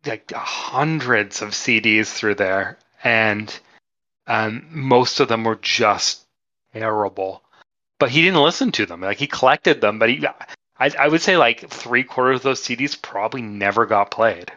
like 0.06 0.30
hundreds 0.32 1.42
of 1.42 1.50
CDs 1.50 2.08
through 2.08 2.36
there, 2.36 2.78
and 3.02 3.58
um, 4.26 4.66
most 4.70 5.20
of 5.20 5.28
them 5.28 5.44
were 5.44 5.56
just 5.56 6.22
terrible. 6.72 7.42
But 7.98 8.10
he 8.10 8.22
didn't 8.22 8.42
listen 8.42 8.72
to 8.72 8.86
them. 8.86 9.00
Like 9.00 9.18
he 9.18 9.26
collected 9.26 9.80
them, 9.80 9.98
but 9.98 10.10
he, 10.10 10.26
I 10.78 10.90
I 10.98 11.08
would 11.08 11.22
say 11.22 11.36
like 11.36 11.68
three 11.70 12.04
quarters 12.04 12.38
of 12.38 12.42
those 12.42 12.62
CDs 12.62 13.00
probably 13.00 13.42
never 13.42 13.86
got 13.86 14.10
played. 14.10 14.52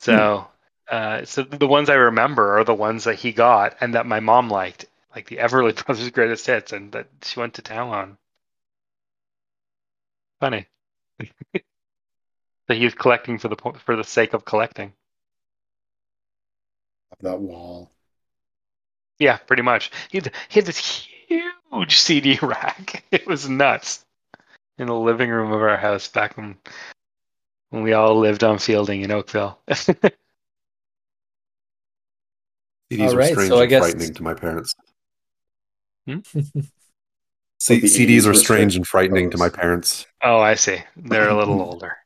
So. 0.00 0.46
Uh, 0.86 1.24
so 1.24 1.42
the 1.42 1.66
ones 1.66 1.88
I 1.88 1.94
remember 1.94 2.58
are 2.58 2.64
the 2.64 2.74
ones 2.74 3.04
that 3.04 3.14
he 3.14 3.32
got 3.32 3.74
and 3.80 3.94
that 3.94 4.04
my 4.04 4.20
mom 4.20 4.50
liked, 4.50 4.84
like 5.14 5.26
the 5.26 5.38
Everly 5.38 5.74
Brothers' 5.74 6.10
greatest 6.12 6.46
hits, 6.46 6.72
and 6.72 6.92
that 6.92 7.06
she 7.22 7.40
went 7.40 7.54
to 7.54 7.62
town 7.62 7.88
on. 7.88 8.18
Funny. 10.40 10.66
that 11.52 12.76
he 12.76 12.84
was 12.84 12.94
collecting 12.94 13.38
for 13.38 13.48
the 13.48 13.56
po- 13.56 13.74
for 13.84 13.96
the 13.96 14.04
sake 14.04 14.32
of 14.34 14.44
collecting. 14.44 14.92
that 17.20 17.38
wall. 17.40 17.90
Yeah, 19.18 19.36
pretty 19.36 19.62
much. 19.62 19.90
He 20.10 20.18
had, 20.18 20.32
he 20.48 20.58
had 20.60 20.66
this 20.66 20.78
huge 21.28 21.96
CD 21.98 22.38
rack. 22.42 23.04
It 23.10 23.26
was 23.26 23.48
nuts. 23.48 24.04
In 24.76 24.88
the 24.88 24.94
living 24.94 25.30
room 25.30 25.52
of 25.52 25.62
our 25.62 25.76
house 25.76 26.08
back 26.08 26.36
when 26.36 26.56
when 27.70 27.84
we 27.84 27.92
all 27.92 28.18
lived 28.18 28.42
on 28.42 28.58
Fielding 28.58 29.02
in 29.02 29.12
Oakville. 29.12 29.58
CDs 29.70 30.10
All 33.00 33.14
were 33.14 33.24
strange 33.24 33.48
so 33.48 33.58
I 33.58 33.62
and 33.62 33.70
guess- 33.70 33.82
frightening 33.82 34.14
to 34.14 34.22
my 34.24 34.34
parents. 34.34 34.74
Hmm? 36.06 36.18
C- 37.58 37.80
CDs 37.82 38.20
80s 38.20 38.24
were 38.24 38.30
were 38.30 38.34
strange 38.34 38.44
strange 38.44 38.76
and 38.76 38.86
frightening 38.86 39.30
to 39.30 39.38
my 39.38 39.48
parents. 39.48 40.06
Oh, 40.22 40.40
I 40.40 40.54
see. 40.54 40.78
They're 40.96 41.28
a 41.28 41.36
little 41.36 41.60
older. 41.68 41.96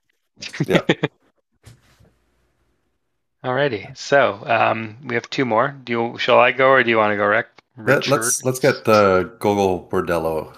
Yeah. 0.66 0.80
Alrighty. 3.44 3.96
So 3.96 4.42
um, 4.46 4.96
we 5.05 5.14
have 5.14 5.28
two 5.30 5.44
more. 5.44 5.74
Do 5.84 5.92
you? 5.92 6.18
Shall 6.18 6.40
I 6.40 6.53
go 6.53 6.70
or 6.70 6.82
do 6.82 6.90
you 6.90 6.96
want 6.96 7.12
to 7.12 7.16
go, 7.16 7.26
Rick? 7.26 7.46
Let, 7.76 7.99
Richard? 8.07 8.20
us 8.20 8.44
let's 8.44 8.59
get 8.59 8.86
uh, 8.88 9.22
Gogol 9.38 9.88
Bordello 9.90 10.53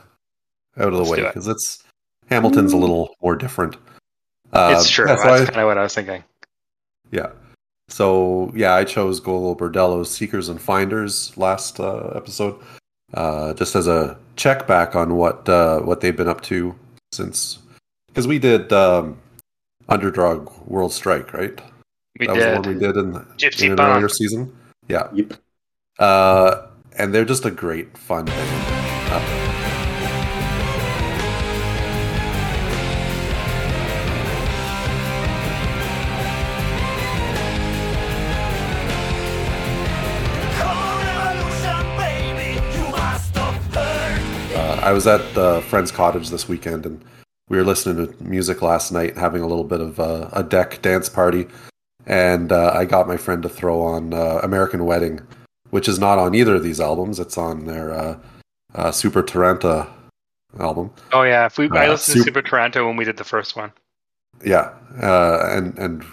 out 0.79 0.89
of 0.89 0.93
the 0.93 0.99
Let's 0.99 1.11
way 1.11 1.17
do 1.19 1.25
it. 1.25 1.29
because 1.29 1.49
it's 1.49 1.83
Hamilton's 2.31 2.73
a 2.73 2.77
little 2.79 3.15
more 3.21 3.37
different. 3.37 3.77
Uh, 4.53 4.75
it's 4.77 4.89
true. 4.89 5.07
yeah, 5.07 5.17
so 5.17 5.23
That's 5.25 5.43
I- 5.43 5.45
kind 5.47 5.61
of 5.61 5.67
what 5.67 5.79
I 5.79 5.83
was 5.83 5.95
thinking. 5.95 6.25
Yeah. 7.11 7.31
So 7.89 8.53
yeah, 8.55 8.75
I 8.75 8.85
chose 8.85 9.21
Gogol 9.21 9.57
Bordello's 9.57 10.11
Seekers 10.11 10.49
and 10.49 10.61
Finders 10.61 11.37
last 11.37 11.79
uh, 11.81 12.13
episode, 12.15 12.59
uh, 13.13 13.53
just 13.55 13.75
as 13.77 13.87
a 13.89 14.17
check 14.41 14.67
back 14.67 14.97
on 14.97 15.17
what 15.17 15.47
uh, 15.49 15.81
what 15.81 16.01
they've 16.01 16.17
been 16.17 16.29
up 16.29 16.41
to 16.41 16.75
since 17.13 17.59
because 18.09 18.27
we 18.27 18.39
did 18.39 18.73
um, 18.73 19.19
Underdog 19.89 20.51
World 20.67 20.93
Strike, 20.93 21.35
right? 21.35 21.61
We 22.19 22.27
that 22.27 22.35
did. 22.35 22.37
was 22.37 22.45
the 22.65 22.71
one 22.71 22.75
we 22.75 22.87
did 22.87 22.97
in, 22.97 23.13
Gypsy 23.37 23.67
in 23.67 23.73
an 23.73 23.81
earlier 23.81 24.09
season. 24.09 24.57
Yeah, 24.89 25.09
Yep. 25.13 25.35
uh, 25.99 26.67
and 26.97 27.15
they're 27.15 27.25
just 27.25 27.45
a 27.45 27.51
great 27.51 27.97
fun 27.97 28.25
band. 28.25 29.13
Uh, 29.13 29.50
I 44.91 44.93
was 44.93 45.07
at 45.07 45.21
a 45.37 45.63
friend's 45.63 45.93
cottage 45.93 46.31
this 46.31 46.49
weekend, 46.49 46.85
and 46.85 47.05
we 47.49 47.57
were 47.57 47.63
listening 47.63 48.09
to 48.09 48.25
music 48.25 48.61
last 48.61 48.91
night, 48.91 49.17
having 49.17 49.41
a 49.41 49.47
little 49.47 49.63
bit 49.63 49.81
of 49.81 50.01
uh, 50.01 50.29
a 50.33 50.43
deck 50.43 50.83
dance 50.83 51.09
party. 51.09 51.47
And 52.07 52.51
uh, 52.51 52.73
I 52.75 52.87
got 52.87 53.07
my 53.07 53.17
friend 53.17 53.41
to 53.45 53.49
throw 53.49 53.83
on 53.83 54.13
uh, 54.13 54.41
American 54.43 54.85
Wedding, 54.85 55.21
which 55.71 55.87
is 55.87 56.01
not 56.01 56.19
on 56.19 56.35
either 56.35 56.57
of 56.57 56.65
these 56.65 56.81
albums. 56.81 57.21
It's 57.21 57.39
on 57.39 57.67
their 57.67 57.95
uh, 57.95 58.19
uh, 58.75 58.91
Super 58.91 59.23
Taranta 59.23 59.89
album. 60.59 60.91
Oh 61.13 61.23
yeah, 61.23 61.47
if 61.47 61.57
we 61.57 61.71
I 61.71 61.87
Uh, 61.87 61.91
listened 61.93 62.17
to 62.17 62.23
Super 62.25 62.43
Taranta 62.43 62.85
when 62.85 62.97
we 62.97 63.05
did 63.05 63.17
the 63.17 63.23
first 63.23 63.55
one. 63.55 63.71
Yeah, 64.45 64.73
uh, 65.01 65.47
and 65.53 65.79
and 65.79 66.05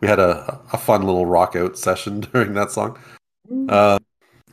we 0.00 0.08
had 0.08 0.18
a, 0.18 0.60
a 0.74 0.76
fun 0.76 1.04
little 1.04 1.24
rock 1.24 1.56
out 1.56 1.78
session 1.78 2.20
during 2.34 2.52
that 2.52 2.70
song. 2.70 2.98
Uh, 3.66 3.98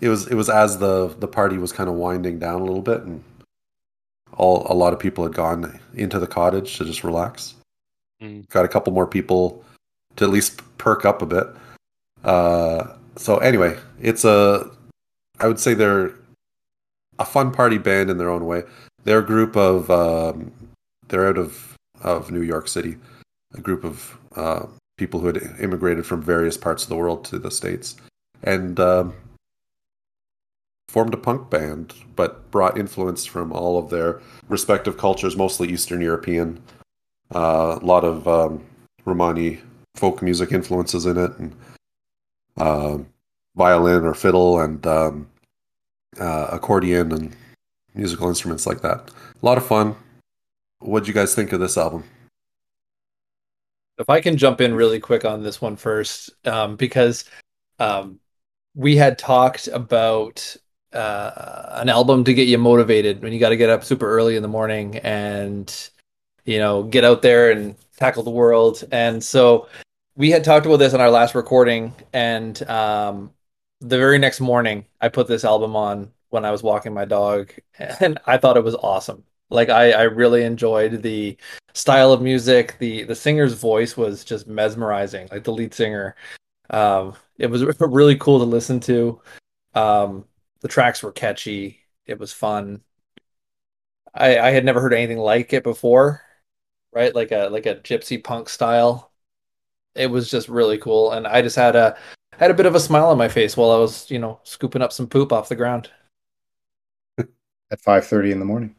it 0.02 0.10
was 0.10 0.28
it 0.28 0.36
was 0.36 0.50
as 0.50 0.78
the 0.78 1.08
the 1.20 1.28
party 1.28 1.58
was 1.58 1.72
kind 1.72 1.90
of 1.90 1.96
winding 1.96 2.40
down 2.40 2.62
a 2.62 2.66
little 2.66 2.82
bit, 2.82 3.02
and 3.02 3.24
all 4.34 4.66
a 4.70 4.74
lot 4.74 4.94
of 4.94 5.00
people 5.00 5.24
had 5.24 5.34
gone 5.34 5.80
into 5.94 6.20
the 6.20 6.28
cottage 6.28 6.78
to 6.78 6.86
just 6.86 7.04
relax. 7.04 7.56
Mm. 8.22 8.48
Got 8.50 8.66
a 8.66 8.70
couple 8.70 8.94
more 8.94 9.08
people 9.08 9.64
to 10.18 10.26
at 10.26 10.32
least 10.32 10.62
perk 10.78 11.06
up 11.06 11.22
a 11.22 11.26
bit. 11.26 11.48
Uh, 12.24 12.96
so 13.16 13.38
anyway, 13.38 13.78
it's 14.02 14.26
a 14.26 14.70
I 15.40 15.48
would 15.48 15.60
say 15.60 15.74
they're 15.74 16.14
a 17.20 17.26
fun 17.26 17.52
party 17.52 17.78
band 17.78 18.10
in 18.10 18.18
their 18.18 18.30
own 18.30 18.46
way. 18.46 18.64
They're 19.04 19.20
a 19.20 19.26
group 19.26 19.56
of 19.56 19.90
um, 19.90 20.52
they're 21.08 21.28
out 21.28 21.38
of 21.38 21.76
of 22.02 22.32
New 22.32 22.42
York 22.42 22.68
City, 22.68 22.98
a 23.54 23.62
group 23.62 23.84
of 23.84 24.18
uh, 24.36 24.66
people 24.98 25.20
who 25.20 25.28
had 25.28 25.42
immigrated 25.60 26.06
from 26.06 26.22
various 26.22 26.58
parts 26.58 26.84
of 26.84 26.90
the 26.90 26.96
world 26.96 27.24
to 27.26 27.40
the 27.40 27.52
states, 27.52 27.96
and 28.44 28.80
um, 28.80 29.14
formed 30.96 31.14
a 31.14 31.18
punk 31.18 31.50
band, 31.50 31.94
but 32.16 32.50
brought 32.52 32.78
influence 32.78 33.26
from 33.26 33.52
all 33.52 33.78
of 33.78 33.90
their 33.90 34.22
respective 34.48 34.98
cultures, 34.98 35.36
mostly 35.36 35.68
Eastern 35.68 36.00
European. 36.00 36.64
Uh, 37.36 37.78
a 37.82 37.86
lot 37.86 38.06
of 38.06 38.26
um, 38.30 38.64
Romani 39.04 39.60
folk 39.96 40.22
music 40.22 40.54
influences 40.54 41.06
in 41.06 41.18
it, 41.18 41.32
and 41.38 41.54
um 42.56 43.08
violin 43.58 44.06
or 44.06 44.14
fiddle 44.14 44.62
and 44.62 44.88
um, 44.88 45.28
uh, 46.18 46.48
accordion 46.54 47.12
and 47.12 47.36
musical 47.94 48.30
instruments 48.30 48.66
like 48.66 48.80
that. 48.80 49.12
A 49.42 49.46
lot 49.46 49.58
of 49.58 49.66
fun. 49.66 49.98
What 50.80 51.04
do 51.04 51.08
you 51.10 51.14
guys 51.14 51.36
think 51.36 51.52
of 51.52 51.60
this 51.60 51.78
album? 51.78 52.06
If 53.98 54.10
I 54.10 54.22
can 54.22 54.38
jump 54.38 54.62
in 54.62 54.74
really 54.74 55.02
quick 55.02 55.26
on 55.26 55.44
this 55.44 55.62
one 55.62 55.76
first, 55.76 56.30
um, 56.48 56.78
because 56.78 57.26
um, 57.80 58.22
we 58.76 58.96
had 58.96 59.18
talked 59.18 59.68
about 59.68 60.56
uh, 60.96 61.80
an 61.82 61.90
album 61.90 62.24
to 62.24 62.34
get 62.34 62.48
you 62.48 62.58
motivated 62.58 63.22
when 63.22 63.34
you 63.34 63.40
got 63.40 63.50
to 63.50 63.58
get 63.58 63.70
up 63.70 63.84
super 63.84 64.10
early 64.10 64.36
in 64.36 64.42
the 64.42 64.48
morning 64.48 64.98
and 64.98 65.90
you 66.46 66.58
know 66.58 66.84
get 66.84 67.04
out 67.04 67.22
there 67.22 67.52
and 67.52 67.76
tackle 67.98 68.24
the 68.24 68.30
world. 68.32 68.84
And 68.92 69.24
so 69.24 69.68
we 70.16 70.32
had 70.32 70.44
talked 70.44 70.66
about 70.66 70.78
this 70.78 70.94
in 70.94 71.02
our 71.02 71.12
last 71.12 71.36
recording, 71.36 71.94
and 72.14 72.62
um, 72.70 73.32
the 73.82 73.98
very 73.98 74.18
next 74.18 74.40
morning, 74.40 74.86
I 75.02 75.10
put 75.10 75.28
this 75.28 75.44
album 75.46 75.76
on 75.76 76.12
when 76.30 76.46
I 76.46 76.52
was 76.52 76.64
walking 76.64 76.94
my 76.94 77.06
dog, 77.06 77.52
and 77.80 78.20
I 78.26 78.38
thought 78.38 78.58
it 78.58 78.64
was 78.64 78.76
awesome. 78.76 79.24
Like 79.50 79.70
I, 79.70 79.92
I 79.92 80.04
really 80.04 80.44
enjoyed 80.44 81.04
the 81.04 81.38
style 81.74 82.12
of 82.12 82.22
music. 82.22 82.78
The 82.80 83.04
the 83.04 83.16
singer's 83.16 83.54
voice 83.54 83.96
was 83.98 84.24
just 84.24 84.48
mesmerizing, 84.48 85.28
like 85.32 85.44
the 85.44 85.54
lead 85.54 85.74
singer. 85.74 86.16
Um, 86.70 87.16
it 87.38 87.48
was 87.48 87.64
really 87.80 88.16
cool 88.16 88.40
to 88.40 88.46
listen 88.46 88.80
to. 88.82 89.22
Um, 89.76 90.26
the 90.66 90.70
tracks 90.70 91.04
were 91.04 91.12
catchy. 91.12 91.82
It 92.08 92.18
was 92.18 92.34
fun. 92.34 92.82
I 94.16 94.40
I 94.40 94.50
had 94.50 94.66
never 94.66 94.82
heard 94.82 94.94
anything 94.96 95.20
like 95.20 95.54
it 95.54 95.62
before, 95.62 96.24
right? 96.92 97.14
Like 97.14 97.32
a 97.32 97.50
like 97.50 97.68
a 97.68 97.76
gypsy 97.76 98.24
punk 98.24 98.50
style. 98.50 99.12
It 99.94 100.08
was 100.08 100.32
just 100.32 100.50
really 100.50 100.80
cool, 100.80 101.12
and 101.12 101.28
I 101.28 101.44
just 101.44 101.56
had 101.56 101.76
a 101.76 101.96
had 102.40 102.50
a 102.50 102.56
bit 102.56 102.66
of 102.66 102.74
a 102.74 102.80
smile 102.80 103.10
on 103.10 103.18
my 103.20 103.28
face 103.28 103.56
while 103.56 103.70
I 103.70 103.78
was, 103.78 104.10
you 104.10 104.18
know, 104.18 104.40
scooping 104.42 104.82
up 104.82 104.92
some 104.92 105.06
poop 105.06 105.32
off 105.32 105.50
the 105.50 105.56
ground. 105.56 105.92
At 107.20 107.80
five 107.80 108.08
thirty 108.08 108.32
in 108.32 108.40
the 108.40 108.46
morning. 108.46 108.74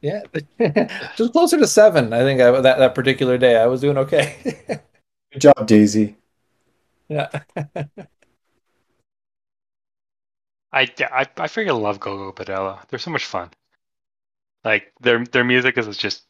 Yeah, 0.00 0.22
just 1.16 1.30
closer 1.32 1.58
to 1.58 1.66
seven. 1.68 2.12
I 2.12 2.22
think 2.22 2.40
I, 2.40 2.50
that 2.60 2.78
that 2.78 2.94
particular 2.96 3.38
day 3.38 3.56
I 3.56 3.66
was 3.66 3.82
doing 3.82 3.98
okay. 3.98 4.58
Good 5.32 5.42
job, 5.42 5.64
Daisy. 5.68 6.16
yeah. 7.08 7.28
I 10.74 10.82
I 11.00 11.20
I 11.22 11.46
freaking 11.46 11.80
love 11.80 12.00
Gogol 12.00 12.32
Bordello. 12.32 12.80
They're 12.88 12.98
so 12.98 13.10
much 13.12 13.24
fun. 13.24 13.50
Like 14.64 14.92
their 15.00 15.24
their 15.24 15.44
music 15.44 15.78
is 15.78 15.96
just 15.96 16.24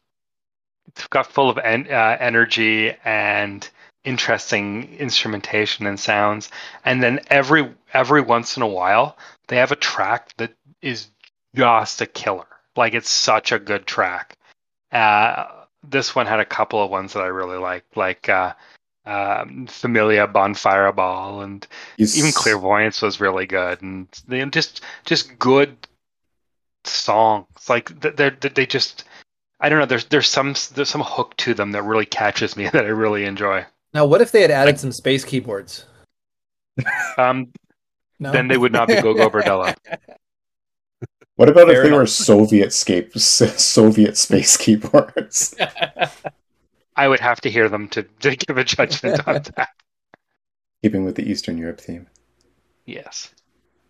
it's 0.87 1.07
got 1.07 1.27
full 1.27 1.49
of 1.49 1.57
en- 1.57 1.87
uh, 1.91 2.17
energy 2.19 2.93
and 3.03 3.67
interesting 4.03 4.95
instrumentation 4.97 5.87
and 5.87 5.99
sounds. 5.99 6.49
And 6.85 7.01
then 7.01 7.21
every 7.29 7.73
every 7.93 8.21
once 8.21 8.55
in 8.55 8.63
a 8.63 8.67
while, 8.67 9.17
they 9.47 9.57
have 9.57 9.71
a 9.71 9.75
track 9.77 10.35
that 10.37 10.53
is 10.81 11.09
just 11.55 12.01
a 12.01 12.05
killer. 12.05 12.47
Like 12.75 12.93
it's 12.93 13.09
such 13.09 13.51
a 13.51 13.59
good 13.59 13.87
track. 13.87 14.37
Uh, 14.91 15.45
this 15.83 16.15
one 16.15 16.27
had 16.27 16.39
a 16.39 16.45
couple 16.45 16.83
of 16.83 16.91
ones 16.91 17.13
that 17.13 17.21
I 17.23 17.27
really 17.27 17.57
liked, 17.57 17.97
like 17.97 18.29
uh, 18.29 18.53
um, 19.05 19.67
Familia 19.67 20.27
Bonfire 20.27 20.91
Ball 20.91 21.41
and 21.41 21.65
He's- 21.97 22.17
even 22.17 22.31
clairvoyance 22.31 23.01
was 23.01 23.19
really 23.21 23.45
good 23.45 23.81
and 23.81 24.07
they 24.27 24.43
just 24.45 24.81
just 25.05 25.37
good 25.39 25.75
songs 26.83 27.45
like 27.67 27.89
they're 27.99 28.29
they 28.31 28.49
they 28.49 28.65
just 28.65 29.05
i 29.59 29.69
don't 29.69 29.79
know 29.79 29.85
there's 29.85 30.05
there's 30.05 30.27
some 30.29 30.53
there's 30.75 30.89
some 30.89 31.01
hook 31.01 31.35
to 31.37 31.53
them 31.53 31.71
that 31.71 31.83
really 31.83 32.05
catches 32.05 32.55
me 32.55 32.67
that 32.73 32.85
i 32.85 32.89
really 32.89 33.25
enjoy 33.25 33.63
Now, 33.93 34.05
what 34.05 34.21
if 34.21 34.31
they 34.31 34.41
had 34.41 34.51
added 34.51 34.79
some 34.79 34.91
space 34.91 35.23
keyboards? 35.25 35.85
um 37.17 37.51
No. 38.19 38.31
then 38.31 38.47
they 38.47 38.57
would 38.57 38.71
not 38.73 38.87
be 38.87 38.95
Gogol 39.01 39.29
Bordello. 39.29 39.73
What 41.37 41.49
about 41.49 41.67
Fair 41.67 41.83
if 41.83 41.89
they 41.89 41.97
were. 41.97 42.05
Soviet 42.07 42.71
scape 42.71 43.11
Soviet 43.17 44.15
space 44.15 44.55
keyboards? 44.55 45.53
I 46.97 47.07
would 47.07 47.21
have 47.21 47.39
to 47.41 47.49
hear 47.51 47.69
them 47.69 47.87
to, 47.89 48.03
to 48.03 48.35
give 48.35 48.57
a 48.57 48.63
judgment 48.65 49.19
on 49.27 49.39
that 49.55 49.69
Keeping 50.81 51.03
with 51.03 51.15
the 51.17 51.29
Eastern 51.29 51.57
Europe 51.57 51.81
theme. 51.81 52.07
yes 52.85 53.33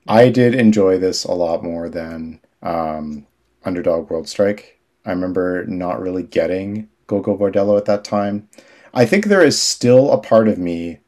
I 0.08 0.30
did 0.30 0.54
enjoy 0.56 0.98
this 0.98 1.24
a 1.24 1.32
lot 1.34 1.64
more 1.64 1.90
than 1.90 2.40
um, 2.62 3.26
Underdog 3.64 4.10
World 4.10 4.28
Strike. 4.28 4.80
I 5.06 5.12
remember 5.12 5.66
not 5.68 6.02
really 6.02 6.24
getting 6.24 6.90
Gogol 7.08 7.38
Bordello 7.38 7.78
at 7.78 7.86
that 7.86 8.04
time. 8.04 8.50
I 8.94 9.06
think 9.06 9.26
there 9.26 9.44
is 9.46 9.62
still 9.62 10.12
a 10.12 10.18
part 10.22 10.48
of 10.48 10.58
me 10.58 11.00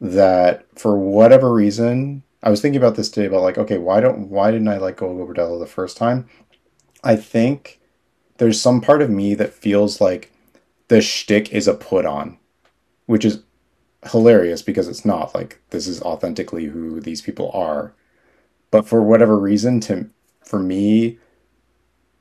that, 0.00 0.66
for 0.78 0.98
whatever 0.98 1.52
reason, 1.52 2.24
I 2.42 2.50
was 2.50 2.62
thinking 2.62 2.80
about 2.80 2.96
this 2.96 3.10
today 3.10 3.26
about 3.26 3.42
like, 3.42 3.58
okay, 3.58 3.78
why 3.78 4.00
don't 4.00 4.28
why 4.30 4.50
didn't 4.52 4.68
I 4.68 4.78
like 4.78 4.98
Gogol 4.98 5.26
Bordello 5.28 5.60
the 5.60 5.66
first 5.66 5.96
time? 5.96 6.28
I 7.04 7.16
think 7.16 7.80
there's 8.38 8.60
some 8.60 8.80
part 8.82 9.02
of 9.02 9.10
me 9.10 9.34
that 9.36 9.54
feels 9.54 10.00
like 10.00 10.31
the 10.88 11.00
shtick 11.00 11.52
is 11.52 11.68
a 11.68 11.74
put 11.74 12.04
on, 12.04 12.38
which 13.06 13.24
is 13.24 13.42
hilarious 14.10 14.62
because 14.62 14.88
it's 14.88 15.04
not 15.04 15.34
like 15.34 15.60
this 15.70 15.86
is 15.86 16.02
authentically 16.02 16.66
who 16.66 17.00
these 17.00 17.22
people 17.22 17.50
are. 17.52 17.94
But 18.70 18.86
for 18.86 19.02
whatever 19.02 19.38
reason, 19.38 19.80
to 19.80 20.08
for 20.44 20.58
me, 20.58 21.18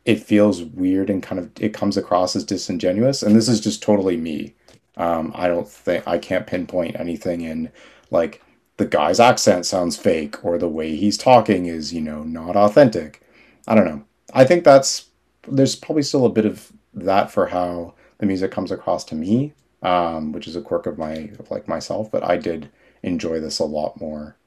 it 0.06 0.22
feels 0.22 0.64
weird 0.64 1.10
and 1.10 1.24
kind 1.24 1.40
of 1.40 1.52
it 1.60 1.74
comes 1.74 1.98
across 1.98 2.36
as 2.36 2.44
disingenuous. 2.44 3.24
And 3.24 3.36
this 3.36 3.48
is 3.48 3.60
just 3.60 3.82
totally 3.82 4.18
me. 4.18 4.56
Um, 4.98 5.32
I 5.36 5.48
don't 5.48 5.68
think 5.68 6.08
I 6.08 6.18
can't 6.18 6.48
pinpoint 6.48 7.00
anything 7.00 7.42
in 7.42 7.72
like 8.10 8.44
the 8.78 8.86
guy's 8.86 9.20
accent 9.20 9.66
sounds 9.66 9.96
fake 9.96 10.44
or 10.44 10.58
the 10.58 10.68
way 10.68 10.96
he's 10.96 11.18
talking 11.18 11.68
is, 11.68 11.94
you 11.94 12.02
know, 12.02 12.24
not 12.24 12.56
authentic. 12.56 13.22
I 13.68 13.76
don't 13.76 13.86
know. 13.86 14.04
I 14.34 14.44
think 14.46 14.64
that's 14.64 15.10
there's 15.48 15.76
probably 15.76 16.04
still 16.04 16.26
a 16.26 16.30
bit 16.30 16.46
of 16.46 16.72
that 16.94 17.32
for 17.32 17.48
how 17.48 17.94
the 18.22 18.28
music 18.28 18.52
comes 18.52 18.72
across 18.72 19.04
to 19.06 19.16
me, 19.16 19.52
um, 19.82 20.32
which 20.32 20.48
is 20.48 20.56
a 20.56 20.62
quirk 20.62 20.86
of 20.86 20.98
my 20.98 21.32
of 21.40 21.52
like 21.52 21.68
myself. 21.68 22.10
But 22.10 22.24
I 22.24 22.38
did 22.38 22.70
enjoy 23.04 23.42
this 23.42 23.60
a 23.60 23.66
lot 23.66 24.00
more 24.00 24.38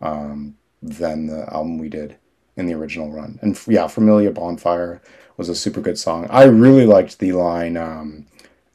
um, 0.00 0.56
than 0.82 1.26
the 1.26 1.46
album 1.52 1.78
we 1.78 1.90
did 1.90 2.16
in 2.56 2.66
the 2.66 2.74
original 2.74 3.12
run. 3.12 3.38
And 3.42 3.60
yeah, 3.68 3.86
Familia 3.86 4.32
Bonfire 4.32 5.02
was 5.36 5.50
a 5.50 5.54
super 5.54 5.82
good 5.82 5.98
song. 5.98 6.26
I 6.30 6.44
really 6.44 6.86
liked 6.86 7.18
the 7.18 7.32
line 7.32 7.76
um, 7.76 8.26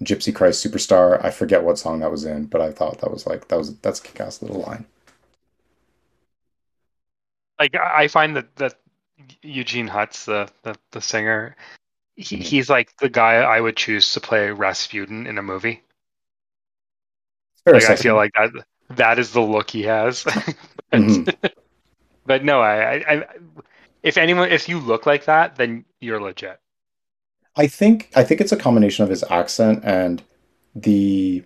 Gypsy 0.03 0.33
Christ 0.33 0.63
Superstar. 0.63 1.23
I 1.25 1.31
forget 1.31 1.63
what 1.63 1.79
song 1.79 1.99
that 1.99 2.11
was 2.11 2.23
in, 2.23 2.45
but 2.45 2.61
I 2.61 2.71
thought 2.71 3.01
that 3.01 3.11
was 3.11 3.25
like 3.25 3.47
that 3.47 3.57
was 3.57 3.75
that's 3.77 3.99
a 3.99 4.03
kick-ass 4.03 4.43
little 4.43 4.61
line. 4.61 4.85
Like 7.59 7.75
I 7.75 8.07
find 8.07 8.35
that 8.35 8.55
that 8.57 8.75
Eugene 9.41 9.87
Hutz, 9.87 10.25
the 10.25 10.47
the, 10.61 10.77
the 10.91 11.01
singer, 11.01 11.55
he, 12.15 12.37
Mhm. 12.37 12.43
he's 12.43 12.69
like 12.69 12.95
the 12.97 13.09
guy 13.09 13.35
I 13.35 13.59
would 13.59 13.77
choose 13.77 14.13
to 14.13 14.19
play 14.21 14.51
Rasputin 14.51 15.27
in 15.27 15.37
a 15.37 15.43
movie. 15.43 15.83
Fair 17.65 17.75
Like 17.75 17.83
I 17.85 17.95
feel 17.95 18.15
like 18.15 18.31
that 18.33 18.51
that 18.91 19.19
is 19.19 19.31
the 19.31 19.41
look 19.41 19.69
he 19.69 19.83
has. 19.83 20.23
but, 20.91 20.99
Mhm. 20.99 21.53
but 22.25 22.43
no, 22.43 22.61
I, 22.61 22.75
I, 22.75 23.13
I 23.13 23.25
if 24.03 24.17
anyone 24.17 24.51
if 24.51 24.69
you 24.69 24.79
look 24.79 25.05
like 25.05 25.25
that, 25.25 25.55
then 25.55 25.85
you're 25.99 26.21
legit. 26.21 26.59
I 27.55 27.67
think 27.67 28.09
I 28.15 28.23
think 28.23 28.41
it's 28.41 28.51
a 28.51 28.57
combination 28.57 29.03
of 29.03 29.09
his 29.09 29.23
accent 29.29 29.83
and 29.83 30.21
the 30.75 31.43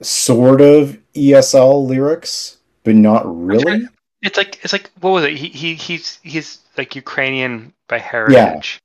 sort 0.00 0.60
of 0.60 0.98
ESL 1.14 1.86
lyrics, 1.86 2.58
but 2.84 2.94
not 2.94 3.22
really. 3.24 3.86
It's 4.22 4.36
like 4.36 4.60
it's 4.62 4.72
like 4.72 4.90
what 5.00 5.10
was 5.10 5.24
it? 5.24 5.36
He 5.36 5.48
he 5.48 5.74
he's 5.74 6.18
he's 6.22 6.60
like 6.78 6.94
Ukrainian 6.94 7.74
by 7.88 7.98
heritage, 7.98 8.80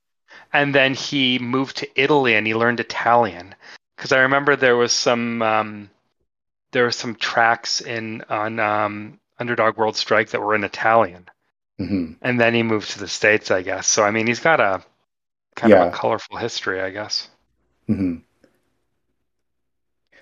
and 0.58 0.74
then 0.74 0.96
he 0.96 1.38
moved 1.38 1.78
to 1.78 2.02
Italy 2.02 2.34
and 2.34 2.48
he 2.48 2.56
learned 2.56 2.80
Italian. 2.80 3.54
Because 3.96 4.12
I 4.12 4.20
remember 4.22 4.56
there 4.56 4.76
was 4.76 4.92
some 4.92 5.42
um, 5.44 5.90
there 6.72 6.84
were 6.84 6.92
some 6.92 7.16
tracks 7.16 7.80
in 7.82 8.24
on 8.30 8.60
um, 8.60 9.20
Underdog 9.40 9.78
World 9.78 9.96
Strike 9.96 10.30
that 10.32 10.42
were 10.42 10.56
in 10.56 10.64
Italian, 10.64 11.30
hmm 11.78 12.14
and 12.24 12.40
then 12.40 12.56
he 12.56 12.64
moved 12.64 12.90
to 12.92 13.00
the 13.00 13.08
states, 13.08 13.52
I 13.52 13.62
guess. 13.62 13.86
So 13.88 14.04
I 14.04 14.10
mean, 14.10 14.26
he's 14.26 14.40
got 14.40 14.60
a 14.60 14.84
kind 15.56 15.74
of 15.74 15.88
a 15.90 15.92
colorful 15.92 16.38
history, 16.38 16.82
I 16.82 16.90
guess. 16.90 17.30
hmm 17.86 18.16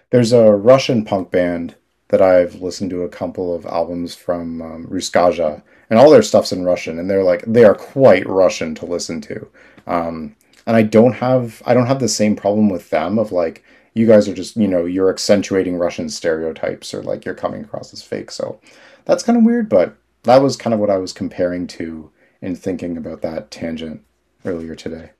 There's 0.09 0.33
a 0.33 0.51
Russian 0.51 1.05
punk 1.05 1.31
band 1.31 1.75
that 2.09 2.21
I've 2.21 2.61
listened 2.61 2.89
to 2.91 3.03
a 3.03 3.09
couple 3.09 3.55
of 3.55 3.65
albums 3.65 4.15
from 4.15 4.61
um, 4.61 4.87
Russkaja, 4.87 5.63
and 5.89 5.97
all 5.97 6.09
their 6.09 6.21
stuff's 6.21 6.51
in 6.51 6.65
Russian, 6.65 6.99
and 6.99 7.09
they're 7.09 7.23
like 7.23 7.43
they 7.47 7.63
are 7.63 7.75
quite 7.75 8.27
Russian 8.27 8.75
to 8.75 8.85
listen 8.85 9.21
to. 9.21 9.47
Um, 9.87 10.35
and 10.67 10.75
I 10.75 10.81
don't 10.83 11.13
have 11.13 11.61
I 11.65 11.73
don't 11.73 11.87
have 11.87 11.99
the 11.99 12.07
same 12.07 12.35
problem 12.35 12.69
with 12.69 12.89
them 12.89 13.19
of 13.19 13.31
like 13.31 13.63
you 13.93 14.07
guys 14.07 14.27
are 14.27 14.33
just 14.33 14.57
you 14.57 14.67
know 14.67 14.85
you're 14.85 15.09
accentuating 15.09 15.77
Russian 15.77 16.09
stereotypes 16.09 16.93
or 16.93 17.03
like 17.03 17.25
you're 17.25 17.35
coming 17.35 17.63
across 17.63 17.93
as 17.93 18.01
fake. 18.01 18.31
So 18.31 18.59
that's 19.05 19.23
kind 19.23 19.37
of 19.37 19.45
weird, 19.45 19.69
but 19.69 19.95
that 20.23 20.41
was 20.41 20.57
kind 20.57 20.73
of 20.73 20.79
what 20.79 20.89
I 20.89 20.97
was 20.97 21.13
comparing 21.13 21.67
to 21.67 22.11
in 22.41 22.55
thinking 22.55 22.97
about 22.97 23.21
that 23.21 23.51
tangent 23.51 24.03
earlier 24.43 24.75
today. 24.75 25.11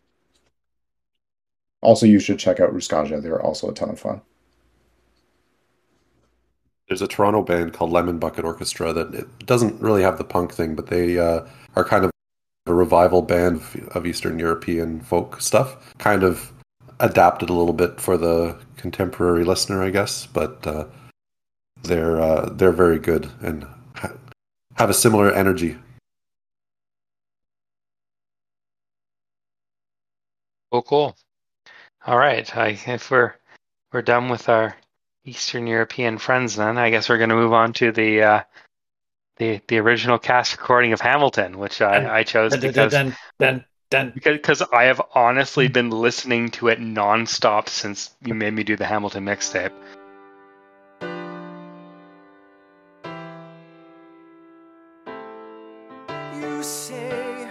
Also, 1.81 2.05
you 2.05 2.19
should 2.19 2.39
check 2.39 2.59
out 2.59 2.73
Russkaja. 2.73 3.21
They're 3.21 3.41
also 3.41 3.69
a 3.69 3.73
ton 3.73 3.89
of 3.89 3.99
fun. 3.99 4.21
There's 6.87 7.01
a 7.01 7.07
Toronto 7.07 7.43
band 7.43 7.73
called 7.73 7.91
Lemon 7.91 8.19
Bucket 8.19 8.45
Orchestra 8.45 8.93
that 8.93 9.13
it 9.13 9.45
doesn't 9.45 9.81
really 9.81 10.03
have 10.03 10.17
the 10.17 10.23
punk 10.23 10.53
thing, 10.53 10.75
but 10.75 10.87
they 10.87 11.17
uh, 11.17 11.45
are 11.75 11.83
kind 11.83 12.05
of 12.05 12.11
a 12.65 12.73
revival 12.73 13.21
band 13.21 13.61
of, 13.91 14.05
Eastern 14.05 14.39
European 14.39 15.01
folk 15.01 15.39
stuff. 15.41 15.93
Kind 15.97 16.23
of 16.23 16.51
adapted 16.99 17.49
a 17.49 17.53
little 17.53 17.73
bit 17.73 17.99
for 17.99 18.17
the 18.17 18.57
contemporary 18.77 19.43
listener, 19.43 19.83
I 19.83 19.89
guess, 19.89 20.25
but 20.25 20.65
uh, 20.65 20.85
they're 21.83 22.19
uh, 22.19 22.49
they're 22.49 22.71
very 22.71 22.99
good 22.99 23.29
and 23.41 23.65
ha- 23.95 24.13
have 24.75 24.89
a 24.89 24.93
similar 24.93 25.31
energy. 25.31 25.77
Cool, 30.71 30.81
cool. 30.83 31.17
All 32.05 32.17
right, 32.17 32.55
I, 32.55 32.79
if 32.87 33.11
we're 33.11 33.35
we're 33.91 34.01
done 34.01 34.29
with 34.29 34.49
our 34.49 34.75
Eastern 35.25 35.67
European 35.67 36.17
friends, 36.17 36.55
then 36.55 36.77
I 36.77 36.89
guess 36.89 37.09
we're 37.09 37.17
going 37.17 37.29
to 37.29 37.35
move 37.35 37.53
on 37.53 37.73
to 37.73 37.91
the 37.91 38.21
uh, 38.21 38.43
the 39.37 39.61
the 39.67 39.77
original 39.79 40.17
cast 40.17 40.53
recording 40.57 40.93
of 40.93 41.01
Hamilton, 41.01 41.57
which 41.57 41.81
I, 41.81 42.19
I 42.19 42.23
chose 42.23 42.51
Dun, 42.51 42.59
dun, 42.61 42.69
because 42.69 42.91
dun, 42.91 43.15
dun, 43.39 43.65
dun. 43.89 44.11
because 44.13 44.37
because 44.37 44.61
I 44.61 44.83
have 44.85 45.01
honestly 45.13 45.67
been 45.67 45.89
listening 45.89 46.49
to 46.51 46.69
it 46.69 46.79
nonstop 46.79 47.67
since 47.67 48.15
you 48.23 48.33
made 48.33 48.53
me 48.53 48.63
do 48.63 48.75
the 48.75 48.85
Hamilton 48.85 49.25
mixtape. 49.25 49.73
You 56.39 56.63
say 56.63 57.47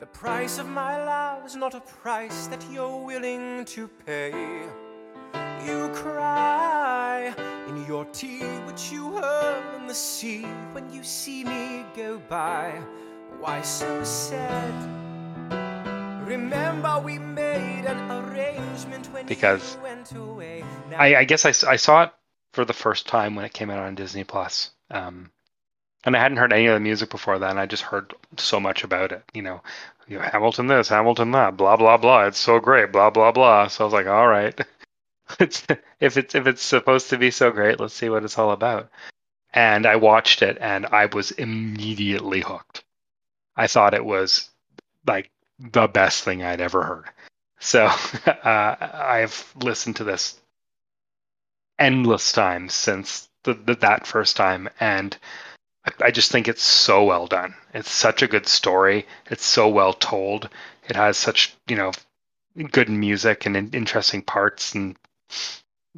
the 0.00 0.06
price 0.06 0.58
of 0.58 0.68
my 0.68 1.04
love 1.04 1.44
is 1.44 1.56
not 1.56 1.74
a 1.74 1.80
price 1.80 2.46
that 2.48 2.64
you're 2.70 3.04
willing 3.04 3.64
to 3.66 3.88
pay. 3.88 4.30
You 5.66 5.88
cry 5.92 6.70
in 6.70 6.75
your 7.86 8.04
tea, 8.06 8.42
which 8.66 8.90
you 8.90 9.12
hurl 9.12 9.76
in 9.76 9.86
the 9.86 9.94
sea 9.94 10.42
when 10.72 10.92
you 10.92 11.02
see 11.02 11.44
me 11.44 11.84
go 11.94 12.18
by. 12.28 12.80
Why 13.38 13.62
so 13.62 14.02
sad? 14.02 14.74
Remember 16.26 16.98
we 16.98 17.18
made 17.18 17.84
an 17.84 18.10
arrangement 18.10 19.12
when 19.12 19.26
Because 19.26 19.76
you 19.76 19.82
went 19.82 20.12
away. 20.12 20.64
I, 20.96 21.16
I 21.16 21.24
guess 21.24 21.44
I, 21.44 21.70
I 21.70 21.76
saw 21.76 22.04
it 22.04 22.12
for 22.52 22.64
the 22.64 22.72
first 22.72 23.06
time 23.06 23.36
when 23.36 23.44
it 23.44 23.52
came 23.52 23.70
out 23.70 23.78
on 23.78 23.94
Disney 23.94 24.24
Plus. 24.24 24.70
Um, 24.90 25.30
and 26.04 26.16
I 26.16 26.20
hadn't 26.20 26.38
heard 26.38 26.52
any 26.52 26.66
of 26.66 26.74
the 26.74 26.80
music 26.80 27.10
before 27.10 27.38
then. 27.38 27.58
I 27.58 27.66
just 27.66 27.82
heard 27.82 28.14
so 28.36 28.58
much 28.58 28.82
about 28.82 29.12
it. 29.12 29.22
You 29.34 29.42
know, 29.42 29.60
you 30.08 30.18
know, 30.18 30.22
Hamilton 30.22 30.66
this, 30.66 30.88
Hamilton 30.88 31.32
that, 31.32 31.56
blah 31.56 31.76
blah 31.76 31.96
blah. 31.96 32.26
It's 32.26 32.38
so 32.38 32.58
great, 32.60 32.92
blah 32.92 33.10
blah 33.10 33.32
blah. 33.32 33.68
So 33.68 33.84
I 33.84 33.86
was 33.86 33.92
like, 33.92 34.06
all 34.06 34.26
right, 34.26 34.58
if 35.40 36.16
it's 36.16 36.34
if 36.34 36.46
it's 36.46 36.62
supposed 36.62 37.10
to 37.10 37.18
be 37.18 37.30
so 37.30 37.50
great, 37.50 37.80
let's 37.80 37.94
see 37.94 38.08
what 38.08 38.24
it's 38.24 38.38
all 38.38 38.52
about. 38.52 38.90
And 39.52 39.86
I 39.86 39.96
watched 39.96 40.42
it, 40.42 40.58
and 40.60 40.86
I 40.86 41.06
was 41.06 41.30
immediately 41.30 42.40
hooked. 42.40 42.84
I 43.56 43.66
thought 43.66 43.94
it 43.94 44.04
was 44.04 44.50
like 45.06 45.30
the 45.58 45.86
best 45.86 46.24
thing 46.24 46.42
I'd 46.42 46.60
ever 46.60 46.82
heard. 46.82 47.10
So 47.58 47.86
uh, 48.26 48.76
I've 48.80 49.52
listened 49.56 49.96
to 49.96 50.04
this 50.04 50.38
endless 51.78 52.32
times 52.32 52.74
since 52.74 53.28
the, 53.44 53.54
the, 53.54 53.74
that 53.76 54.06
first 54.06 54.36
time, 54.36 54.68
and 54.80 55.16
I, 56.00 56.10
just 56.10 56.32
think 56.32 56.48
it's 56.48 56.62
so 56.62 57.04
well 57.04 57.26
done. 57.26 57.54
It's 57.72 57.90
such 57.90 58.22
a 58.22 58.28
good 58.28 58.46
story. 58.46 59.06
It's 59.30 59.44
so 59.44 59.68
well 59.68 59.92
told. 59.92 60.48
It 60.88 60.96
has 60.96 61.16
such 61.16 61.54
you 61.68 61.76
know 61.76 61.92
good 62.70 62.88
music 62.88 63.46
and 63.46 63.56
in, 63.56 63.70
interesting 63.70 64.22
parts, 64.22 64.74
and 64.74 64.96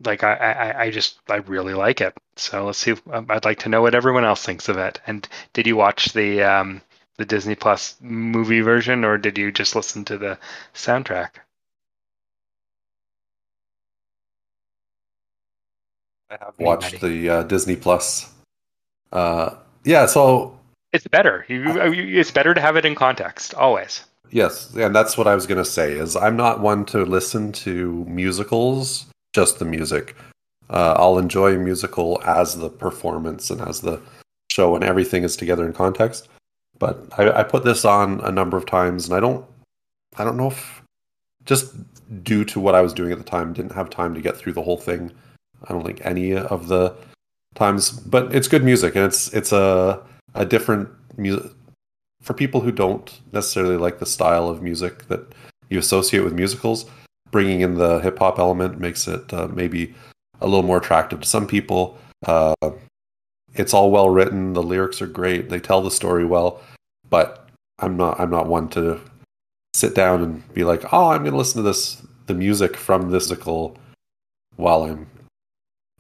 like 0.04 0.22
I, 0.22 0.34
I, 0.34 0.82
I 0.84 0.90
just 0.90 1.18
I 1.28 1.36
really 1.36 1.74
like 1.74 2.00
it. 2.00 2.14
So 2.36 2.66
let's 2.66 2.78
see. 2.78 2.94
um, 3.12 3.26
I'd 3.30 3.44
like 3.44 3.60
to 3.60 3.68
know 3.68 3.82
what 3.82 3.94
everyone 3.94 4.24
else 4.24 4.44
thinks 4.44 4.68
of 4.68 4.78
it. 4.78 5.00
And 5.06 5.28
did 5.52 5.66
you 5.66 5.76
watch 5.76 6.12
the 6.12 6.42
um, 6.42 6.82
the 7.16 7.24
Disney 7.24 7.54
Plus 7.56 7.96
movie 8.00 8.60
version, 8.60 9.04
or 9.04 9.18
did 9.18 9.38
you 9.38 9.50
just 9.52 9.74
listen 9.76 10.04
to 10.06 10.18
the 10.18 10.38
soundtrack? 10.74 11.30
I 16.30 16.36
have 16.40 16.54
Hey, 16.58 16.64
watched 16.64 17.00
the 17.00 17.28
uh, 17.30 17.42
Disney 17.44 17.76
Plus. 17.76 18.32
Uh, 19.12 19.56
yeah, 19.84 20.06
so 20.06 20.58
It's 20.92 21.06
better. 21.06 21.44
You, 21.48 21.62
you- 21.92 22.20
it's 22.20 22.30
better 22.30 22.54
to 22.54 22.60
have 22.60 22.76
it 22.76 22.84
in 22.84 22.94
context 22.94 23.54
always. 23.54 24.04
Yes, 24.30 24.74
and 24.74 24.94
that's 24.94 25.16
what 25.16 25.26
I 25.26 25.34
was 25.34 25.46
going 25.46 25.58
to 25.58 25.64
say. 25.64 25.92
Is 25.94 26.14
I'm 26.16 26.36
not 26.36 26.60
one 26.60 26.84
to 26.86 27.04
listen 27.04 27.52
to 27.52 28.04
musicals, 28.06 29.06
just 29.38 29.60
the 29.60 29.64
music. 29.64 30.16
Uh, 30.68 30.94
I'll 30.98 31.18
enjoy 31.18 31.54
a 31.54 31.58
musical 31.58 32.20
as 32.24 32.56
the 32.56 32.68
performance 32.68 33.50
and 33.50 33.60
as 33.60 33.80
the 33.80 34.00
show, 34.50 34.74
and 34.74 34.82
everything 34.82 35.22
is 35.22 35.36
together 35.36 35.64
in 35.64 35.72
context. 35.72 36.28
But 36.80 36.94
I, 37.16 37.40
I 37.40 37.42
put 37.44 37.64
this 37.64 37.84
on 37.84 38.20
a 38.24 38.32
number 38.32 38.56
of 38.56 38.66
times, 38.66 39.06
and 39.06 39.14
I 39.14 39.20
don't, 39.20 39.44
I 40.16 40.24
don't 40.24 40.36
know 40.36 40.48
if 40.48 40.82
just 41.44 41.66
due 42.24 42.44
to 42.46 42.58
what 42.58 42.74
I 42.74 42.80
was 42.80 42.92
doing 42.92 43.12
at 43.12 43.18
the 43.18 43.30
time, 43.36 43.52
didn't 43.52 43.78
have 43.80 43.90
time 43.90 44.12
to 44.14 44.20
get 44.20 44.36
through 44.36 44.54
the 44.54 44.62
whole 44.62 44.76
thing 44.76 45.12
I 45.68 45.72
don't 45.72 45.84
think 45.84 46.04
any 46.04 46.34
of 46.34 46.68
the 46.68 46.94
times, 47.54 47.90
but 47.90 48.34
it's 48.34 48.48
good 48.48 48.64
music 48.64 48.96
and 48.96 49.04
it's 49.04 49.32
it's 49.32 49.52
a 49.52 50.00
a 50.34 50.44
different 50.44 50.88
music 51.16 51.52
for 52.22 52.34
people 52.34 52.60
who 52.60 52.72
don't 52.72 53.20
necessarily 53.32 53.76
like 53.76 53.98
the 53.98 54.06
style 54.06 54.48
of 54.48 54.62
music 54.62 55.06
that 55.08 55.22
you 55.70 55.78
associate 55.78 56.24
with 56.24 56.34
musicals. 56.34 56.86
Bringing 57.30 57.60
in 57.60 57.74
the 57.74 57.98
hip 57.98 58.18
hop 58.18 58.38
element 58.38 58.80
makes 58.80 59.06
it 59.06 59.32
uh, 59.32 59.48
maybe 59.48 59.94
a 60.40 60.46
little 60.46 60.62
more 60.62 60.78
attractive 60.78 61.20
to 61.20 61.28
some 61.28 61.46
people. 61.46 61.98
Uh, 62.26 62.54
it's 63.54 63.74
all 63.74 63.90
well 63.90 64.08
written. 64.08 64.52
The 64.52 64.62
lyrics 64.62 65.02
are 65.02 65.06
great. 65.06 65.48
They 65.48 65.60
tell 65.60 65.82
the 65.82 65.90
story 65.90 66.24
well, 66.24 66.60
but 67.10 67.48
I'm 67.78 67.96
not 67.96 68.18
I'm 68.18 68.30
not 68.30 68.46
one 68.46 68.68
to 68.70 69.00
sit 69.74 69.94
down 69.94 70.22
and 70.22 70.54
be 70.54 70.64
like, 70.64 70.92
oh, 70.92 71.08
I'm 71.08 71.22
going 71.22 71.32
to 71.32 71.38
listen 71.38 71.62
to 71.62 71.68
this 71.68 72.02
the 72.26 72.34
music 72.34 72.76
from 72.76 73.10
this 73.10 73.28
musical 73.28 73.76
while 74.56 74.82
I'm 74.82 75.06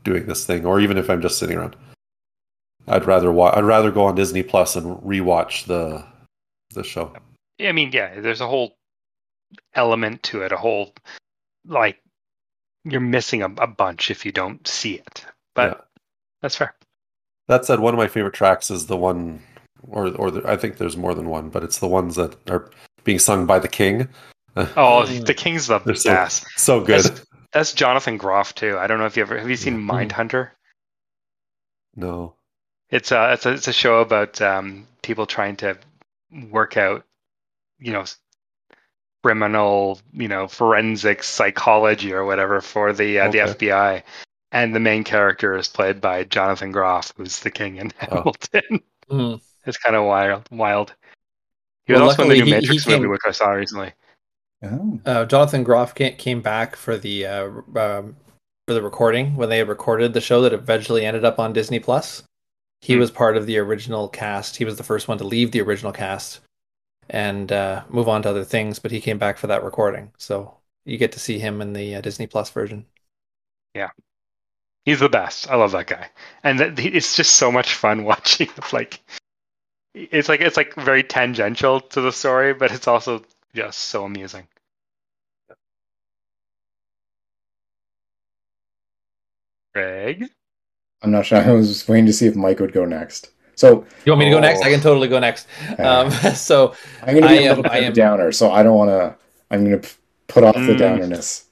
doing 0.04 0.26
this 0.26 0.46
thing, 0.46 0.64
or 0.64 0.80
even 0.80 0.98
if 0.98 1.10
I'm 1.10 1.22
just 1.22 1.38
sitting 1.38 1.56
around. 1.56 1.76
I'd 2.86 3.06
rather 3.06 3.30
wa- 3.30 3.52
I'd 3.54 3.64
rather 3.64 3.90
go 3.90 4.04
on 4.04 4.14
Disney 4.14 4.42
Plus 4.42 4.76
and 4.76 4.96
rewatch 5.02 5.66
the 5.66 6.04
the 6.74 6.82
show. 6.82 7.12
I 7.60 7.72
mean, 7.72 7.90
yeah, 7.92 8.20
there's 8.20 8.40
a 8.40 8.46
whole 8.46 8.77
element 9.74 10.22
to 10.24 10.42
it, 10.42 10.52
a 10.52 10.56
whole 10.56 10.92
like 11.66 12.00
you're 12.84 13.00
missing 13.00 13.42
a, 13.42 13.46
a 13.58 13.66
bunch 13.66 14.10
if 14.10 14.24
you 14.24 14.32
don't 14.32 14.66
see 14.66 14.94
it. 14.94 15.24
But 15.54 15.70
Yeah. 15.70 15.84
that's 16.42 16.56
fair. 16.56 16.74
That 17.48 17.64
said, 17.64 17.80
one 17.80 17.94
of 17.94 17.98
my 17.98 18.08
favorite 18.08 18.34
tracks 18.34 18.70
is 18.70 18.86
the 18.86 18.96
one, 18.96 19.42
or 19.88 20.08
or 20.16 20.30
the, 20.30 20.48
I 20.48 20.56
think 20.56 20.76
there's 20.76 20.96
more 20.96 21.14
than 21.14 21.28
one, 21.28 21.48
but 21.48 21.62
it's 21.64 21.78
the 21.78 21.88
ones 21.88 22.16
that 22.16 22.36
are 22.50 22.70
being 23.04 23.18
sung 23.18 23.46
by 23.46 23.58
the 23.58 23.68
King. 23.68 24.08
Oh, 24.76 25.06
the 25.06 25.34
King's 25.34 25.68
the 25.68 25.78
They're 25.78 25.94
so- 25.94 26.10
best. 26.10 26.44
So 26.56 26.80
good. 26.80 27.04
That's, 27.04 27.26
that's 27.52 27.72
Jonathan 27.72 28.16
Groff 28.16 28.54
too. 28.56 28.76
I 28.76 28.86
don't 28.88 28.98
know 28.98 29.06
if 29.06 29.16
you 29.16 29.22
ever 29.22 29.38
have 29.38 29.48
you 29.48 29.56
seen 29.56 29.78
Mhm. 29.78 30.10
Mindhunter? 30.10 30.50
No. 31.94 32.34
It's 32.90 33.12
a 33.12 33.32
it's 33.34 33.46
a 33.46 33.52
it's 33.52 33.68
a 33.68 33.72
show 33.72 34.00
about 34.00 34.40
um, 34.40 34.86
people 35.02 35.26
trying 35.26 35.56
to 35.56 35.78
work 36.50 36.76
out, 36.76 37.04
you 37.78 37.92
know, 37.92 38.04
criminal, 39.22 40.00
you 40.12 40.28
know, 40.28 40.46
forensic 40.48 41.22
psychology 41.22 42.12
or 42.12 42.24
whatever 42.24 42.60
for 42.60 42.92
the 42.92 43.18
uh, 43.20 43.30
the 43.30 43.38
FBI, 43.38 44.02
and 44.52 44.74
the 44.74 44.80
main 44.80 45.04
character 45.04 45.56
is 45.56 45.68
played 45.68 46.00
by 46.00 46.24
Jonathan 46.24 46.72
Groff, 46.72 47.12
who's 47.16 47.40
the 47.40 47.50
king 47.50 47.76
in 47.76 47.92
Oh. 48.10 48.16
Hamilton. 48.16 48.80
Mm. 49.10 49.40
it's 49.66 49.78
kind 49.78 49.96
of 49.96 50.04
wild. 50.04 50.48
Wild. 50.50 50.94
He 51.86 51.92
was 51.92 52.00
Well, 52.00 52.10
also 52.10 52.22
in 52.22 52.28
the 52.28 52.34
new 52.34 52.40
luckily 52.40 52.50
he- 52.60 52.60
he 52.66 52.66
Matrix 52.68 52.86
movie, 52.86 53.06
which 53.08 53.20
I 53.26 53.30
saw 53.32 53.50
recently. 53.50 53.92
Oh. 54.62 55.00
Uh, 55.06 55.24
Jonathan 55.24 55.62
Groff 55.64 55.94
came, 55.94 56.16
came 56.16 56.40
back 56.42 56.74
for 56.76 56.96
the 56.96 57.26
uh, 57.26 57.44
um, 57.76 58.16
for 58.66 58.74
the 58.74 58.82
recording 58.82 59.36
when 59.36 59.48
they 59.48 59.58
had 59.58 59.68
recorded 59.68 60.12
the 60.12 60.20
show 60.20 60.42
that 60.42 60.52
eventually 60.52 61.04
ended 61.06 61.24
up 61.24 61.38
on 61.38 61.52
Disney 61.52 61.78
Plus. 61.78 62.22
He 62.80 62.94
Hmm. 62.94 63.00
was 63.00 63.10
part 63.10 63.36
of 63.36 63.46
the 63.46 63.58
original 63.58 64.08
cast. 64.08 64.56
He 64.56 64.64
was 64.64 64.76
the 64.76 64.84
first 64.84 65.08
one 65.08 65.18
to 65.18 65.24
leave 65.24 65.50
the 65.52 65.60
original 65.60 65.92
cast 65.92 66.40
and 67.10 67.50
uh, 67.52 67.84
move 67.88 68.08
on 68.08 68.22
to 68.22 68.30
other 68.30 68.44
things. 68.44 68.78
But 68.78 68.90
he 68.92 69.00
came 69.00 69.18
back 69.18 69.38
for 69.38 69.46
that 69.48 69.64
recording, 69.64 70.12
so 70.18 70.58
you 70.84 70.98
get 70.98 71.12
to 71.12 71.20
see 71.20 71.38
him 71.38 71.60
in 71.60 71.72
the 71.72 71.96
uh, 71.96 72.00
Disney 72.00 72.26
Plus 72.26 72.50
version. 72.50 72.86
Yeah, 73.74 73.90
he's 74.84 75.00
the 75.00 75.08
best. 75.08 75.50
I 75.50 75.56
love 75.56 75.72
that 75.72 75.86
guy, 75.88 76.10
and 76.44 76.60
that, 76.60 76.78
he- 76.78 76.90
it's 76.90 77.16
just 77.16 77.36
so 77.36 77.52
much 77.52 77.74
fun 77.74 78.04
watching. 78.06 78.50
Like, 78.72 79.00
it's 79.94 80.28
like 80.28 80.40
it's 80.40 80.56
like 80.56 80.74
very 80.74 81.02
tangential 81.02 81.80
to 81.80 82.00
the 82.00 82.12
story, 82.12 82.54
but 82.54 82.72
it's 82.72 82.88
also 82.88 83.24
just 83.54 83.78
so 83.80 84.04
amusing. 84.04 84.48
Greg, 89.72 90.28
I'm 91.02 91.10
not 91.10 91.26
sure. 91.26 91.38
I 91.38 91.50
was 91.52 91.88
waiting 91.88 92.06
to 92.06 92.12
see 92.12 92.26
if 92.26 92.36
Mike 92.36 92.60
would 92.60 92.72
go 92.72 92.84
next. 92.84 93.30
So 93.58 93.84
You 94.04 94.12
want 94.12 94.20
me 94.20 94.26
to 94.26 94.30
go 94.30 94.38
next? 94.38 94.62
I 94.62 94.68
Oh. 94.68 94.72
can 94.72 94.80
totally 94.80 95.08
go 95.08 95.18
next. 95.18 95.48
Um, 95.80 96.10
so 96.34 96.74
I'm 97.02 97.14
going 97.14 97.22
to 97.24 97.28
I 97.28 97.38
be 97.38 97.38
a 97.38 97.50
am- 97.50 97.56
little 97.56 97.62
bit 97.64 97.72
I 97.72 97.78
of 97.78 97.82
a 97.82 97.86
am- 97.88 97.92
downer. 97.92 98.30
So 98.30 98.52
I 98.52 98.62
don't 98.62 98.76
want 98.76 98.90
to. 98.90 99.16
I'm 99.50 99.64
going 99.64 99.80
to 99.80 99.88
put 100.28 100.44
off 100.44 100.54
the 100.54 100.60
Mm. 100.60 100.78
downerness. 100.78 101.44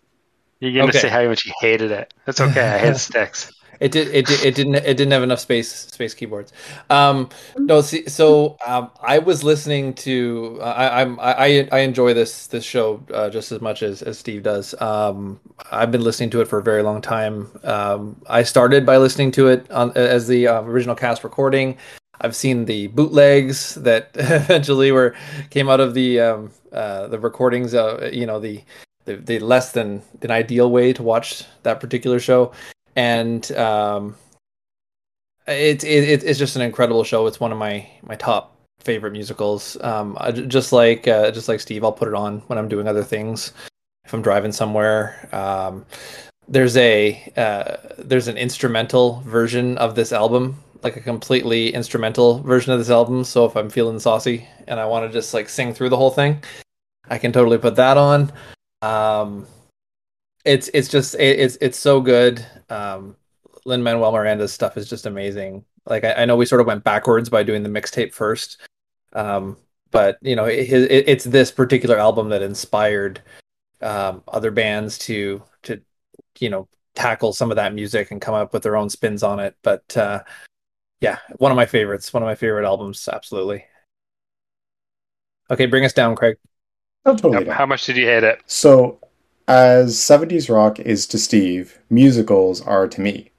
you're 0.61 0.72
gonna 0.72 0.88
Okay. 0.88 1.00
say 1.00 1.09
how 1.09 1.26
much 1.26 1.44
you 1.46 1.52
hated 1.61 1.90
it. 1.90 2.14
That's 2.24 2.40
okay. 2.40 2.66
I 2.74 2.78
hate 2.78 2.96
Styx. 3.09 3.52
It 3.81 3.93
did. 3.93 4.09
It 4.09 4.27
did. 4.27 4.45
It 4.45 4.55
didn't. 4.55 4.77
It 4.77 4.97
didn't 4.97 5.12
have 5.12 5.22
enough 5.22 5.41
space. 5.41 5.70
Space 5.70 6.14
keyboards. 6.14 6.53
Um, 6.91 7.29
no. 7.59 7.81
See, 7.81 8.09
so 8.09 8.57
um, 8.66 8.91
I 9.03 9.18
was 9.18 9.45
listening 9.45 9.95
to. 9.95 10.59
I, 10.62 11.03
I'm. 11.03 11.20
I 11.20 11.68
I 11.70 11.79
enjoy 11.81 12.14
this 12.14 12.47
this 12.47 12.64
show 12.64 13.03
uh, 13.12 13.29
just 13.29 13.53
as 13.53 13.61
much 13.61 13.83
as 13.83 14.03
as 14.03 14.18
Steve 14.18 14.43
does. 14.43 14.74
Um, 14.81 15.41
I've 15.70 15.93
been 15.93 16.03
listening 16.03 16.31
to 16.31 16.41
it 16.41 16.49
for 16.49 16.59
a 16.59 16.62
very 16.62 16.83
long 16.83 17.03
time. 17.03 17.51
Um, 17.64 18.20
I 18.29 18.43
started 18.43 18.87
by 18.87 18.97
listening 18.97 19.31
to 19.33 19.49
it 19.49 19.70
on 19.70 19.93
as 19.97 20.27
the 20.27 20.49
uh, 20.49 20.62
original 20.62 20.97
cast 20.97 21.22
recording. 21.22 21.77
I've 22.20 22.35
seen 22.35 22.64
the 22.64 22.87
bootlegs 22.89 23.74
that 23.74 24.11
eventually 24.14 24.91
were 24.91 25.14
came 25.51 25.68
out 25.68 25.81
of 25.81 25.93
the 25.93 26.20
um, 26.20 26.51
uh, 26.72 27.09
the 27.09 27.18
recordings. 27.18 27.74
Uh, 27.74 28.09
you 28.11 28.24
know 28.24 28.41
the, 28.41 28.62
the 29.05 29.16
the 29.16 29.39
less 29.39 29.72
than 29.72 30.01
than 30.20 30.31
ideal 30.31 30.70
way 30.70 30.95
to 30.95 31.03
watch 31.03 31.45
that 31.62 31.79
particular 31.79 32.18
show 32.18 32.53
and 32.97 33.53
um, 33.53 34.16
it's 35.47 35.84
it, 35.84 36.24
it's 36.24 36.38
just 36.38 36.57
an 36.57 36.62
incredible 36.62 37.05
show. 37.05 37.26
It's 37.26 37.38
one 37.38 37.53
of 37.53 37.59
my 37.59 37.88
my 38.03 38.16
top 38.16 38.57
favorite 38.80 39.12
musicals. 39.12 39.76
Um, 39.82 40.16
I, 40.18 40.32
just 40.32 40.72
like 40.72 41.07
uh, 41.07 41.30
just 41.30 41.49
like 41.49 41.61
Steve, 41.61 41.84
I'll 41.84 41.92
put 41.92 42.09
it 42.09 42.14
on 42.14 42.40
when 42.49 42.59
I'm 42.59 42.68
doing 42.68 42.88
other 42.88 43.05
things. 43.05 43.53
If 44.05 44.14
I'm 44.14 44.22
driving 44.22 44.53
somewhere, 44.53 45.28
um, 45.32 45.84
there's 46.49 46.76
a 46.76 47.32
uh, 47.36 47.76
there's 47.99 48.28
an 48.28 48.36
instrumental 48.36 49.20
version 49.20 49.76
of 49.78 49.94
this 49.94 50.12
album, 50.12 50.62
like 50.82 50.97
a 50.97 51.01
completely 51.01 51.74
instrumental 51.74 52.40
version 52.40 52.72
of 52.72 52.78
this 52.78 52.90
album. 52.90 53.24
So 53.24 53.44
if 53.44 53.57
I'm 53.57 53.70
feeling 53.70 53.99
saucy 53.99 54.49
and 54.66 54.80
I 54.80 54.86
want 54.86 55.07
to 55.07 55.12
just 55.12 55.34
like 55.34 55.49
sing 55.49 55.74
through 55.74 55.90
the 55.90 55.97
whole 55.97 56.11
thing, 56.11 56.42
I 57.09 57.18
can 57.18 57.32
totally 57.32 57.59
put 57.59 57.76
that 57.76 57.97
on. 57.97 58.32
Um, 58.82 59.47
it's 60.47 60.70
it's 60.72 60.88
just 60.88 61.14
it, 61.16 61.38
it's 61.40 61.59
it's 61.61 61.78
so 61.78 62.01
good. 62.01 62.44
Um, 62.70 63.16
Lin 63.64 63.82
Manuel 63.82 64.12
Miranda's 64.12 64.53
stuff 64.53 64.76
is 64.76 64.88
just 64.88 65.07
amazing. 65.07 65.64
Like 65.86 66.05
I, 66.05 66.12
I 66.12 66.24
know 66.24 66.36
we 66.36 66.47
sort 66.47 66.61
of 66.61 66.66
went 66.66 66.84
backwards 66.84 67.28
by 67.28 67.42
doing 67.42 67.62
the 67.62 67.68
mixtape 67.68 68.14
first, 68.14 68.59
um, 69.12 69.57
but 69.90 70.18
you 70.22 70.36
know 70.36 70.44
it, 70.44 70.70
it, 70.70 71.09
it's 71.09 71.24
this 71.24 71.51
particular 71.51 71.99
album 71.99 72.28
that 72.30 72.42
inspired 72.42 73.20
um, 73.82 74.22
other 74.28 74.51
bands 74.51 74.99
to 74.99 75.42
to 75.64 75.80
you 76.38 76.49
know 76.49 76.68
tackle 76.94 77.32
some 77.32 77.51
of 77.51 77.57
that 77.57 77.74
music 77.74 78.11
and 78.11 78.22
come 78.22 78.34
up 78.34 78.53
with 78.53 78.62
their 78.62 78.76
own 78.76 78.88
spins 78.88 79.22
on 79.22 79.40
it. 79.40 79.57
But 79.62 79.97
uh, 79.97 80.22
yeah, 81.01 81.18
one 81.36 81.53
of 81.53 81.57
my 81.57 81.66
favorites, 81.66 82.12
one 82.12 82.22
of 82.22 82.26
my 82.26 82.36
favorite 82.36 82.64
albums, 82.64 83.09
absolutely. 83.12 83.64
Okay, 85.51 85.66
bring 85.66 85.84
us 85.84 85.92
down, 85.92 86.16
Craig. 86.16 86.36
Oh, 87.05 87.14
totally. 87.14 87.47
Yep. 87.47 87.55
How 87.55 87.66
much 87.66 87.86
did 87.86 87.97
you 87.97 88.07
hate 88.07 88.24
it? 88.24 88.42
So, 88.47 88.99
as 89.49 89.97
70s 89.97 90.49
rock 90.55 90.78
is 90.80 91.07
to 91.09 91.18
Steve, 91.18 91.78
musicals 91.90 92.61
are 92.62 92.88
to 92.88 93.01
me. 93.01 93.30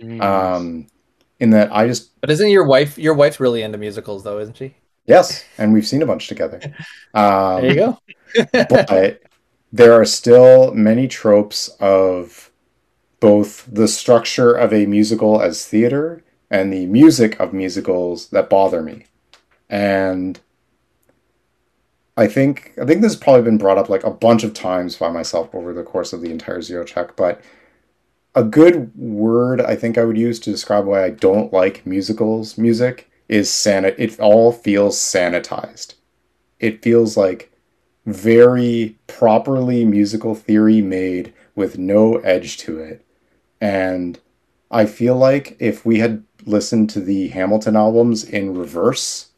Mm. 0.00 0.22
Um, 0.22 0.86
in 1.40 1.50
that 1.50 1.72
I 1.74 1.86
just 1.86 2.18
But 2.20 2.30
isn't 2.30 2.48
your 2.50 2.64
wife 2.66 2.98
your 2.98 3.14
wife's 3.14 3.40
really 3.40 3.62
into 3.62 3.78
musicals 3.78 4.22
though, 4.24 4.38
isn't 4.38 4.56
she? 4.56 4.74
yes, 5.06 5.44
and 5.58 5.72
we've 5.72 5.86
seen 5.86 6.02
a 6.02 6.06
bunch 6.06 6.28
together. 6.28 6.60
Um, 7.14 7.60
There 7.62 7.70
you 7.70 7.74
go. 7.76 7.98
but 8.68 9.20
there 9.72 9.92
are 9.92 10.04
still 10.04 10.72
many 10.74 11.08
tropes 11.08 11.68
of 11.80 12.50
both 13.20 13.66
the 13.72 13.88
structure 13.88 14.52
of 14.54 14.72
a 14.72 14.86
musical 14.86 15.40
as 15.40 15.66
theater 15.66 16.22
and 16.50 16.72
the 16.72 16.86
music 16.86 17.38
of 17.40 17.52
musicals 17.52 18.28
that 18.28 18.50
bother 18.50 18.82
me. 18.82 19.06
And 19.68 20.38
I 22.16 22.26
think 22.28 22.72
I 22.80 22.84
think 22.84 23.00
this 23.02 23.12
has 23.12 23.20
probably 23.20 23.42
been 23.42 23.58
brought 23.58 23.78
up 23.78 23.88
like 23.88 24.04
a 24.04 24.10
bunch 24.10 24.44
of 24.44 24.54
times 24.54 24.96
by 24.96 25.10
myself 25.10 25.54
over 25.54 25.72
the 25.72 25.82
course 25.82 26.12
of 26.12 26.20
the 26.20 26.30
entire 26.30 26.62
zero 26.62 26.84
check, 26.84 27.16
but 27.16 27.40
a 28.34 28.44
good 28.44 28.96
word 28.96 29.60
I 29.60 29.76
think 29.76 29.98
I 29.98 30.04
would 30.04 30.16
use 30.16 30.38
to 30.40 30.50
describe 30.50 30.86
why 30.86 31.04
I 31.04 31.10
don't 31.10 31.52
like 31.52 31.86
musicals 31.86 32.58
music 32.58 33.10
is 33.28 33.48
sanit 33.48 33.94
it 33.98 34.18
all 34.20 34.52
feels 34.52 34.98
sanitized. 34.98 35.94
It 36.60 36.82
feels 36.82 37.16
like 37.16 37.52
very 38.06 38.98
properly 39.06 39.84
musical 39.84 40.34
theory 40.34 40.82
made 40.82 41.32
with 41.54 41.78
no 41.78 42.16
edge 42.18 42.58
to 42.58 42.78
it. 42.78 43.04
And 43.60 44.18
I 44.70 44.86
feel 44.86 45.16
like 45.16 45.56
if 45.58 45.86
we 45.86 45.98
had 46.00 46.24
listened 46.44 46.90
to 46.90 47.00
the 47.00 47.28
Hamilton 47.28 47.76
albums 47.76 48.24
in 48.24 48.54
reverse, 48.54 49.30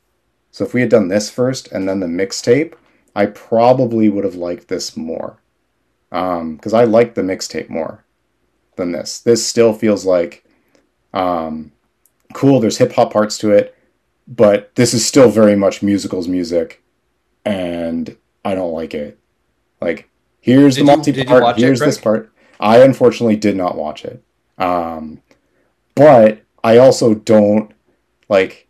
so 0.57 0.65
if 0.65 0.73
we 0.73 0.81
had 0.81 0.89
done 0.89 1.09
this 1.09 1.29
first 1.29 1.71
and 1.71 1.87
then 1.87 2.01
the 2.01 2.07
mixtape, 2.07 2.73
I 3.15 3.27
probably 3.27 4.09
would 4.09 4.25
have 4.25 4.37
liked 4.37 4.69
this 4.69 4.97
more. 4.97 5.37
Um, 6.11 6.57
because 6.57 6.73
I 6.73 6.85
like 6.85 7.15
the 7.15 7.21
mixtape 7.21 7.69
more 7.69 8.07
than 8.77 8.93
this. 8.93 9.19
This 9.19 9.47
still 9.47 9.75
feels 9.75 10.07
like 10.07 10.47
um 11.13 11.73
cool, 12.33 12.59
there's 12.59 12.79
hip 12.79 12.93
hop 12.93 13.13
parts 13.13 13.37
to 13.37 13.51
it, 13.51 13.77
but 14.27 14.75
this 14.77 14.95
is 14.95 15.05
still 15.05 15.29
very 15.29 15.57
much 15.57 15.83
musicals 15.83 16.27
music, 16.27 16.83
and 17.45 18.17
I 18.43 18.55
don't 18.55 18.73
like 18.73 18.95
it. 18.95 19.19
Like, 19.83 20.09
here's 20.41 20.77
Did 20.77 20.87
the 20.87 20.97
multi 20.97 21.25
part, 21.25 21.43
watch 21.43 21.59
it, 21.59 21.65
here's 21.65 21.81
this 21.81 21.99
part. 21.99 22.33
I 22.59 22.79
unfortunately 22.79 23.37
did 23.37 23.57
not 23.57 23.77
watch 23.77 24.07
it. 24.07 24.23
Um, 24.57 25.21
but 25.95 26.41
I 26.65 26.79
also 26.79 27.13
don't 27.13 27.73
like. 28.31 28.66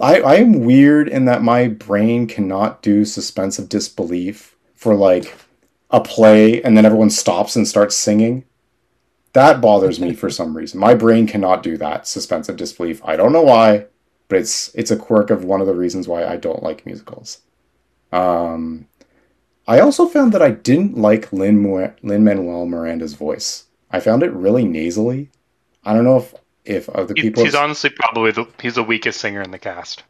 I 0.00 0.20
I 0.20 0.34
am 0.36 0.64
weird 0.64 1.08
in 1.08 1.24
that 1.26 1.42
my 1.42 1.68
brain 1.68 2.26
cannot 2.26 2.82
do 2.82 3.04
suspense 3.04 3.58
of 3.58 3.68
disbelief 3.68 4.56
for 4.74 4.94
like 4.94 5.34
a 5.90 6.00
play 6.00 6.62
and 6.62 6.76
then 6.76 6.84
everyone 6.84 7.10
stops 7.10 7.56
and 7.56 7.66
starts 7.66 7.96
singing. 7.96 8.44
That 9.32 9.60
bothers 9.60 9.98
me 9.98 10.14
for 10.14 10.30
some 10.30 10.56
reason. 10.56 10.78
My 10.78 10.94
brain 10.94 11.26
cannot 11.26 11.62
do 11.62 11.76
that 11.78 12.06
suspense 12.06 12.48
of 12.48 12.56
disbelief. 12.56 13.00
I 13.04 13.16
don't 13.16 13.32
know 13.32 13.42
why, 13.42 13.86
but 14.28 14.38
it's 14.38 14.74
it's 14.74 14.90
a 14.90 14.96
quirk 14.96 15.30
of 15.30 15.44
one 15.44 15.60
of 15.60 15.66
the 15.66 15.74
reasons 15.74 16.08
why 16.08 16.24
I 16.24 16.36
don't 16.36 16.62
like 16.62 16.86
musicals. 16.86 17.42
Um, 18.12 18.86
I 19.66 19.80
also 19.80 20.06
found 20.06 20.32
that 20.32 20.42
I 20.42 20.50
didn't 20.50 20.96
like 20.96 21.32
Lin 21.32 21.64
Lin 22.02 22.24
Manuel 22.24 22.66
Miranda's 22.66 23.14
voice. 23.14 23.64
I 23.90 24.00
found 24.00 24.22
it 24.22 24.32
really 24.32 24.64
nasally. 24.64 25.30
I 25.84 25.94
don't 25.94 26.04
know 26.04 26.18
if 26.18 26.34
if 26.64 26.88
other 26.90 27.14
He- 27.16 27.22
people. 27.22 27.44
he's 27.44 27.54
honestly 27.54 27.90
probably 27.90 28.30
the 28.32 28.46
he's 28.62 28.74
the 28.76 28.82
weakest 28.82 29.20
singer 29.20 29.42
in 29.42 29.50
the 29.50 29.58
cast. 29.58 30.04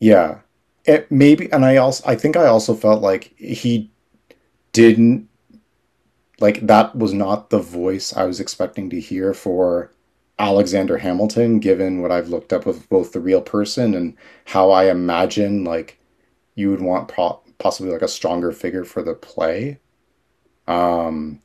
Yeah, 0.00 0.38
it 0.84 1.10
maybe, 1.10 1.50
and 1.52 1.64
I 1.64 1.76
also 1.76 2.04
I 2.06 2.14
think 2.14 2.36
I 2.36 2.46
also 2.46 2.74
felt 2.74 3.02
like 3.02 3.32
he 3.36 3.90
didn't 4.72 5.28
like 6.40 6.66
that 6.66 6.94
was 6.96 7.12
not 7.12 7.50
the 7.50 7.58
voice 7.58 8.14
I 8.16 8.24
was 8.24 8.40
expecting 8.40 8.90
to 8.90 9.00
hear 9.00 9.34
for 9.34 9.92
Alexander 10.38 10.98
Hamilton, 10.98 11.58
given 11.58 12.00
what 12.00 12.12
I've 12.12 12.28
looked 12.28 12.52
up 12.52 12.64
with 12.64 12.88
both 12.88 13.12
the 13.12 13.20
real 13.20 13.40
person 13.42 13.94
and 13.94 14.16
how 14.46 14.70
I 14.70 14.90
imagine 14.90 15.64
like 15.64 15.98
you 16.54 16.70
would 16.70 16.80
want 16.80 17.08
po- 17.08 17.40
possibly 17.58 17.92
like 17.92 18.02
a 18.02 18.08
stronger 18.08 18.52
figure 18.52 18.84
for 18.84 19.02
the 19.02 19.14
play. 19.14 19.78
Um, 20.68 21.40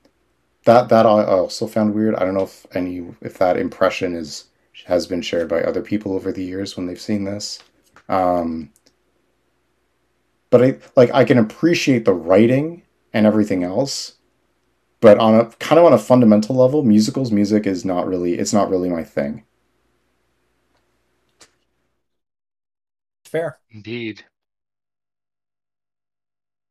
that 0.65 0.89
that 0.89 1.05
I 1.05 1.23
also 1.25 1.67
found 1.67 1.93
weird. 1.93 2.15
I 2.15 2.19
don't 2.25 2.33
know 2.35 2.43
if 2.43 2.65
any 2.75 3.05
if 3.21 3.37
that 3.39 3.57
impression 3.57 4.15
is 4.15 4.45
has 4.85 5.07
been 5.07 5.21
shared 5.21 5.47
by 5.49 5.61
other 5.61 5.81
people 5.81 6.13
over 6.13 6.31
the 6.31 6.43
years 6.43 6.75
when 6.77 6.85
they've 6.87 6.99
seen 6.99 7.23
this. 7.25 7.59
Um, 8.09 8.71
but 10.49 10.63
I 10.63 10.77
like 10.95 11.11
I 11.13 11.23
can 11.25 11.37
appreciate 11.37 12.05
the 12.05 12.13
writing 12.13 12.83
and 13.13 13.25
everything 13.25 13.63
else, 13.63 14.13
but 15.01 15.17
on 15.19 15.35
a 15.35 15.45
kind 15.59 15.79
of 15.79 15.85
on 15.85 15.93
a 15.93 15.97
fundamental 15.99 16.55
level, 16.55 16.83
musicals 16.83 17.31
music 17.31 17.67
is 17.67 17.85
not 17.85 18.07
really 18.07 18.35
it's 18.35 18.53
not 18.53 18.69
really 18.69 18.89
my 18.89 19.03
thing. 19.03 19.45
Fair. 23.25 23.59
Indeed. 23.71 24.25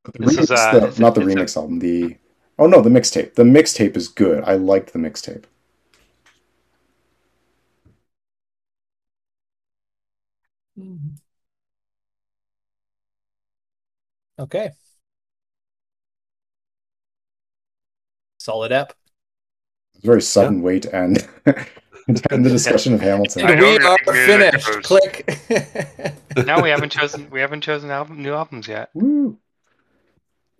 But 0.04 0.14
the 0.14 0.20
This 0.20 0.38
is, 0.38 0.50
remix, 0.50 0.56
uh, 0.56 0.72
the- 0.80 1.00
not 1.00 1.14
the 1.14 1.20
it's 1.22 1.30
a- 1.34 1.36
remix 1.36 1.56
album. 1.56 1.78
The 1.78 2.16
oh 2.58 2.66
no, 2.66 2.80
the 2.80 2.90
mixtape. 2.90 3.34
The 3.34 3.42
mixtape 3.44 3.96
is 3.96 4.08
good. 4.08 4.42
I 4.44 4.54
liked 4.54 4.92
the 4.92 4.98
mixtape. 4.98 5.44
Mm-hmm. 10.78 11.14
Okay. 14.38 14.72
Solid 18.38 18.72
app. 18.72 18.92
It's 19.94 20.04
very 20.04 20.20
sudden 20.22 20.62
way 20.62 20.80
to 20.80 20.94
end 20.94 21.28
to 21.46 22.32
end 22.32 22.44
the 22.44 22.50
discussion 22.50 22.94
of 22.94 23.00
Hamilton. 23.08 23.46
We 23.46 23.54
you're 23.56 23.86
are 23.86 23.98
thinking 24.04 24.12
music 24.14 24.52
finished. 24.52 24.66
goes- 24.66 24.86
Click. 24.86 25.38
No, 26.46 26.60
we 26.62 26.70
haven't 26.70 26.90
chosen 26.90 27.28
we 27.30 27.40
haven't 27.40 27.60
chosen 27.60 27.90
album, 27.90 28.22
new 28.22 28.32
albums 28.32 28.66
yet. 28.66 28.90
Woo. 28.94 29.38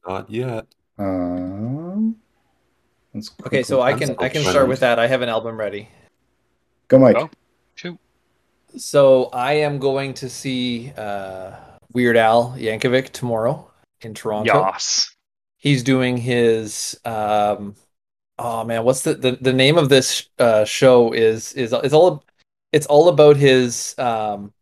Not 0.07 0.31
yet. 0.31 0.67
Let's 0.99 1.82
okay, 3.47 3.63
so 3.63 3.81
I 3.81 3.93
can 3.95 4.17
I 4.19 4.29
can 4.29 4.43
start 4.43 4.69
with 4.69 4.81
that. 4.81 4.99
I 4.99 5.07
have 5.07 5.23
an 5.23 5.29
album 5.29 5.59
ready. 5.59 5.89
Go, 6.89 6.99
Mike. 6.99 7.17
Oh. 7.17 7.31
Shoot. 7.75 7.99
So 8.77 9.25
I 9.33 9.55
am 9.55 9.79
going 9.79 10.15
to 10.15 10.29
see 10.29 10.93
uh, 10.97 11.53
Weird 11.93 12.17
Al 12.17 12.55
Yankovic 12.57 13.11
tomorrow 13.11 13.71
in 14.01 14.15
Toronto. 14.15 14.53
Yas. 14.53 15.15
He's 15.57 15.83
doing 15.83 16.17
his 16.17 16.99
um, 17.05 17.75
oh 18.39 18.65
man, 18.65 18.85
what's 18.85 19.03
the 19.03 19.15
the, 19.15 19.33
the 19.41 19.53
name 19.53 19.79
of 19.79 19.89
this 19.89 20.29
uh, 20.39 20.65
show 20.65 21.13
is 21.13 21.53
is 21.53 21.73
it's 21.73 21.95
all 21.95 22.25
it's 22.73 22.87
all 22.87 23.09
about 23.09 23.37
his 23.37 23.95
um, 23.99 24.53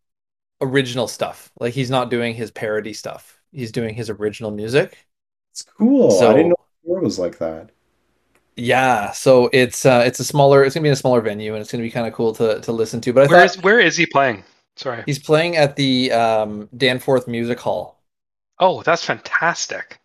original 0.61 1.09
stuff. 1.09 1.51
Like 1.59 1.75
he's 1.75 1.91
not 1.91 2.11
doing 2.11 2.35
his 2.35 2.51
parody 2.51 2.93
stuff. 2.93 3.41
He's 3.53 3.73
doing 3.73 3.95
his 3.95 4.11
original 4.11 4.51
music. 4.51 5.07
It's 5.53 5.63
cool. 5.63 6.11
So- 6.11 6.31
I 6.31 6.35
didn't 6.35 6.49
know 6.51 6.97
it 6.97 7.03
was 7.03 7.19
like 7.19 7.39
that. 7.39 7.71
Yeah, 8.61 9.13
so 9.13 9.49
it's 9.55 9.87
uh, 9.87 10.03
it's 10.07 10.21
a 10.21 10.25
smaller 10.25 10.63
it's 10.65 10.75
gonna 10.75 10.83
be 10.83 10.91
in 10.91 10.93
a 10.93 10.97
smaller 10.97 11.23
venue 11.23 11.55
and 11.55 11.63
it's 11.63 11.73
gonna 11.73 11.83
be 11.83 11.91
kind 11.91 12.07
of 12.07 12.13
cool 12.13 12.35
to 12.35 12.61
to 12.61 12.73
listen 12.73 13.01
to. 13.01 13.13
But 13.15 13.25
I 13.25 13.27
Where 13.27 13.49
thought 13.49 13.57
is 13.57 13.63
where 13.63 13.81
is 13.81 13.97
he 13.97 14.05
playing? 14.05 14.45
Sorry. 14.77 15.03
he's 15.07 15.19
playing 15.19 15.57
at 15.57 15.77
the 15.77 16.13
um, 16.13 16.69
Danforth 16.77 17.27
Music 17.27 17.59
Hall. 17.59 18.01
Oh, 18.59 18.83
that's 18.83 19.05
fantastic. 19.05 19.99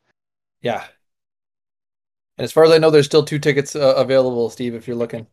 Yeah. 0.61 0.85
And 2.37 2.43
as 2.43 2.51
far 2.51 2.63
as 2.63 2.71
I 2.71 2.77
know, 2.77 2.89
there's 2.89 3.05
still 3.05 3.23
two 3.23 3.39
tickets 3.39 3.75
uh, 3.75 3.95
available, 3.95 4.49
Steve, 4.49 4.73
if 4.73 4.87
you're 4.87 4.97
looking. 4.97 5.27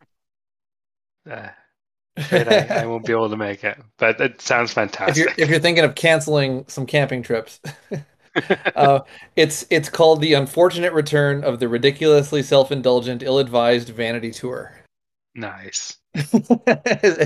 Uh, 1.29 1.49
I, 2.17 2.67
I 2.83 2.87
won't 2.87 3.07
be 3.07 3.13
able 3.13 3.31
to 3.31 3.37
make 3.37 3.65
it, 3.65 3.79
but 3.99 4.21
it 4.21 4.41
sounds 4.41 4.73
fantastic. 4.73 5.17
if 5.17 5.17
you're 5.17 5.45
if 5.45 5.51
you're 5.51 5.61
thinking 5.61 5.85
of 5.85 5.95
canceling 5.95 6.65
some 6.69 6.87
camping 6.87 7.23
trips, 7.23 7.61
uh, 8.77 9.01
it's 9.37 9.67
it's 9.71 9.89
called 9.89 10.21
the 10.21 10.35
unfortunate 10.35 10.93
return 10.93 11.45
of 11.45 11.61
the 11.61 11.69
ridiculously 11.69 12.43
self-indulgent, 12.43 13.23
ill-advised 13.23 13.91
vanity 13.91 14.31
tour. 14.31 14.75
nice. 15.35 15.99
is 16.15 16.33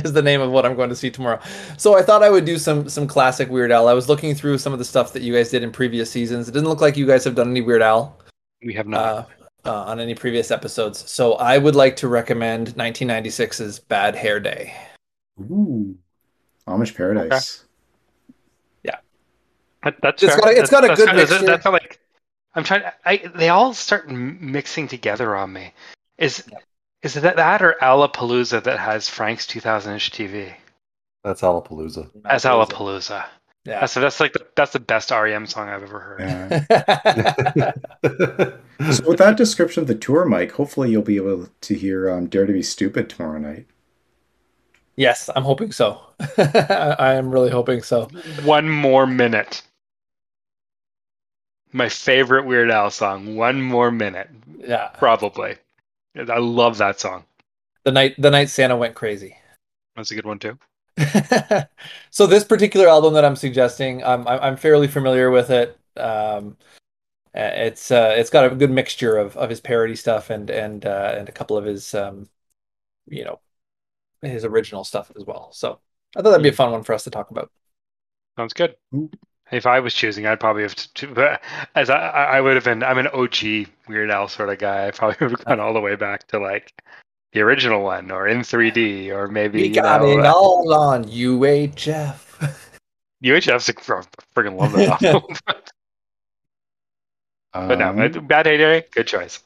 is 0.05 0.13
the 0.13 0.23
name 0.23 0.41
of 0.41 0.51
what 0.51 0.65
I'm 0.65 0.77
going 0.77 0.91
to 0.91 0.97
see 0.97 1.11
tomorrow. 1.11 1.41
So 1.77 1.97
I 1.99 2.03
thought 2.03 2.23
I 2.23 2.31
would 2.31 2.45
do 2.45 2.59
some 2.59 2.89
some 2.89 3.07
classic 3.07 3.49
Weird 3.51 3.73
Al. 3.73 3.89
I 3.89 3.95
was 3.95 4.09
looking 4.09 4.35
through 4.35 4.59
some 4.59 4.73
of 4.73 4.79
the 4.79 4.85
stuff 4.85 5.13
that 5.13 5.23
you 5.23 5.33
guys 5.33 5.51
did 5.51 5.63
in 5.63 5.73
previous 5.73 6.11
seasons. 6.11 6.49
It 6.49 6.53
doesn't 6.53 6.69
look 6.69 6.81
like 6.81 6.97
you 6.97 7.07
guys 7.07 7.25
have 7.25 7.35
done 7.35 7.51
any 7.51 7.63
Weird 7.63 7.83
Al. 7.83 8.19
We 8.63 8.75
have 8.75 8.87
not. 8.87 9.01
uh, 9.01 9.25
uh, 9.67 9.85
on 9.85 10.01
any 10.01 10.15
previous 10.15 10.51
episodes. 10.51 11.11
So 11.11 11.35
I 11.35 11.59
would 11.59 11.75
like 11.75 11.97
to 11.97 12.09
recommend 12.09 12.69
1996's 12.69 13.81
Bad 13.81 14.15
Hair 14.15 14.41
Day. 14.41 14.75
Ooh, 15.41 15.97
Amish 16.69 16.95
Paradise. 16.95 17.66
That, 19.87 20.01
that's 20.03 20.22
It's 20.22 20.32
fair. 20.34 20.41
got 20.43 20.49
a- 20.49 20.61
it's 20.61 20.70
That's- 20.70 20.70
got 20.70 20.84
a 20.84 20.97
good 20.97 21.07
kind 21.07 21.20
of- 21.20 21.28
mixture. 21.30 21.47
That's 21.47 21.64
not 21.64 21.72
like 21.74 22.01
I'm 22.55 22.64
trying. 22.64 22.82
I 23.05 23.30
they 23.34 23.49
all 23.51 23.72
start 23.72 24.11
mixing 24.11 24.89
together 24.89 25.37
on 25.37 25.53
me. 25.53 25.72
Is 26.18 26.43
is 27.03 27.16
it 27.16 27.20
that 27.20 27.37
that 27.37 27.62
or 27.62 27.76
Alapalooza 27.80 28.62
that 28.64 28.78
has 28.80 29.09
Frank's 29.09 29.47
2000 29.47 29.93
inch 29.93 30.11
TV? 30.11 30.53
That's 31.22 31.43
Alapalooza. 31.43 32.11
As 32.24 32.45
Alapalooza. 32.45 33.24
Yeah. 33.64 33.80
That's 33.80 33.95
that's 33.95 34.18
like 34.20 34.32
the, 34.32 34.45
that's 34.57 34.72
the 34.72 34.80
best 34.80 35.11
REM 35.12 35.47
song 35.47 35.68
I've 35.68 35.82
ever 35.84 36.01
heard. 36.01 36.20
Yeah. 36.20 37.72
So 38.93 39.09
with 39.09 39.18
that 39.18 39.39
description 39.39 39.80
of 39.80 39.87
the 39.87 39.95
tour, 39.95 40.26
Mike, 40.26 40.53
hopefully 40.53 40.91
you'll 40.91 41.01
be 41.01 41.16
able 41.16 41.49
to 41.62 41.74
hear 41.74 42.11
um, 42.11 42.26
"Dare 42.26 42.45
to 42.45 42.53
Be 42.53 42.62
Stupid" 42.62 43.09
tomorrow 43.09 43.39
night. 43.39 43.66
yes, 44.97 45.30
I'm 45.34 45.45
hoping 45.45 45.72
so. 45.72 45.99
I 46.39 47.14
am 47.14 47.30
really 47.30 47.49
hoping 47.51 47.82
so. 47.82 48.05
One 48.45 48.68
more 48.68 49.07
minute. 49.07 49.62
My 51.73 51.89
favorite 51.89 52.47
Weird 52.47 52.71
Al 52.71 52.91
song. 52.91 53.37
One 53.37 53.61
more 53.62 53.91
minute, 53.91 54.31
Yeah. 54.59 54.89
probably. 54.99 55.57
I 56.17 56.39
love 56.39 56.79
that 56.79 56.99
song. 56.99 57.25
The 57.85 57.93
night 57.93 58.14
the 58.19 58.31
night 58.31 58.49
Santa 58.49 58.77
went 58.77 58.95
crazy. 58.95 59.37
That's 59.95 60.11
a 60.11 60.14
good 60.14 60.27
one 60.27 60.39
too. 60.39 60.59
so 62.11 62.27
this 62.27 62.45
particular 62.45 62.89
album 62.89 63.14
that 63.14 63.25
I'm 63.25 63.37
suggesting, 63.37 64.03
I'm 64.03 64.27
I'm 64.27 64.41
I'm 64.41 64.57
fairly 64.57 64.89
familiar 64.89 65.31
with 65.31 65.51
it. 65.51 65.79
Um, 65.97 66.57
it's 67.35 67.91
uh, 67.91 68.14
it's 68.17 68.31
got 68.31 68.51
a 68.51 68.55
good 68.55 68.71
mixture 68.71 69.17
of, 69.19 69.37
of 69.37 69.51
his 69.51 69.61
parody 69.61 69.95
stuff 69.95 70.31
and 70.31 70.49
and 70.49 70.87
uh, 70.87 71.14
and 71.19 71.29
a 71.29 71.33
couple 71.33 71.57
of 71.57 71.64
his 71.64 71.95
um, 71.95 72.29
you 73.09 73.25
know, 73.25 73.41
his 74.23 74.45
original 74.45 74.85
stuff 74.85 75.12
as 75.17 75.25
well. 75.25 75.53
So 75.53 75.81
I 76.17 76.23
thought 76.23 76.31
that'd 76.31 76.43
be 76.43 76.49
a 76.49 76.53
fun 76.53 76.73
one 76.73 76.83
for 76.83 76.95
us 76.95 77.05
to 77.05 77.11
talk 77.11 77.31
about. 77.31 77.51
Sounds 78.39 78.55
good. 78.55 78.77
Ooh. 79.53 79.57
If 79.57 79.67
I 79.67 79.81
was 79.81 79.95
choosing, 79.95 80.27
I'd 80.27 80.41
probably 80.41 80.63
have 80.63 80.75
to, 80.75 81.07
to 81.15 81.41
as 81.75 81.89
I, 81.91 81.97
I 81.99 82.25
I 82.37 82.41
would 82.41 82.55
have 82.55 82.65
been. 82.65 82.83
I'm 82.83 82.99
an 82.99 83.07
OG 83.09 83.69
Weird 83.89 84.11
Al 84.11 84.29
sort 84.29 84.49
of 84.49 84.59
guy. 84.59 84.89
I 84.89 84.91
probably 84.91 85.17
would 85.21 85.31
have 85.39 85.45
gone 85.45 85.61
all 85.61 85.73
the 85.75 85.81
way 85.81 85.95
back 85.97 86.27
to 86.29 86.39
like 86.39 86.73
the 87.33 87.41
original 87.43 87.83
one, 87.83 88.11
or 88.11 88.27
in 88.27 88.41
3D, 88.41 89.11
or 89.11 89.29
maybe 89.29 89.63
We 89.63 89.69
you 89.69 89.75
got 89.75 90.01
know, 90.03 90.19
it 90.19 90.25
uh, 90.27 90.33
all 90.35 90.73
on 90.75 91.05
UHF. 91.05 92.55
UHF's. 93.23 93.69
a- 93.69 93.73
I 93.73 94.03
freaking 94.35 94.59
love 94.59 94.73
that 94.73 95.03
album. 95.03 95.37
but 97.53 97.79
no, 97.79 97.89
Um, 97.91 98.27
Bad 98.27 98.47
Hair 98.47 98.59
Day, 98.59 98.85
good 98.93 99.07
choice. 99.07 99.41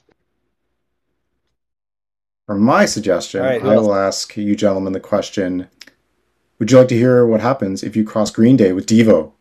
For 2.47 2.57
my 2.57 2.85
suggestion, 2.87 3.41
All 3.43 3.47
right, 3.47 3.63
who 3.63 3.69
I 3.71 3.75
else? 3.75 3.87
will 3.87 3.95
ask 3.95 4.37
you 4.37 4.57
gentlemen 4.57 4.93
the 4.93 5.01
question: 5.01 5.69
Would 6.59 6.73
you 6.73 6.79
like 6.79 6.89
to 6.89 6.97
hear 6.97 7.25
what 7.27 7.41
happens 7.41 7.83
if 7.83 7.95
you 7.97 8.05
cross 8.05 8.31
Green 8.31 8.57
Day 8.57 8.73
with 8.73 8.87
Devo, 8.87 9.33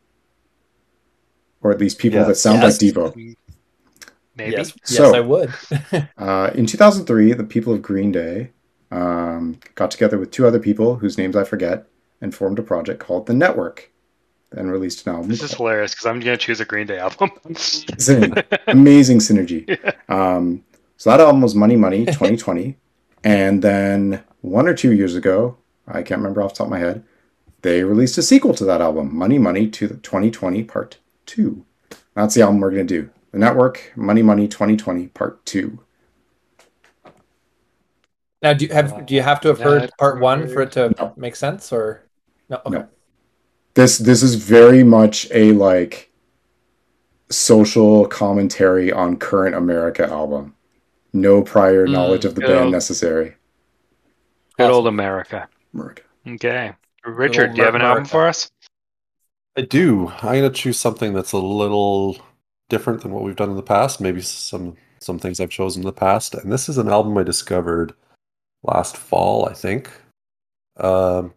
or 1.62 1.72
at 1.72 1.80
least 1.80 1.98
people 2.00 2.20
Yes. 2.20 2.28
that 2.28 2.36
sound 2.36 2.62
Yes. 2.62 2.82
like 2.82 2.94
Devo? 2.94 3.36
Maybe. 4.36 4.52
Yes, 4.52 4.74
So- 4.84 5.04
yes, 5.06 5.14
I 5.14 5.20
would. 5.20 5.54
Uh, 6.18 6.52
in 6.56 6.66
2003, 6.66 7.34
the 7.34 7.44
people 7.44 7.74
of 7.74 7.82
Green 7.82 8.12
Day 8.12 8.52
um, 8.92 9.60
got 9.76 9.92
together 9.92 10.18
with 10.18 10.32
two 10.32 10.48
other 10.48 10.60
people 10.60 10.96
whose 10.96 11.18
names 11.18 11.36
I 11.36 11.44
forget 11.44 11.86
and 12.22 12.34
formed 12.34 12.58
a 12.60 12.64
project 12.64 13.00
called 13.00 13.28
The 13.28 13.34
Network 13.34 13.92
and 14.52 14.72
released 14.72 15.06
an 15.06 15.14
album. 15.14 15.30
This 15.30 15.44
is 15.44 15.54
hilarious 15.54 15.92
because 15.94 16.06
I'm 16.08 16.20
gonna 16.20 16.38
choose 16.38 16.60
a 16.60 16.66
Green 16.66 16.88
Day 16.88 16.98
album. 16.98 17.30
It's 17.50 18.10
amazing 18.68 19.20
synergy. 19.20 19.64
Um, 20.10 20.64
so 20.98 21.12
that 21.12 21.20
album 21.20 21.42
was 21.42 21.54
Money 21.54 21.76
Money 21.76 22.04
2020. 22.06 22.76
and 23.24 23.62
then 23.62 24.24
one 24.42 24.68
or 24.68 24.74
two 24.74 24.92
years 24.92 25.16
ago, 25.16 25.56
I 25.88 26.02
can't 26.02 26.18
remember 26.20 26.42
off 26.42 26.54
the 26.54 26.58
top 26.60 26.68
of 26.68 26.72
my 26.72 26.80
head, 26.80 27.04
they 27.62 27.84
released 27.84 28.18
a 28.18 28.24
sequel 28.24 28.56
to 28.56 28.66
that 28.66 28.82
album, 28.82 29.16
Money 29.16 29.38
Money 29.38 29.68
to 29.70 29.88
the 29.88 29.98
2020 29.98 30.64
Part 30.64 30.98
2. 31.30 31.64
That's 32.16 32.34
the 32.36 32.42
album 32.42 32.60
we're 32.60 32.72
going 32.72 32.88
to 32.88 33.02
do. 33.02 33.10
The 33.32 33.38
Network, 33.38 33.94
Money 33.96 34.24
Money 34.24 34.48
2020 34.48 35.08
Part 35.10 35.46
2. 35.46 35.80
Now, 38.42 38.54
do 38.54 38.66
you 38.66 38.74
have 38.74 39.06
do 39.06 39.14
you 39.16 39.22
have 39.22 39.42
to 39.42 39.50
have 39.50 39.60
heard 39.60 39.84
That 39.84 39.98
part 39.98 40.20
one 40.20 40.48
for 40.48 40.62
it 40.62 40.72
to 40.74 40.94
No. 40.98 41.14
make 41.18 41.36
sense, 41.36 41.72
or 41.74 42.04
no? 42.50 42.62
Okay. 42.66 42.78
No. 42.80 42.88
This 43.76 43.98
this 43.98 44.24
is 44.24 44.36
very 44.36 44.84
much 44.84 45.28
a 45.32 45.52
like 45.52 46.10
social 47.30 48.08
commentary 48.08 48.92
on 48.92 49.18
current 49.18 49.56
America 49.56 50.08
album. 50.10 50.56
No 51.14 51.42
prior 51.44 51.86
Mm, 51.86 51.92
knowledge 51.92 52.26
of 52.26 52.36
the 52.36 52.42
good 52.42 52.50
old- 52.52 52.60
band 52.60 52.72
necessary. 52.72 53.36
Good 54.58 54.72
old 54.72 54.88
America. 54.88 55.48
America. 55.74 56.04
Okay, 56.28 56.74
Richard, 57.06 57.54
do 57.54 57.58
you 57.60 57.64
have 57.66 57.76
an 57.76 57.82
album 57.82 58.06
for 58.06 58.26
us? 58.28 58.52
I 59.58 59.62
do. 59.62 60.08
I'm 60.22 60.36
gonna 60.36 60.50
choose 60.50 60.80
something 60.80 61.14
that's 61.14 61.32
a 61.32 61.38
little 61.38 62.18
different 62.70 63.02
than 63.02 63.12
what 63.12 63.24
we've 63.24 63.36
done 63.36 63.50
in 63.50 63.56
the 63.56 63.64
past. 63.64 64.00
Maybe 64.00 64.22
some 64.22 64.76
some 65.00 65.20
things 65.20 65.40
I've 65.40 65.50
chosen 65.50 65.82
in 65.82 65.86
the 65.86 65.94
past. 65.94 66.36
And 66.36 66.52
this 66.52 66.70
is 66.70 66.78
an 66.78 66.90
album 66.90 67.18
I 67.18 67.24
discovered 67.24 67.94
last 68.64 68.98
fall, 68.98 69.48
I 69.48 69.54
think, 69.54 69.90
um, 70.78 71.34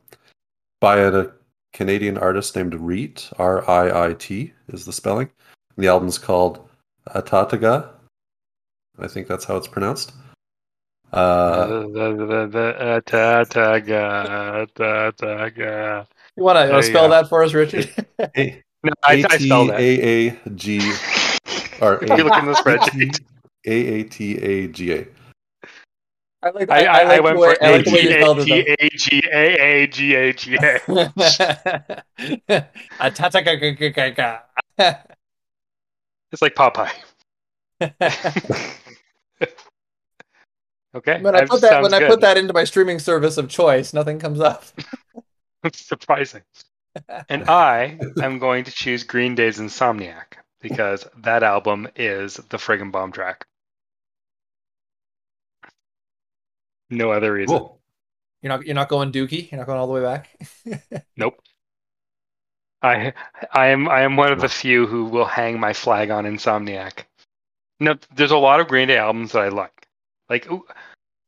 by 0.81 0.99
a 0.99 1.27
Canadian 1.73 2.19
artist 2.19 2.55
named 2.57 2.75
Riit. 2.75 3.33
R 3.39 3.69
I 3.69 4.09
I 4.09 4.15
T 4.15 4.53
is 4.69 4.85
the 4.85 4.93
spelling. 4.93 5.31
And 5.77 5.85
the 5.85 5.89
album's 5.89 6.19
called 6.19 6.69
Atataga. 7.09 7.89
I 8.99 9.09
think 9.09 9.27
that's 9.27 9.45
how 9.45 9.57
it's 9.57 9.69
pronounced. 9.69 10.13
Uh, 11.13 11.67
the, 11.67 11.89
the, 12.51 13.03
the, 16.37 16.43
the, 16.43 16.49
uh, 16.49 16.55
ta, 16.57 16.63
ta, 16.63 16.63
ga, 16.63 16.69
ta, 16.69 16.69
ta, 16.69 16.69
ga. 16.69 16.69
You 16.69 16.73
want 16.73 16.83
to 16.83 16.83
spell 16.83 17.09
go. 17.09 17.11
that 17.11 17.29
for 17.29 17.43
us, 17.43 17.53
Richard? 17.55 17.91
A 18.37 18.63
No, 18.85 18.93
I, 19.05 19.25
I 19.31 19.39
spelled 19.39 19.71
it. 19.71 19.81
A 19.81 20.29
A 20.29 20.51
G 20.55 20.79
or 21.81 22.03
If 22.03 22.19
you 22.19 22.25
look 22.25 22.37
in 22.39 22.47
the 22.47 22.55
spreadsheet. 22.55 23.21
A 23.67 23.71
A 23.73 24.05
T 24.05 24.39
A 24.39 24.69
G 24.69 24.93
A. 24.93 25.07
I 26.45 26.51
like. 26.51 26.71
I, 26.71 26.85
I, 26.87 26.99
I 27.01 27.05
like 27.05 27.23
went 27.23 27.39
way, 27.39 27.55
for 27.55 27.65
I 27.65 27.69
A 27.69 27.73
like 27.77 27.85
the 27.85 27.93
way 27.93 28.03
G 28.03 28.09
you 28.09 28.15
A 28.17 28.21
spelled 28.21 28.47
G 28.47 28.53
it. 28.55 28.79
A 28.81 28.89
G 28.97 29.23
A 29.33 29.61
A 29.61 29.87
G 29.87 30.15
A 30.15 30.33
G 30.33 30.55
A. 30.57 30.81
though. 30.89 31.05
Atataka- 33.01 33.61
It's 36.33 36.43
like 36.43 36.55
Popeye. 36.55 36.91
okay. 40.97 41.21
When 41.21 41.35
I 41.37 41.45
put 41.45 41.61
that 41.61 41.71
sounds 41.71 41.83
when 41.85 41.95
I 41.95 42.09
put 42.09 42.21
that 42.23 42.37
into 42.37 42.53
my 42.53 42.65
streaming 42.65 42.99
service 42.99 43.37
of 43.37 43.49
choice, 43.49 43.93
nothing 43.93 44.19
comes 44.19 44.41
up. 44.41 44.65
surprising. 45.73 46.43
And 47.31 47.49
I 47.49 47.99
am 48.23 48.39
going 48.39 48.65
to 48.65 48.71
choose 48.71 49.05
Green 49.05 49.35
Day's 49.35 49.59
Insomniac 49.59 50.35
because 50.61 51.07
that 51.17 51.43
album 51.43 51.89
is 51.97 52.35
the 52.35 52.59
friggin' 52.59 52.93
bomb 52.93 53.13
track. 53.13 53.47
No 56.91 57.11
other 57.11 57.33
reason. 57.33 57.59
Cool. 57.59 57.81
You're 58.43 58.51
not 58.51 58.67
you're 58.67 58.75
not 58.75 58.89
going 58.89 59.11
Dookie. 59.11 59.51
You're 59.51 59.59
not 59.59 59.67
going 59.67 59.79
all 59.79 59.87
the 59.87 59.93
way 59.95 60.03
back. 60.03 60.29
Nope. 61.17 61.41
I 62.83 63.15
I 63.53 63.69
am 63.69 63.89
I 63.89 64.03
am 64.03 64.17
one 64.17 64.33
of 64.33 64.41
the 64.41 64.49
few 64.49 64.87
who 64.87 65.05
will 65.05 65.25
hang 65.25 65.59
my 65.59 65.73
flag 65.73 66.11
on 66.11 66.25
Insomniac. 66.25 67.05
No, 67.81 67.95
there's 68.15 68.33
a 68.33 68.37
lot 68.37 68.61
of 68.61 68.69
Green 68.69 68.89
Day 68.89 68.99
albums 68.99 69.33
that 69.33 69.43
I 69.43 69.49
like. 69.49 69.87
Like 70.29 70.51
ooh, 70.51 70.67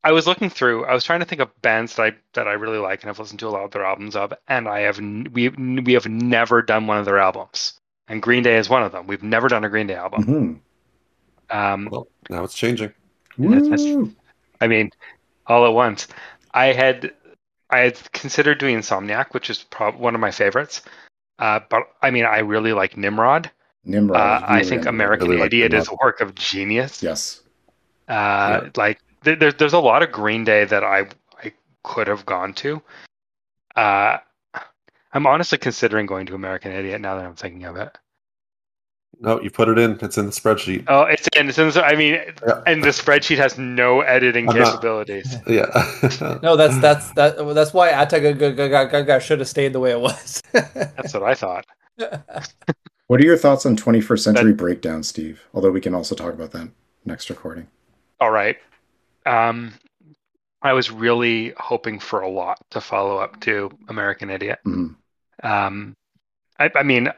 I 0.05 0.13
was 0.13 0.27
looking 0.27 0.51
through, 0.51 0.85
I 0.85 0.93
was 0.93 1.03
trying 1.03 1.21
to 1.21 1.27
think 1.27 1.41
of 1.41 1.51
bands 1.63 1.97
that 1.97 2.03
I 2.03 2.13
that 2.35 2.47
I 2.47 2.53
really 2.53 2.79
like 2.79 3.03
and 3.03 3.11
I've 3.11 3.19
listened 3.19 3.41
to 3.41 3.49
a 3.49 3.51
lot 3.51 3.65
of 3.65 3.71
their 3.71 3.85
albums 3.85 4.15
of, 4.15 4.33
and 4.49 4.69
I 4.69 4.81
have 4.81 4.99
we 4.99 5.49
we 5.49 5.95
have 5.95 6.07
never 6.07 6.61
done 6.63 6.87
one 6.87 6.99
of 6.99 7.05
their 7.07 7.19
albums. 7.19 7.81
And 8.07 8.21
Green 8.23 8.43
Day 8.43 8.57
is 8.59 8.69
one 8.69 8.83
of 8.83 8.93
them. 8.93 9.07
We've 9.07 9.23
never 9.23 9.49
done 9.49 9.65
a 9.65 9.69
Green 9.71 9.87
Day 9.87 9.95
album. 9.95 10.61
Mhm. 11.51 11.57
Um, 11.57 11.89
Well, 11.91 12.07
now 12.29 12.45
it's 12.45 12.55
changing. 12.55 12.93
That's- 13.39 13.69
that's- 13.69 14.09
I 14.61 14.67
mean, 14.67 14.91
all 15.47 15.65
at 15.67 15.73
once. 15.73 16.07
I 16.53 16.67
had 16.67 17.13
I 17.71 17.79
had 17.81 18.13
considered 18.13 18.59
doing 18.59 18.77
Insomniac, 18.79 19.33
which 19.33 19.49
is 19.51 19.65
prob- 19.65 19.97
one 19.97 20.15
of 20.15 20.21
my 20.21 20.31
favorites. 20.31 20.83
Uh, 21.39 21.61
but 21.69 21.83
I 22.03 22.11
mean, 22.11 22.25
I 22.27 22.39
really 22.41 22.73
like 22.73 22.97
Nimrod. 22.97 23.51
Nimrod. 23.85 24.17
Uh, 24.21 24.59
is 24.61 24.67
I 24.67 24.69
think. 24.71 24.87
American 24.87 25.29
Really 25.29 25.41
like 25.41 25.47
Idiot 25.49 25.73
is 25.75 25.89
a 25.89 25.95
work 26.03 26.21
of 26.21 26.35
genius. 26.35 27.03
Yes. 27.03 27.41
Uh, 28.09 28.61
Like 28.77 28.99
th- 28.99 29.04
there's 29.25 29.55
there's 29.55 29.73
a 29.73 29.79
lot 29.79 30.03
of 30.03 30.13
Green 30.13 30.45
Day 30.45 30.65
that 30.65 30.85
I 30.85 31.07
I 31.43 31.53
could 31.83 32.07
have 32.07 32.25
gone 32.27 32.55
to. 32.55 32.81
Uh, 33.77 34.19
I'm 35.13 35.27
honestly 35.27 35.59
considering 35.59 36.07
going 36.07 36.27
to 36.27 36.35
American 36.35 36.73
Idiot 36.73 37.01
now 37.01 37.17
that 37.17 37.25
I'm 37.25 37.35
thinking 37.35 37.65
of 37.65 37.77
it. 37.77 37.97
No, 39.21 39.41
you 39.41 39.51
put 39.51 39.69
it 39.69 39.79
in. 39.79 39.97
It's 40.03 40.19
in 40.19 40.27
the 40.27 40.33
spreadsheet. 40.33 40.85
Oh, 40.89 41.03
it's 41.03 41.29
in. 41.37 41.49
It's 41.49 41.59
in 41.59 41.71
I 41.83 41.95
mean, 41.95 42.15
Yeah. 42.47 42.63
and 42.67 42.83
the 42.83 42.89
spreadsheet 42.89 43.37
has 43.37 43.57
no 43.57 44.01
editing 44.01 44.49
I'm 44.49 44.57
not- 44.57 44.67
capabilities. 44.67 45.37
Yeah. 45.47 45.67
no, 46.43 46.57
that's 46.57 46.79
that's 46.79 47.13
that 47.13 47.37
that's 47.55 47.73
why 47.73 47.91
Ataka 47.93 49.21
should 49.21 49.39
have 49.39 49.49
stayed 49.49 49.73
the 49.73 49.81
way 49.81 49.93
it 49.93 50.01
was. 50.01 50.43
That's 50.53 51.15
what 51.15 51.23
I 51.23 51.35
thought. 51.35 51.67
What 53.07 53.21
are 53.21 53.25
your 53.25 53.37
thoughts 53.37 53.67
on 53.67 53.77
21st 53.77 54.19
Century 54.21 54.55
Breakdown, 54.55 55.03
Steve? 55.03 55.45
Although 55.53 55.71
we 55.71 55.81
can 55.83 55.95
also 55.95 56.15
talk 56.15 56.33
about 56.33 56.53
that 56.53 56.71
next 57.05 57.29
recording. 57.29 57.69
All 58.19 58.31
right. 58.31 58.57
Um, 59.27 59.75
I 60.63 60.73
was 60.73 60.91
really 60.91 61.53
hoping 61.59 61.99
for 62.01 62.21
a 62.21 62.29
lot 62.29 62.59
to 62.71 62.81
follow 62.81 63.19
up 63.19 63.41
to 63.41 63.71
American 63.89 64.31
Idiot. 64.31 64.61
Mhm. 64.65 64.97
Um, 65.43 65.97
I, 66.59 66.71
I 66.75 66.83
mean, 66.83 67.11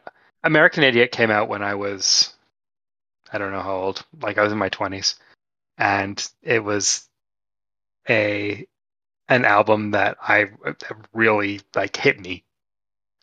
American 0.43 0.83
Idiot 0.83 1.13
came 1.13 1.31
out 1.31 1.49
when 1.49 1.63
I 1.63 1.75
was, 1.75 2.35
I 3.33 3.39
don't 3.39 3.53
know 3.53 3.63
how 3.63 3.77
old, 3.77 4.05
like 4.21 4.39
I 4.39 4.43
was 4.43 4.53
in 4.53 4.59
my 4.59 4.69
20s. 4.69 5.17
And 5.79 6.27
it 6.43 6.65
was 6.65 7.09
a 8.09 8.67
an 9.29 9.45
album 9.45 9.91
that 9.93 10.17
I 10.23 10.45
that 10.65 10.93
really 11.13 11.61
like 11.75 11.97
hit 11.97 12.21
me. 12.21 12.45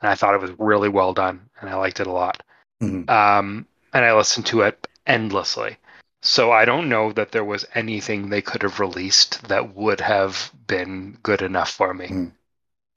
And 0.01 0.09
I 0.09 0.15
thought 0.15 0.35
it 0.35 0.41
was 0.41 0.51
really 0.59 0.89
well 0.89 1.13
done 1.13 1.49
and 1.59 1.69
I 1.69 1.75
liked 1.75 1.99
it 1.99 2.07
a 2.07 2.11
lot. 2.11 2.43
Mhm. 2.81 3.09
Um, 3.09 3.67
and 3.93 4.05
I 4.05 4.13
listened 4.13 4.45
to 4.47 4.61
it 4.61 4.87
endlessly. 5.07 5.77
So 6.25 6.51
I 6.51 6.63
don't 6.63 6.87
know 6.87 7.11
that 7.11 7.31
there 7.33 7.43
was 7.43 7.65
anything 7.75 8.29
they 8.29 8.41
could 8.41 8.61
have 8.63 8.79
released 8.79 9.43
that 9.49 9.75
would 9.75 9.99
have 9.99 10.51
been 10.67 11.17
good 11.21 11.41
enough 11.41 11.69
for 11.69 11.93
me. 11.93 12.07
Mm. 12.07 12.31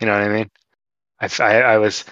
You 0.00 0.06
know 0.06 0.12
what 0.12 0.22
I 0.22 0.28
mean? 0.28 0.50
I, 1.20 1.28
I, 1.40 1.60
I 1.62 1.78
was 1.78 2.04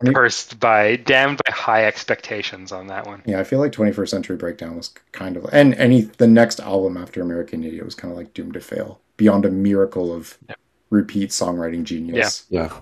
I 0.00 0.04
mean- 0.04 0.14
cursed 0.14 0.58
by, 0.58 0.96
damned 0.96 1.42
by 1.44 1.52
high 1.52 1.84
expectations 1.84 2.72
on 2.72 2.86
that 2.86 3.06
one. 3.06 3.22
Yeah, 3.26 3.38
I 3.38 3.44
feel 3.44 3.58
like 3.58 3.72
21st 3.72 4.08
Century 4.08 4.36
Breakdown 4.36 4.76
was 4.76 4.94
kind 5.12 5.36
of, 5.36 5.44
and 5.52 5.74
any 5.74 6.02
the 6.02 6.26
next 6.26 6.58
album 6.58 6.96
after 6.96 7.20
American 7.20 7.62
Idiot 7.62 7.84
was 7.84 7.94
kind 7.94 8.10
of 8.10 8.16
like 8.16 8.32
doomed 8.32 8.54
to 8.54 8.60
fail 8.60 9.00
beyond 9.18 9.44
a 9.44 9.50
miracle 9.50 10.10
of 10.14 10.38
Yeah. 10.48 10.54
repeat 10.88 11.30
songwriting 11.30 11.84
genius. 11.84 12.46
yeah. 12.48 12.72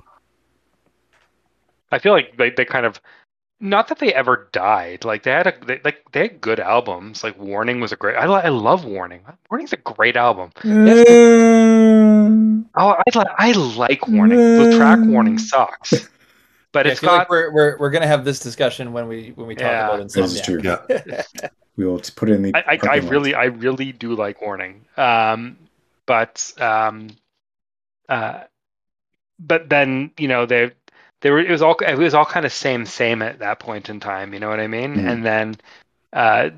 I 1.90 1.98
feel 1.98 2.12
like 2.12 2.36
they, 2.38 2.50
they 2.50 2.64
kind 2.64 2.86
of, 2.86 3.00
not 3.62 3.88
that 3.88 3.98
they 4.00 4.12
ever 4.12 4.48
died. 4.52 5.04
Like 5.04 5.22
they 5.22 5.30
had 5.30 5.46
a, 5.46 5.54
they, 5.64 5.80
like 5.84 6.04
they 6.12 6.22
had 6.22 6.40
good 6.40 6.60
albums. 6.60 7.24
Like 7.24 7.38
Warning 7.38 7.80
was 7.80 7.92
a 7.92 7.96
great. 7.96 8.16
I, 8.16 8.26
li- 8.26 8.42
I 8.44 8.48
love 8.48 8.84
Warning. 8.84 9.20
Warning's 9.50 9.72
a 9.72 9.76
great 9.78 10.16
album. 10.16 10.50
Mm. 10.58 12.64
Oh, 12.74 12.90
I 12.90 13.02
like 13.16 13.28
I 13.38 13.52
like 13.52 14.08
Warning. 14.08 14.38
The 14.38 14.74
track 14.76 14.98
Warning 15.00 15.38
sucks, 15.38 16.08
but 16.72 16.86
Yeah, 16.86 16.90
I 16.90 16.92
it's 16.92 17.00
feel 17.00 17.10
like 17.10 17.20
got 17.20 17.30
we're, 17.30 17.52
we're 17.52 17.78
we're 17.78 17.90
gonna 17.90 18.06
have 18.06 18.24
this 18.24 18.40
discussion 18.40 18.92
when 18.92 19.08
we 19.08 19.32
when 19.36 19.46
we 19.46 19.54
talk 19.54 19.62
Yeah. 19.62 19.94
about 19.94 20.10
This 20.10 20.34
is 20.34 20.40
true. 20.42 20.60
Yeah. 20.62 21.22
We 21.74 21.86
will 21.86 22.02
put 22.16 22.28
it 22.28 22.34
in 22.34 22.42
the. 22.42 22.54
I, 22.54 22.74
I, 22.74 22.78
I 22.86 22.96
really, 22.96 23.34
I 23.34 23.44
really 23.44 23.92
do 23.92 24.14
like 24.14 24.42
Warning. 24.42 24.84
Um, 24.98 25.56
but 26.04 26.52
um, 26.58 27.08
uh, 28.10 28.40
but 29.38 29.70
then 29.70 30.10
you 30.18 30.28
know 30.28 30.44
they 30.44 30.72
they 31.22 31.30
were 31.30 31.40
it 31.40 31.50
was 31.50 31.62
all 31.62 31.76
it 31.76 31.96
was 31.98 32.14
all 32.14 32.26
kind 32.26 32.46
of 32.46 32.52
same 32.52 32.86
same 32.86 33.22
at 33.22 33.40
that 33.40 33.60
point 33.60 33.88
in 33.90 34.00
time. 34.00 34.34
You 34.34 34.40
know 34.40 34.50
what 34.50 34.60
I 34.60 34.68
mean? 34.68 34.98
Mhm. 34.98 35.10
And 35.10 35.26
then 35.26 35.56
uh, 36.12 36.50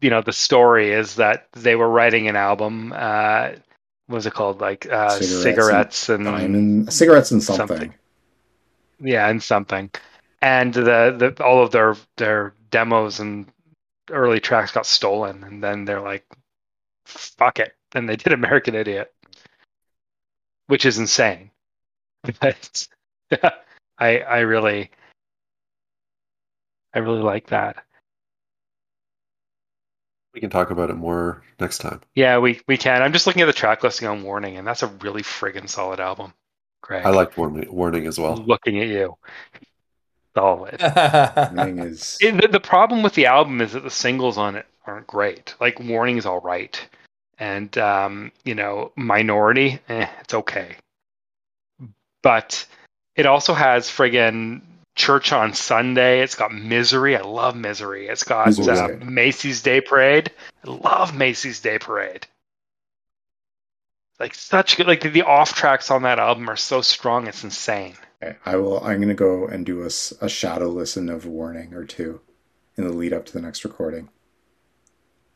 you 0.00 0.10
know 0.10 0.22
the 0.22 0.32
story 0.32 0.92
is 0.92 1.16
that 1.16 1.48
they 1.54 1.76
were 1.76 1.90
writing 1.90 2.28
an 2.28 2.36
album. 2.36 2.92
Uh, 2.96 3.50
what 4.06 4.16
was 4.16 4.26
it 4.26 4.34
called? 4.34 4.60
Like 4.60 4.86
uh, 4.90 5.20
Cigarettes 5.20 5.98
cigarettes, 5.98 6.08
and, 6.10 6.24
Diamond, 6.24 6.92
cigarettes 6.92 7.30
and 7.32 7.42
something. 7.42 7.66
Something. 7.68 7.94
yeah, 9.00 9.28
and 9.28 9.42
something. 9.42 9.90
And 10.42 10.72
the, 10.74 11.34
the 11.36 11.44
all 11.44 11.62
of 11.62 11.70
their 11.72 11.96
their 12.16 12.54
demos 12.70 13.20
and 13.20 13.46
early 14.10 14.40
tracks 14.40 14.72
got 14.72 14.86
stolen, 14.86 15.44
and 15.44 15.62
then 15.62 15.84
they're 15.84 16.00
like, 16.00 16.26
"Fuck 17.06 17.58
it," 17.60 17.74
and 17.94 18.08
they 18.08 18.16
did 18.16 18.32
American 18.32 18.74
Idiot. 18.74 19.12
which 20.68 20.86
is 20.86 20.98
insane. 20.98 21.50
But 24.00 24.06
I 24.06 24.18
I 24.18 24.38
really 24.40 24.90
I 26.94 26.98
really 27.00 27.20
like 27.20 27.48
that. 27.48 27.84
We 30.34 30.40
can 30.40 30.50
talk 30.50 30.70
about 30.70 30.90
it 30.90 30.94
more 30.94 31.42
next 31.58 31.78
time. 31.78 32.00
Yeah, 32.14 32.38
we 32.38 32.60
we 32.66 32.76
can. 32.76 33.02
I'm 33.02 33.12
just 33.12 33.26
looking 33.26 33.42
at 33.42 33.46
the 33.46 33.52
track 33.52 33.82
listing 33.82 34.08
on 34.08 34.22
Warning, 34.22 34.56
and 34.56 34.66
that's 34.66 34.82
a 34.82 34.86
really 34.86 35.22
friggin' 35.22 35.68
solid 35.68 36.00
album. 36.00 36.32
Greg, 36.82 37.04
I 37.04 37.10
like 37.10 37.36
warning, 37.36 37.70
warning 37.72 38.06
as 38.06 38.18
well. 38.18 38.36
looking 38.36 38.80
at 38.80 38.88
you. 38.88 39.16
Solid. 40.34 40.80
Warning 41.52 41.80
is 41.80 42.16
It- 42.20 42.40
the, 42.40 42.46
the 42.48 42.60
problem 42.60 43.02
with 43.02 43.14
the 43.14 43.26
album 43.26 43.60
is 43.60 43.72
that 43.72 43.82
the 43.82 43.90
singles 43.90 44.38
on 44.38 44.54
it 44.54 44.64
aren't 44.86 45.08
great. 45.08 45.54
Like 45.60 45.80
Warning 45.80 46.16
is 46.18 46.24
all 46.24 46.40
right, 46.40 46.80
and 47.38 47.76
um, 47.76 48.30
you 48.44 48.54
know 48.54 48.92
Minority, 48.96 49.80
eh, 49.88 50.06
it's 50.20 50.32
okay. 50.32 50.76
But 52.22 52.64
it 53.16 53.26
also 53.26 53.54
has 53.54 53.88
friggin' 53.88 54.62
Church 54.96 55.32
on 55.32 55.54
Sunday. 55.54 56.20
It's 56.20 56.34
got 56.34 56.52
Misery. 56.52 57.16
I 57.16 57.22
love 57.22 57.56
Misery. 57.56 58.08
It's 58.08 58.24
got 58.24 58.58
uh. 58.58 58.88
Macy's 59.02 59.62
Day 59.62 59.80
Parade. 59.80 60.30
I 60.64 60.70
love 60.70 61.16
Macy's 61.16 61.60
Day 61.60 61.78
Parade. 61.78 62.26
Like 64.18 64.34
such 64.34 64.76
good. 64.76 64.86
Like 64.86 65.00
the, 65.00 65.22
off 65.22 65.54
tracks 65.54 65.90
on 65.90 66.02
that 66.02 66.18
album 66.18 66.50
are 66.50 66.56
so 66.56 66.82
strong. 66.82 67.26
It's 67.26 67.42
insane. 67.44 67.94
Okay, 68.22 68.36
I 68.44 68.56
will. 68.56 68.84
I'm 68.84 69.00
gonna 69.00 69.14
go 69.14 69.46
and 69.46 69.64
do 69.64 69.82
a, 69.82 69.86
a 70.20 70.28
shadow 70.28 70.68
listen 70.68 71.08
of 71.08 71.24
warning 71.24 71.72
or 71.72 71.84
two 71.86 72.20
in 72.76 72.84
the 72.84 72.92
lead 72.92 73.14
up 73.14 73.24
to 73.26 73.32
the 73.32 73.40
next 73.40 73.64
recording. 73.64 74.10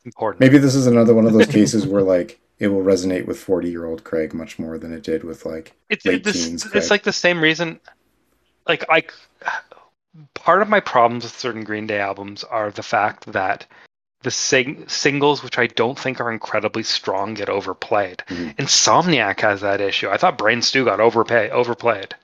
Important. 0.04 0.40
Maybe 0.40 0.58
this 0.58 0.74
is 0.74 0.86
another 0.86 1.14
one 1.14 1.24
of 1.24 1.32
those 1.32 1.46
cases 1.46 1.86
where 1.86 2.02
like 2.16 2.38
it 2.58 2.68
will 2.68 2.82
resonate 2.82 3.26
with 3.26 3.38
40 3.38 3.70
year 3.70 3.84
old 3.84 4.04
Craig 4.04 4.34
much 4.34 4.58
more 4.58 4.78
than 4.78 4.92
it 4.92 5.02
did 5.02 5.24
with 5.24 5.44
like 5.44 5.72
it's 5.88 6.04
late 6.04 6.26
it's, 6.26 6.32
teens, 6.32 6.66
it's 6.74 6.90
like 6.90 7.02
the 7.02 7.12
same 7.12 7.40
reason 7.40 7.80
like 8.68 8.84
i 8.88 9.02
part 10.34 10.62
of 10.62 10.68
my 10.68 10.80
problems 10.80 11.24
with 11.24 11.36
certain 11.38 11.64
green 11.64 11.86
day 11.86 11.98
albums 11.98 12.44
are 12.44 12.70
the 12.70 12.82
fact 12.82 13.32
that 13.32 13.66
the 14.22 14.30
sing- 14.30 14.88
singles 14.88 15.42
which 15.42 15.58
i 15.58 15.66
don't 15.66 15.98
think 15.98 16.20
are 16.20 16.32
incredibly 16.32 16.82
strong 16.82 17.34
get 17.34 17.48
overplayed. 17.48 18.22
Mhm. 18.28 18.56
insomniac 18.56 19.40
has 19.40 19.60
that 19.60 19.80
issue. 19.80 20.08
I 20.08 20.16
thought 20.16 20.38
brain 20.38 20.62
stew 20.62 20.84
got 20.84 21.00
overpay 21.00 21.50
overplayed. 21.50 22.14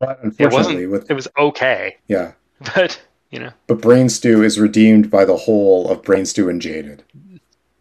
But 0.00 0.20
unfortunately, 0.22 0.86
wasn't 0.86 0.90
with 0.90 1.10
it 1.10 1.14
was 1.14 1.28
okay. 1.36 1.96
Yeah, 2.06 2.32
but 2.74 3.00
you 3.30 3.40
know. 3.40 3.50
But 3.66 3.80
Brain 3.80 4.08
Stew 4.08 4.42
is 4.42 4.58
redeemed 4.58 5.10
by 5.10 5.24
the 5.24 5.36
whole 5.36 5.90
of 5.90 6.02
Brain 6.02 6.24
Stew 6.24 6.48
and 6.48 6.62
Jaded. 6.62 7.02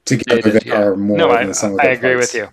Together, 0.07 0.49
they 0.51 0.59
yeah. 0.65 0.81
are 0.81 0.95
more 0.95 1.17
no 1.17 1.29
i, 1.31 1.51
some 1.51 1.73
of 1.73 1.79
I 1.79 1.87
agree 1.89 2.13
parts. 2.15 2.33
with 2.33 2.41
you 2.41 2.49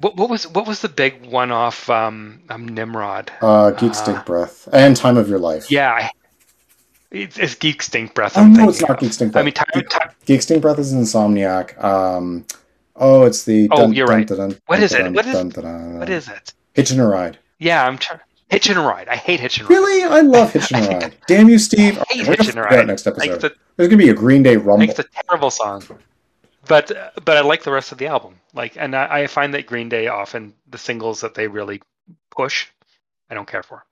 what, 0.00 0.16
what 0.16 0.28
was 0.30 0.46
what 0.48 0.66
was 0.66 0.80
the 0.80 0.88
big 0.88 1.24
one 1.26 1.50
off 1.50 1.88
um, 1.90 2.40
um 2.50 2.66
nimrod 2.68 3.30
Uh, 3.40 3.70
Geek 3.72 3.94
Stink 3.94 4.24
Breath 4.26 4.68
and 4.72 4.96
Time 4.96 5.16
of 5.16 5.28
Your 5.28 5.38
Life. 5.38 5.70
yeah 5.70 5.92
I, 5.92 6.10
it's, 7.10 7.38
it's 7.38 7.54
geek 7.54 7.80
stink 7.82 8.12
breath 8.14 8.36
Oh 8.36 8.42
I'm 8.42 8.52
no, 8.52 8.68
it's 8.68 8.80
not 8.80 8.90
of. 8.90 8.98
Geek 9.00 9.12
Stink 9.12 9.32
Breath. 9.32 9.42
i 9.42 9.44
mean 9.44 9.54
time, 9.54 9.82
time, 9.88 10.10
Geek 10.26 10.42
Stink 10.42 10.62
Breath 10.62 10.78
is 10.78 10.92
Insomniac. 10.92 11.82
Um, 11.82 12.44
oh, 12.96 13.24
it's 13.24 13.44
the. 13.44 13.68
Oh, 13.70 13.90
you're 13.90 14.06
right. 14.06 14.28
What 14.66 14.80
is 14.82 14.92
it? 14.94 14.98
dun, 15.02 15.14
What 15.14 15.26
is- 15.26 15.32
dun, 15.32 15.48
dun, 15.50 15.64
dun, 15.64 15.98
what 16.00 16.10
is 16.10 16.28
it 16.28 16.52
Hitching 16.72 16.98
a 16.98 17.06
Ride? 17.06 17.38
Yeah, 17.60 17.86
I'm 17.86 17.98
trying. 17.98 18.20
Hitching 18.50 18.76
a 18.76 18.82
ride. 18.82 19.08
I 19.08 19.16
hate 19.16 19.40
hitching 19.40 19.64
a 19.64 19.68
ride. 19.68 19.74
Really, 19.76 20.02
I 20.04 20.20
love 20.20 20.52
Hitching 20.56 20.78
a 20.78 20.88
Ride. 20.88 21.16
Damn 21.28 21.48
you, 21.48 21.58
Steve! 21.58 21.98
I 21.98 22.04
hate 22.14 22.26
gonna 22.26 22.60
a 22.60 22.64
Ride. 22.64 22.86
next 22.86 23.06
episode. 23.06 23.30
it's 23.32 23.44
a, 23.44 23.50
There's 23.76 23.88
gonna 23.88 24.02
be 24.02 24.10
a 24.10 24.14
Green 24.14 24.42
Day 24.42 24.56
rumble. 24.56 24.88
it's 24.90 24.98
a 24.98 25.04
terrible 25.04 25.50
song, 25.50 25.82
but 26.66 27.14
but 27.24 27.36
I 27.36 27.40
like 27.40 27.62
the 27.62 27.72
rest 27.72 27.92
of 27.92 27.98
the 27.98 28.06
album. 28.06 28.40
Like, 28.52 28.76
and 28.76 28.94
I, 28.94 29.22
I 29.22 29.26
find 29.26 29.54
that 29.54 29.66
Green 29.66 29.88
Day 29.88 30.08
often 30.08 30.54
the 30.68 30.78
singles 30.78 31.20
that 31.20 31.34
they 31.34 31.48
really 31.48 31.82
push, 32.30 32.66
I 33.30 33.34
don't 33.34 33.48
care 33.48 33.62
for. 33.62 33.84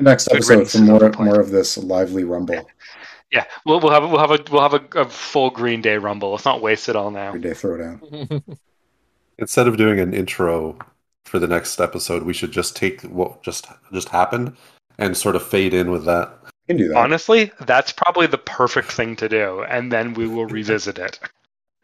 Next 0.00 0.28
Good 0.28 0.36
episode 0.36 0.70
for 0.70 0.78
more 0.78 1.12
more 1.18 1.40
of 1.40 1.50
this 1.50 1.76
lively 1.78 2.24
rumble. 2.24 2.68
Yeah, 3.32 3.46
we'll 3.64 3.80
we'll 3.80 3.92
have 3.92 4.02
we'll 4.02 4.20
have 4.20 4.30
a 4.30 4.44
we'll 4.50 4.60
have 4.60 4.74
a, 4.74 5.00
a 5.00 5.04
full 5.06 5.48
Green 5.48 5.80
Day 5.80 5.96
rumble. 5.96 6.32
Let's 6.32 6.44
not 6.44 6.60
waste 6.60 6.90
it 6.90 6.96
all 6.96 7.10
now. 7.10 7.30
Green 7.30 7.42
Day 7.42 7.52
throwdown. 7.52 8.42
Instead 9.38 9.66
of 9.66 9.78
doing 9.78 9.98
an 9.98 10.12
intro 10.12 10.78
for 11.24 11.38
the 11.38 11.48
next 11.48 11.80
episode, 11.80 12.24
we 12.24 12.34
should 12.34 12.52
just 12.52 12.76
take 12.76 13.00
what 13.00 13.42
just 13.42 13.68
just 13.90 14.10
happened 14.10 14.54
and 14.98 15.16
sort 15.16 15.34
of 15.34 15.42
fade 15.42 15.72
in 15.72 15.90
with 15.90 16.04
that. 16.04 16.30
You 16.68 16.74
can 16.74 16.76
do 16.76 16.88
that. 16.88 16.96
Honestly, 16.96 17.50
that's 17.60 17.92
probably 17.92 18.26
the 18.26 18.38
perfect 18.38 18.92
thing 18.92 19.16
to 19.16 19.28
do, 19.28 19.62
and 19.64 19.90
then 19.90 20.14
we 20.14 20.28
will 20.28 20.46
revisit 20.46 20.98
it. 20.98 21.18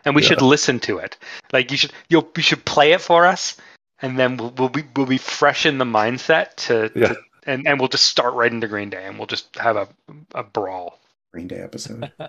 And 0.04 0.14
we 0.14 0.22
Yeah. 0.22 0.28
should 0.28 0.42
listen 0.42 0.78
to 0.80 0.98
it. 0.98 1.16
Like 1.52 1.70
you 1.70 1.76
should, 1.76 1.92
you'll 2.08 2.28
you 2.36 2.42
should 2.42 2.64
play 2.64 2.92
it 2.92 3.00
for 3.00 3.26
us, 3.26 3.56
and 4.00 4.18
then 4.18 4.36
we'll, 4.36 4.50
we'll 4.50 4.68
be 4.68 4.84
we'll 4.94 5.06
be 5.06 5.18
fresh 5.18 5.66
in 5.66 5.78
the 5.78 5.84
mindset 5.84 6.54
to, 6.66 6.90
Yeah. 6.94 7.08
to 7.08 7.16
and 7.46 7.66
and 7.66 7.80
we'll 7.80 7.88
just 7.88 8.06
start 8.06 8.34
right 8.34 8.52
into 8.52 8.68
Green 8.68 8.90
Day, 8.90 9.04
and 9.04 9.18
we'll 9.18 9.26
just 9.26 9.56
have 9.56 9.76
a 9.76 9.88
a 10.34 10.44
brawl. 10.44 11.00
Green 11.32 11.48
Day 11.48 11.56
episode. 11.60 12.12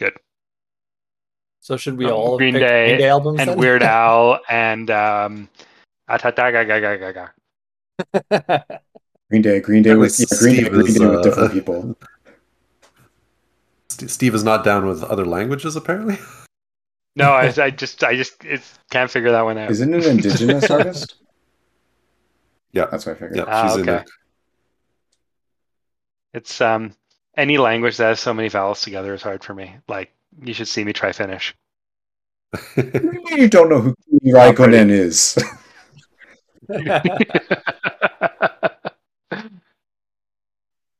Good. 0.00 0.16
So 1.60 1.76
should 1.76 1.96
we 1.96 2.06
Um, 2.06 2.12
all 2.12 2.38
Green 2.38 2.54
pick 2.54 2.68
Day 2.68 2.86
Green 2.88 2.98
Day 2.98 3.08
albums 3.08 3.40
And 3.40 3.50
then? 3.50 3.58
Weird 3.58 3.82
Al 4.00 4.40
and 4.48 4.90
um, 4.90 5.48
Atatagagagaga. 6.08 7.30
Green 9.30 9.42
Day, 9.42 9.60
Green 9.60 9.82
Day 9.82 9.94
with 9.94 10.18
yeah, 10.18 10.26
Green 10.38 10.54
Day, 10.54 10.60
Steve 10.62 10.72
Green 10.72 10.86
is, 10.86 10.98
Day 10.98 11.06
with 11.06 11.18
uh, 11.18 11.22
different 11.22 11.52
people. 11.52 11.96
Steve 13.88 14.34
is 14.34 14.44
not 14.44 14.64
down 14.64 14.86
with 14.86 15.02
other 15.02 15.26
languages, 15.26 15.76
apparently. 15.76 16.18
No, 17.16 17.32
I, 17.32 17.52
I 17.58 17.70
just 17.70 18.02
I 18.04 18.16
just 18.16 18.44
it's, 18.44 18.78
can't 18.90 19.10
figure 19.10 19.32
that 19.32 19.42
one 19.42 19.58
out. 19.58 19.70
Isn't 19.70 19.92
it 19.92 20.06
an 20.06 20.16
indigenous 20.16 20.70
artist? 20.70 21.16
Yeah, 22.72 22.86
That's 22.90 23.06
what 23.06 23.16
I 23.16 23.18
figured. 23.18 23.36
yeah, 23.36 23.44
Ah, 23.46 23.68
she's 23.68 23.76
in 23.82 23.88
okay. 23.88 24.04
It's 26.32 26.60
um 26.60 26.94
any 27.36 27.58
language 27.58 27.96
that 27.96 28.08
has 28.08 28.20
so 28.20 28.32
many 28.32 28.48
vowels 28.48 28.82
together 28.82 29.14
is 29.14 29.22
hard 29.22 29.42
for 29.42 29.54
me. 29.54 29.76
Like 29.88 30.12
you 30.42 30.54
should 30.54 30.68
see 30.68 30.84
me 30.84 30.92
try 30.92 31.12
Finnish. 31.12 31.54
You 32.76 33.48
don't 33.48 33.68
know 33.68 33.80
who 33.80 33.94
Kimi 34.08 34.32
Raikkonen 34.32 34.90
is. 34.90 35.38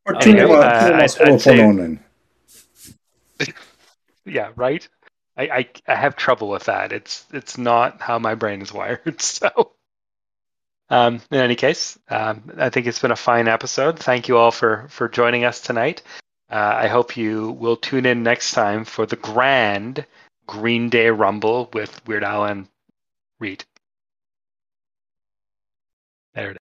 Or 0.08 0.14
Tuomo 0.14 0.36
yeah. 0.36 0.44
Uh, 0.54 0.96
I'd- 0.96 1.24
I'd 1.34 1.40
say- 1.40 1.56
yeah, 4.24 4.50
right. 4.56 4.86
I, 5.36 5.42
I 5.48 5.68
I 5.86 5.94
have 5.94 6.16
trouble 6.16 6.48
with 6.48 6.64
that. 6.64 6.92
It's 6.92 7.24
it's 7.32 7.56
not 7.58 8.00
how 8.00 8.18
my 8.18 8.34
brain 8.34 8.60
is 8.62 8.72
wired. 8.72 9.20
So, 9.20 9.72
um, 10.90 11.20
in 11.30 11.38
any 11.38 11.54
case, 11.54 11.98
um, 12.08 12.50
I 12.56 12.70
think 12.70 12.86
it's 12.86 12.98
been 12.98 13.10
a 13.12 13.16
fine 13.16 13.46
episode. 13.46 13.98
Thank 13.98 14.26
you 14.28 14.36
all 14.38 14.50
for 14.50 14.86
for 14.90 15.08
joining 15.08 15.44
us 15.44 15.60
tonight. 15.60 16.02
Uh, 16.50 16.54
I 16.56 16.88
hope 16.88 17.16
you 17.16 17.50
will 17.52 17.76
tune 17.76 18.06
in 18.06 18.22
next 18.22 18.52
time 18.52 18.84
for 18.86 19.04
the 19.06 19.16
grand 19.16 20.04
Green 20.46 20.88
Day 20.88 21.10
Rumble 21.10 21.68
with 21.74 22.00
Weird 22.06 22.24
Al 22.24 22.44
and 22.46 22.66
Riit. 23.40 23.64
There 26.34 26.50
it 26.52 26.56
is. 26.56 26.67